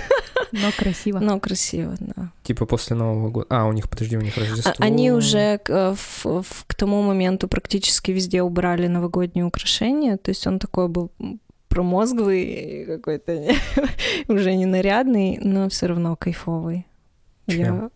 Но 0.52 0.72
красиво. 0.78 1.20
но 1.20 1.40
красиво, 1.40 1.96
да. 2.00 2.32
Типа 2.44 2.66
после 2.66 2.96
Нового 2.96 3.30
года. 3.30 3.48
А, 3.50 3.66
у 3.68 3.72
них, 3.74 3.90
подожди, 3.90 4.18
у 4.18 4.22
них 4.22 4.38
Рождество. 4.38 4.74
А- 4.78 4.84
Они 4.84 5.12
уже 5.12 5.58
к, 5.60 5.96
в- 5.96 6.26
в- 6.42 6.66
к 6.68 6.76
тому 6.76 7.02
моменту 7.02 7.48
практически 7.48 8.12
везде 8.12 8.42
убрали 8.42 8.88
новогодние 8.88 9.46
украшения. 9.46 10.18
То 10.18 10.30
есть 10.32 10.48
он 10.48 10.60
такой 10.60 10.88
был 10.88 11.12
промозглый, 11.68 12.86
какой-то 12.88 13.46
уже 14.28 14.56
не 14.56 14.66
нарядный, 14.66 15.38
но 15.42 15.70
все 15.70 15.88
равно 15.88 16.16
кайфовый. 16.16 16.86
Чем? 17.48 17.92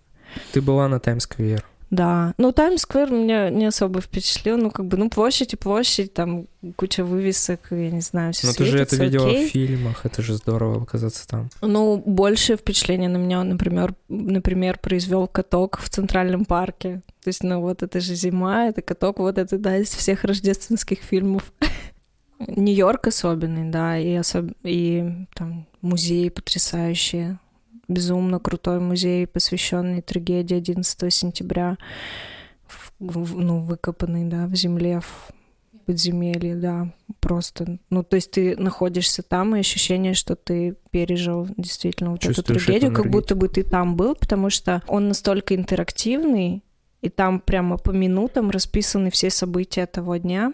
Ты 0.52 0.62
была 0.62 0.88
на 0.88 1.00
Таймс-сквер. 1.00 1.64
Да. 1.94 2.34
Ну, 2.40 2.52
Таймс-сквер 2.52 3.12
меня 3.12 3.52
не 3.52 3.68
особо 3.68 4.02
впечатлил. 4.02 4.58
Ну, 4.58 4.72
как 4.72 4.88
бы, 4.88 4.98
ну, 4.98 5.12
площадь 5.12 5.54
и 5.54 5.58
площадь, 5.58 6.12
там 6.12 6.48
куча 6.76 7.04
вывесок, 7.04 7.68
я 7.70 7.92
не 7.92 8.02
знаю, 8.02 8.34
все 8.34 8.48
Но 8.48 8.54
ты 8.54 8.66
же 8.66 8.80
это 8.80 8.96
светится, 8.96 9.04
видела 9.04 9.28
окей. 9.28 9.48
в 9.48 9.52
фильмах, 9.52 10.04
это 10.04 10.24
же 10.24 10.34
здорово 10.34 10.82
оказаться 10.82 11.28
там. 11.28 11.50
Ну, 11.62 12.02
большее 12.04 12.58
впечатление 12.58 13.10
на 13.10 13.18
меня, 13.18 13.44
например, 13.44 13.94
например, 14.10 14.80
произвел 14.80 15.28
каток 15.28 15.78
в 15.78 15.88
Центральном 15.88 16.46
парке. 16.46 17.04
То 17.24 17.28
есть, 17.28 17.44
ну 17.44 17.62
вот 17.62 17.84
это 17.84 18.00
же 18.00 18.16
зима, 18.16 18.66
это 18.66 18.82
каток, 18.82 19.20
вот 19.20 19.38
это, 19.38 19.60
да, 19.60 19.78
из 19.78 19.90
всех 19.90 20.24
рождественских 20.24 20.98
фильмов. 21.00 21.54
Нью-Йорк 22.40 23.06
особенный, 23.06 23.70
да, 23.70 24.00
и, 24.00 24.16
особ... 24.16 24.48
и 24.64 25.28
там 25.36 25.68
музеи 25.82 26.30
потрясающие. 26.30 27.38
Безумно 27.88 28.40
крутой 28.40 28.80
музей, 28.80 29.28
посвященный 29.28 30.02
трагедии 30.02 30.56
11 30.56 31.10
сентября, 31.10 31.78
в- 32.68 32.94
в- 33.00 33.38
ну, 33.38 33.60
выкопанный, 33.60 34.24
да, 34.26 34.46
в 34.48 34.56
земле, 34.56 35.02
в 35.02 35.34
подземелье, 35.86 36.56
да, 36.56 36.94
просто. 37.20 37.78
Ну, 37.90 38.04
то 38.04 38.16
есть 38.16 38.32
ты 38.32 38.56
находишься 38.56 39.22
там, 39.22 39.56
и 39.56 39.60
ощущение, 39.60 40.14
что 40.14 40.36
ты 40.38 40.76
пережил 40.92 41.48
действительно 41.58 42.12
вот 42.12 42.24
эту 42.24 42.36
Чувствуешь 42.36 42.64
трагедию, 42.66 42.92
эту 42.92 43.02
как 43.04 43.12
будто 43.12 43.36
бы 43.36 43.50
ты 43.50 43.64
там 43.64 43.98
был, 43.98 44.16
потому 44.16 44.50
что 44.50 44.82
он 44.88 45.10
настолько 45.10 45.54
интерактивный, 45.54 46.64
и 47.02 47.10
там 47.10 47.42
прямо 47.42 47.78
по 47.78 47.92
минутам 47.92 48.50
расписаны 48.50 49.12
все 49.12 49.30
события 49.30 49.86
того 49.86 50.16
дня, 50.16 50.54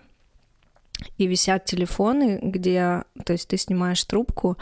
и 1.19 1.27
висят 1.27 1.65
телефоны, 1.65 2.39
где, 2.41 3.03
то 3.23 3.33
есть 3.33 3.47
ты 3.47 3.57
снимаешь 3.57 4.03
трубку, 4.03 4.57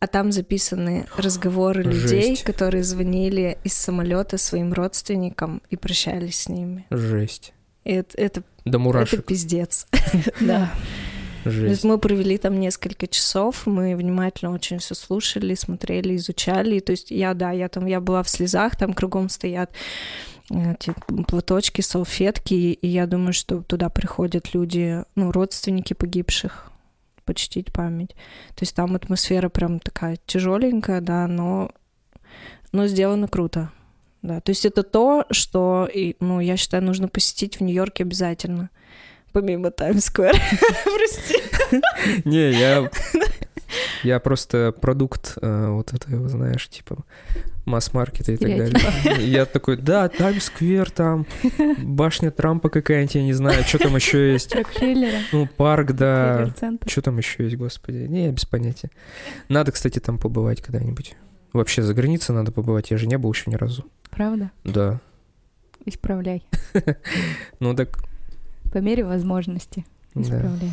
а 0.00 0.06
там 0.06 0.30
записаны 0.30 1.06
разговоры 1.16 1.82
людей, 1.82 2.30
Жесть. 2.30 2.44
которые 2.44 2.84
звонили 2.84 3.58
из 3.64 3.74
самолета 3.74 4.38
своим 4.38 4.72
родственникам 4.72 5.60
и 5.70 5.76
прощались 5.76 6.42
с 6.42 6.48
ними. 6.48 6.86
Жесть. 6.90 7.52
И 7.84 7.92
это, 7.92 8.16
это, 8.16 8.42
это 8.64 8.78
мурашек. 8.78 9.24
пиздец. 9.24 9.86
Да. 10.40 10.72
Жесть. 11.44 11.84
мы 11.84 11.98
провели 11.98 12.36
там 12.36 12.58
несколько 12.60 13.06
часов, 13.06 13.66
мы 13.66 13.96
внимательно 13.96 14.52
очень 14.52 14.78
все 14.78 14.94
слушали, 14.94 15.54
смотрели, 15.54 16.16
изучали. 16.16 16.80
То 16.80 16.92
есть 16.92 17.10
я, 17.10 17.32
да, 17.32 17.52
я 17.52 17.68
там, 17.68 17.86
я 17.86 18.00
была 18.00 18.22
в 18.22 18.28
слезах, 18.28 18.76
там 18.76 18.92
кругом 18.92 19.28
стоят 19.28 19.70
эти 20.50 20.94
платочки, 21.26 21.80
салфетки, 21.80 22.54
и 22.54 22.86
я 22.86 23.06
думаю, 23.06 23.32
что 23.32 23.62
туда 23.62 23.88
приходят 23.88 24.54
люди, 24.54 25.04
ну, 25.14 25.30
родственники 25.30 25.92
погибших, 25.92 26.70
почтить 27.28 27.70
память. 27.74 28.14
То 28.54 28.62
есть 28.62 28.74
там 28.74 28.94
атмосфера 28.94 29.50
прям 29.50 29.80
такая 29.80 30.16
тяжеленькая, 30.24 31.02
да, 31.02 31.26
но, 31.26 31.70
но 32.72 32.86
сделано 32.86 33.28
круто. 33.28 33.70
Да, 34.22 34.40
то 34.40 34.50
есть 34.50 34.64
это 34.64 34.82
то, 34.82 35.26
что, 35.30 35.86
и, 35.92 36.16
ну, 36.20 36.40
я 36.40 36.56
считаю, 36.56 36.82
нужно 36.82 37.06
посетить 37.06 37.60
в 37.60 37.62
Нью-Йорке 37.62 38.04
обязательно. 38.04 38.70
Помимо 39.32 39.70
Таймс-сквер. 39.70 40.32
Прости. 40.84 41.36
Не, 42.24 42.50
я... 42.50 42.90
Я 44.02 44.20
просто 44.20 44.72
продукт 44.80 45.36
э, 45.40 45.68
вот 45.70 45.92
этого, 45.92 46.28
знаешь, 46.28 46.68
типа 46.68 47.04
масс-маркета 47.64 48.32
и 48.32 48.36
так 48.36 48.48
далее. 48.48 49.26
Я 49.26 49.44
такой, 49.44 49.76
да, 49.76 50.08
Таймс-сквер 50.08 50.90
там, 50.90 51.26
башня 51.78 52.30
Трампа 52.30 52.68
какая-нибудь, 52.70 53.14
я 53.14 53.22
не 53.22 53.32
знаю, 53.34 53.62
что 53.64 53.78
там 53.78 53.94
еще 53.96 54.32
есть. 54.32 54.50
Ну, 55.32 55.46
парк, 55.46 55.92
да. 55.92 56.52
Что 56.86 57.02
там 57.02 57.18
еще 57.18 57.44
есть, 57.44 57.56
господи? 57.56 58.06
Не, 58.08 58.26
я 58.26 58.32
без 58.32 58.44
понятия. 58.44 58.90
Надо, 59.48 59.72
кстати, 59.72 59.98
там 59.98 60.18
побывать 60.18 60.62
когда-нибудь. 60.62 61.14
Вообще, 61.52 61.82
за 61.82 61.94
границей 61.94 62.34
надо 62.34 62.52
побывать, 62.52 62.90
я 62.90 62.96
же 62.96 63.06
не 63.06 63.18
был 63.18 63.32
еще 63.32 63.50
ни 63.50 63.54
разу. 63.54 63.84
Правда? 64.10 64.50
Да. 64.64 65.00
Исправляй. 65.84 66.44
Ну 67.60 67.74
так, 67.74 67.98
По 68.72 68.78
мере 68.78 69.04
возможности. 69.04 69.84
Исправляй. 70.14 70.72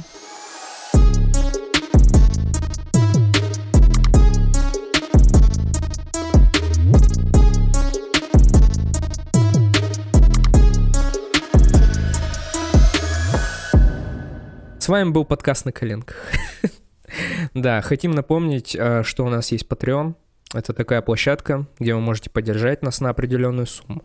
С 14.85 14.87
вами 14.87 15.09
был 15.09 15.25
подкаст 15.25 15.65
«На 15.65 15.71
коленках». 15.71 16.15
Да, 17.55 17.81
хотим 17.81 18.11
напомнить, 18.11 18.75
э, 18.77 19.01
что 19.01 19.25
у 19.25 19.29
нас 19.29 19.51
есть 19.51 19.65
Patreon. 19.67 20.13
Это 20.53 20.73
такая 20.73 21.01
площадка, 21.01 21.65
где 21.79 21.95
вы 21.95 22.01
можете 22.01 22.29
поддержать 22.29 22.83
нас 22.83 23.01
на 23.01 23.09
определенную 23.09 23.65
сумму. 23.65 24.03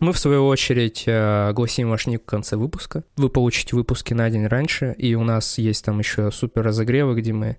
Мы, 0.00 0.12
в 0.12 0.18
свою 0.18 0.44
очередь, 0.48 1.04
э, 1.06 1.48
огласим 1.50 1.90
ваш 1.90 2.08
ник 2.08 2.22
в 2.22 2.26
конце 2.26 2.56
выпуска. 2.56 3.04
Вы 3.16 3.28
получите 3.28 3.76
выпуски 3.76 4.12
на 4.12 4.28
день 4.28 4.48
раньше, 4.48 4.92
и 4.98 5.14
у 5.14 5.22
нас 5.22 5.56
есть 5.56 5.84
там 5.84 6.00
еще 6.00 6.32
супер 6.32 6.64
разогревы, 6.64 7.14
где 7.14 7.32
мы 7.32 7.56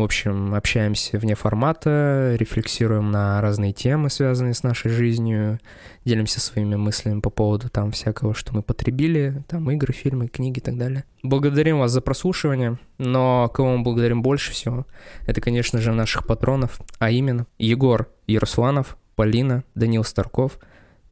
в 0.00 0.04
общем, 0.04 0.54
общаемся 0.54 1.18
вне 1.18 1.34
формата, 1.34 2.34
рефлексируем 2.38 3.10
на 3.10 3.40
разные 3.40 3.72
темы, 3.72 4.10
связанные 4.10 4.54
с 4.54 4.62
нашей 4.62 4.90
жизнью, 4.90 5.60
делимся 6.04 6.40
своими 6.40 6.76
мыслями 6.76 7.20
по 7.20 7.30
поводу 7.30 7.68
там 7.68 7.92
всякого, 7.92 8.34
что 8.34 8.54
мы 8.54 8.62
потребили, 8.62 9.42
там 9.48 9.70
игры, 9.70 9.92
фильмы, 9.92 10.28
книги 10.28 10.58
и 10.58 10.62
так 10.62 10.76
далее. 10.76 11.04
Благодарим 11.22 11.78
вас 11.78 11.92
за 11.92 12.00
прослушивание, 12.00 12.78
но 12.98 13.48
кого 13.48 13.76
мы 13.76 13.82
благодарим 13.82 14.22
больше 14.22 14.52
всего, 14.52 14.86
это, 15.26 15.40
конечно 15.40 15.80
же, 15.80 15.92
наших 15.92 16.26
патронов, 16.26 16.80
а 16.98 17.10
именно 17.10 17.46
Егор 17.58 18.08
Ярусланов, 18.26 18.96
Полина, 19.16 19.64
Данил 19.74 20.04
Старков, 20.04 20.58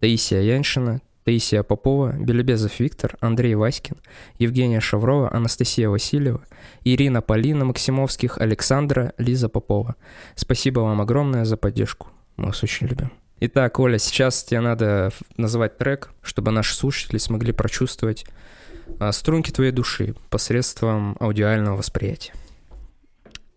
Таисия 0.01 0.41
Яншина, 0.41 1.01
Таисия 1.29 1.63
Попова, 1.63 2.13
Белебезов 2.13 2.81
Виктор, 2.81 3.19
Андрей 3.21 3.55
Васькин, 3.55 3.99
Евгения 4.39 4.81
Шаврова, 4.81 5.31
Анастасия 5.31 5.91
Васильева, 5.91 6.41
Ирина 6.85 7.21
Полина 7.21 7.67
Максимовских, 7.67 8.39
Александра, 8.39 9.13
Лиза 9.19 9.51
Попова. 9.51 9.97
Спасибо 10.37 10.81
вам 10.81 11.03
огромное 11.03 11.45
за 11.45 11.59
поддержку. 11.59 12.09
Мы 12.39 12.47
вас 12.47 12.63
очень 12.63 12.87
любим. 12.87 13.13
Итак, 13.41 13.79
Оля, 13.79 13.99
сейчас 13.99 14.43
тебе 14.43 14.61
надо 14.61 15.11
назвать 15.37 15.77
трек, 15.77 16.15
чтобы 16.23 16.51
наши 16.51 16.75
слушатели 16.75 17.19
смогли 17.19 17.53
прочувствовать 17.53 18.25
а, 18.99 19.13
струнки 19.13 19.51
твоей 19.51 19.73
души 19.73 20.15
посредством 20.31 21.15
аудиального 21.21 21.77
восприятия. 21.77 22.33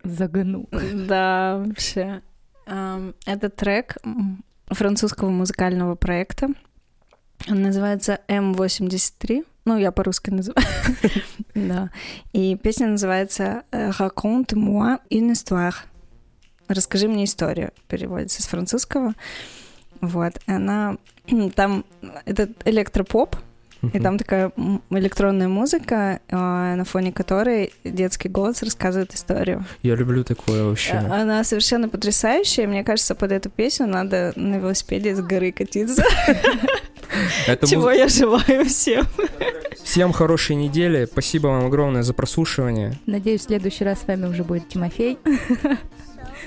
Загнул. 0.03 0.67
Да, 1.07 1.63
вообще. 1.65 2.22
Это 2.65 3.49
трек 3.49 3.95
французского 4.67 5.30
музыкального 5.30 5.95
проекта 5.95 6.49
он 7.49 7.61
называется 7.61 8.19
М83. 8.27 9.45
Ну, 9.65 9.77
я 9.77 9.91
по-русски 9.91 10.29
называю. 10.29 10.67
да. 11.55 11.89
И 12.33 12.55
песня 12.55 12.87
называется 12.87 13.63
«Raconte-moi 13.71 14.99
une 15.09 15.31
histoire». 15.31 15.75
«Расскажи 16.67 17.07
мне 17.07 17.25
историю» 17.25 17.71
переводится 17.87 18.41
с 18.41 18.47
французского. 18.47 19.13
Вот. 20.01 20.39
Она... 20.47 20.97
Там... 21.55 21.85
Это 22.25 22.49
электропоп, 22.65 23.35
и 23.93 23.99
там 23.99 24.17
такая 24.19 24.51
электронная 24.91 25.47
музыка, 25.47 26.19
а, 26.29 26.75
на 26.75 26.85
фоне 26.85 27.11
которой 27.11 27.73
детский 27.83 28.29
голос 28.29 28.61
рассказывает 28.61 29.13
историю. 29.15 29.65
Я 29.81 29.95
люблю 29.95 30.23
такое 30.23 30.63
вообще. 30.63 30.93
А, 30.93 31.21
она 31.21 31.43
совершенно 31.43 31.89
потрясающая. 31.89 32.67
Мне 32.67 32.83
кажется, 32.83 33.15
под 33.15 33.31
эту 33.31 33.49
песню 33.49 33.87
надо 33.87 34.33
на 34.35 34.57
велосипеде 34.57 35.15
с 35.15 35.21
горы 35.21 35.51
катиться. 35.51 36.03
Это 37.47 37.68
Чего 37.68 37.89
муз... 37.89 37.97
я 37.97 38.07
желаю 38.07 38.66
всем. 38.66 39.05
Всем 39.84 40.14
хорошей 40.14 40.55
недели. 40.55 41.05
Спасибо 41.05 41.47
вам 41.47 41.66
огромное 41.66 42.03
за 42.03 42.14
прослушивание. 42.14 42.99
Надеюсь, 43.05 43.41
в 43.41 43.45
следующий 43.45 43.84
раз 43.84 44.01
с 44.01 44.07
вами 44.07 44.28
уже 44.28 44.43
будет 44.43 44.70
Тимофей. 44.70 45.18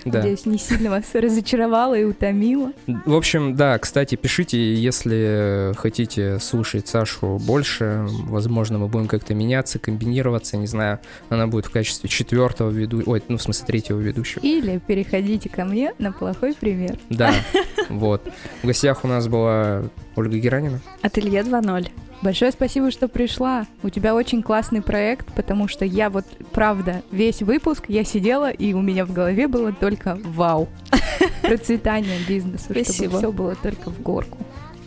Да. 0.05 0.19
Надеюсь, 0.19 0.47
не 0.47 0.59
сильно 0.59 0.91
вас 0.91 1.05
разочаровала 1.15 1.95
и 1.95 2.05
утомила. 2.05 2.73
В 2.87 3.15
общем, 3.15 3.57
да, 3.57 3.79
кстати, 3.79 4.15
пишите, 4.17 4.75
если 4.75 5.73
хотите 5.77 6.39
слушать 6.41 6.89
Сашу 6.89 7.39
больше. 7.39 8.07
Возможно, 8.27 8.79
мы 8.79 8.89
будем 8.89 9.09
как-то 9.09 9.35
меняться, 9.35 9.79
комбинироваться, 9.79 10.57
не 10.57 10.67
знаю. 10.67 11.01
Она 11.29 11.47
будет 11.47 11.67
в 11.67 11.71
качестве 11.71 12.09
четвертого 12.09 12.71
ведущего, 12.71 13.11
ой, 13.11 13.23
ну, 13.29 13.39
в 13.39 13.43
смысле, 13.43 13.67
третьего 13.67 13.99
ведущего. 13.99 14.43
Или 14.43 14.79
переходите 14.79 15.49
ко 15.49 15.65
мне 15.65 15.95
на 15.99 16.13
плохой 16.13 16.55
пример. 16.55 16.99
Да, 17.11 17.33
вот. 17.89 18.23
В 18.63 18.67
гостях 18.67 19.05
у 19.05 19.09
нас 19.09 19.29
была 19.29 19.85
Ольга 20.17 20.39
Геранина. 20.39 20.81
Ателье 21.03 21.41
2.0. 21.41 21.91
Большое 22.25 22.53
спасибо, 22.53 22.91
что 22.91 23.07
пришла. 23.07 23.67
У 23.83 23.91
тебя 23.91 24.15
очень 24.15 24.43
классный 24.43 24.81
проект, 24.81 25.31
потому 25.35 25.69
что 25.69 25.85
я 25.85 26.09
вот, 26.09 26.25
правда, 26.53 27.03
весь 27.11 27.43
выпуск 27.43 27.85
я 27.89 28.03
сидела, 28.03 28.51
и 28.51 28.73
у 28.73 28.81
меня 28.81 29.05
в 29.05 29.13
голове 29.13 29.47
было 29.47 29.75
только 29.75 30.19
вау. 30.25 30.71
Процветание 31.43 32.19
бизнеса, 32.27 32.71
спасибо. 32.71 32.93
чтобы 32.95 33.19
все 33.19 33.31
было 33.33 33.55
только 33.57 33.91
в 33.91 34.01
горку. 34.01 34.39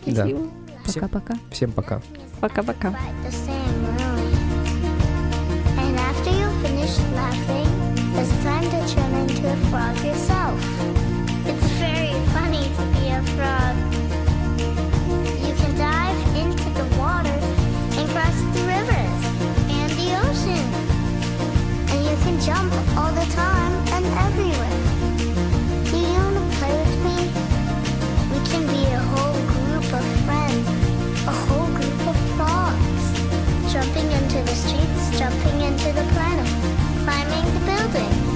Спасибо. 0.02 0.50
Пока-пока. 0.84 1.34
Всем, 1.34 1.52
всем 1.52 1.70
пока. 1.70 2.02
Пока-пока. 2.40 2.98
Frog 9.70 10.04
yourself. 10.04 10.58
It's 11.46 11.68
very 11.78 12.12
funny 12.32 12.64
to 12.76 12.82
be 12.94 13.08
a 13.10 13.22
frog. 13.36 13.87
jump 22.48 22.72
all 22.96 23.12
the 23.12 23.28
time 23.34 23.74
and 23.96 24.04
everywhere. 24.26 24.80
Do 25.90 25.98
you 25.98 26.18
want 26.24 26.36
to 26.40 26.44
play 26.56 26.72
with 26.80 26.96
me? 27.06 27.18
We 28.32 28.38
can 28.50 28.64
be 28.74 28.82
a 29.00 29.02
whole 29.12 29.40
group 29.52 29.88
of 29.98 30.04
friends, 30.24 30.66
a 31.26 31.34
whole 31.44 31.68
group 31.76 32.00
of 32.12 32.16
frogs. 32.36 33.04
Jumping 33.70 34.08
into 34.18 34.38
the 34.48 34.56
streets, 34.64 35.18
jumping 35.18 35.60
into 35.60 35.92
the 35.92 36.06
planet, 36.14 36.48
climbing 37.04 37.46
the 37.52 37.62
building. 37.68 38.27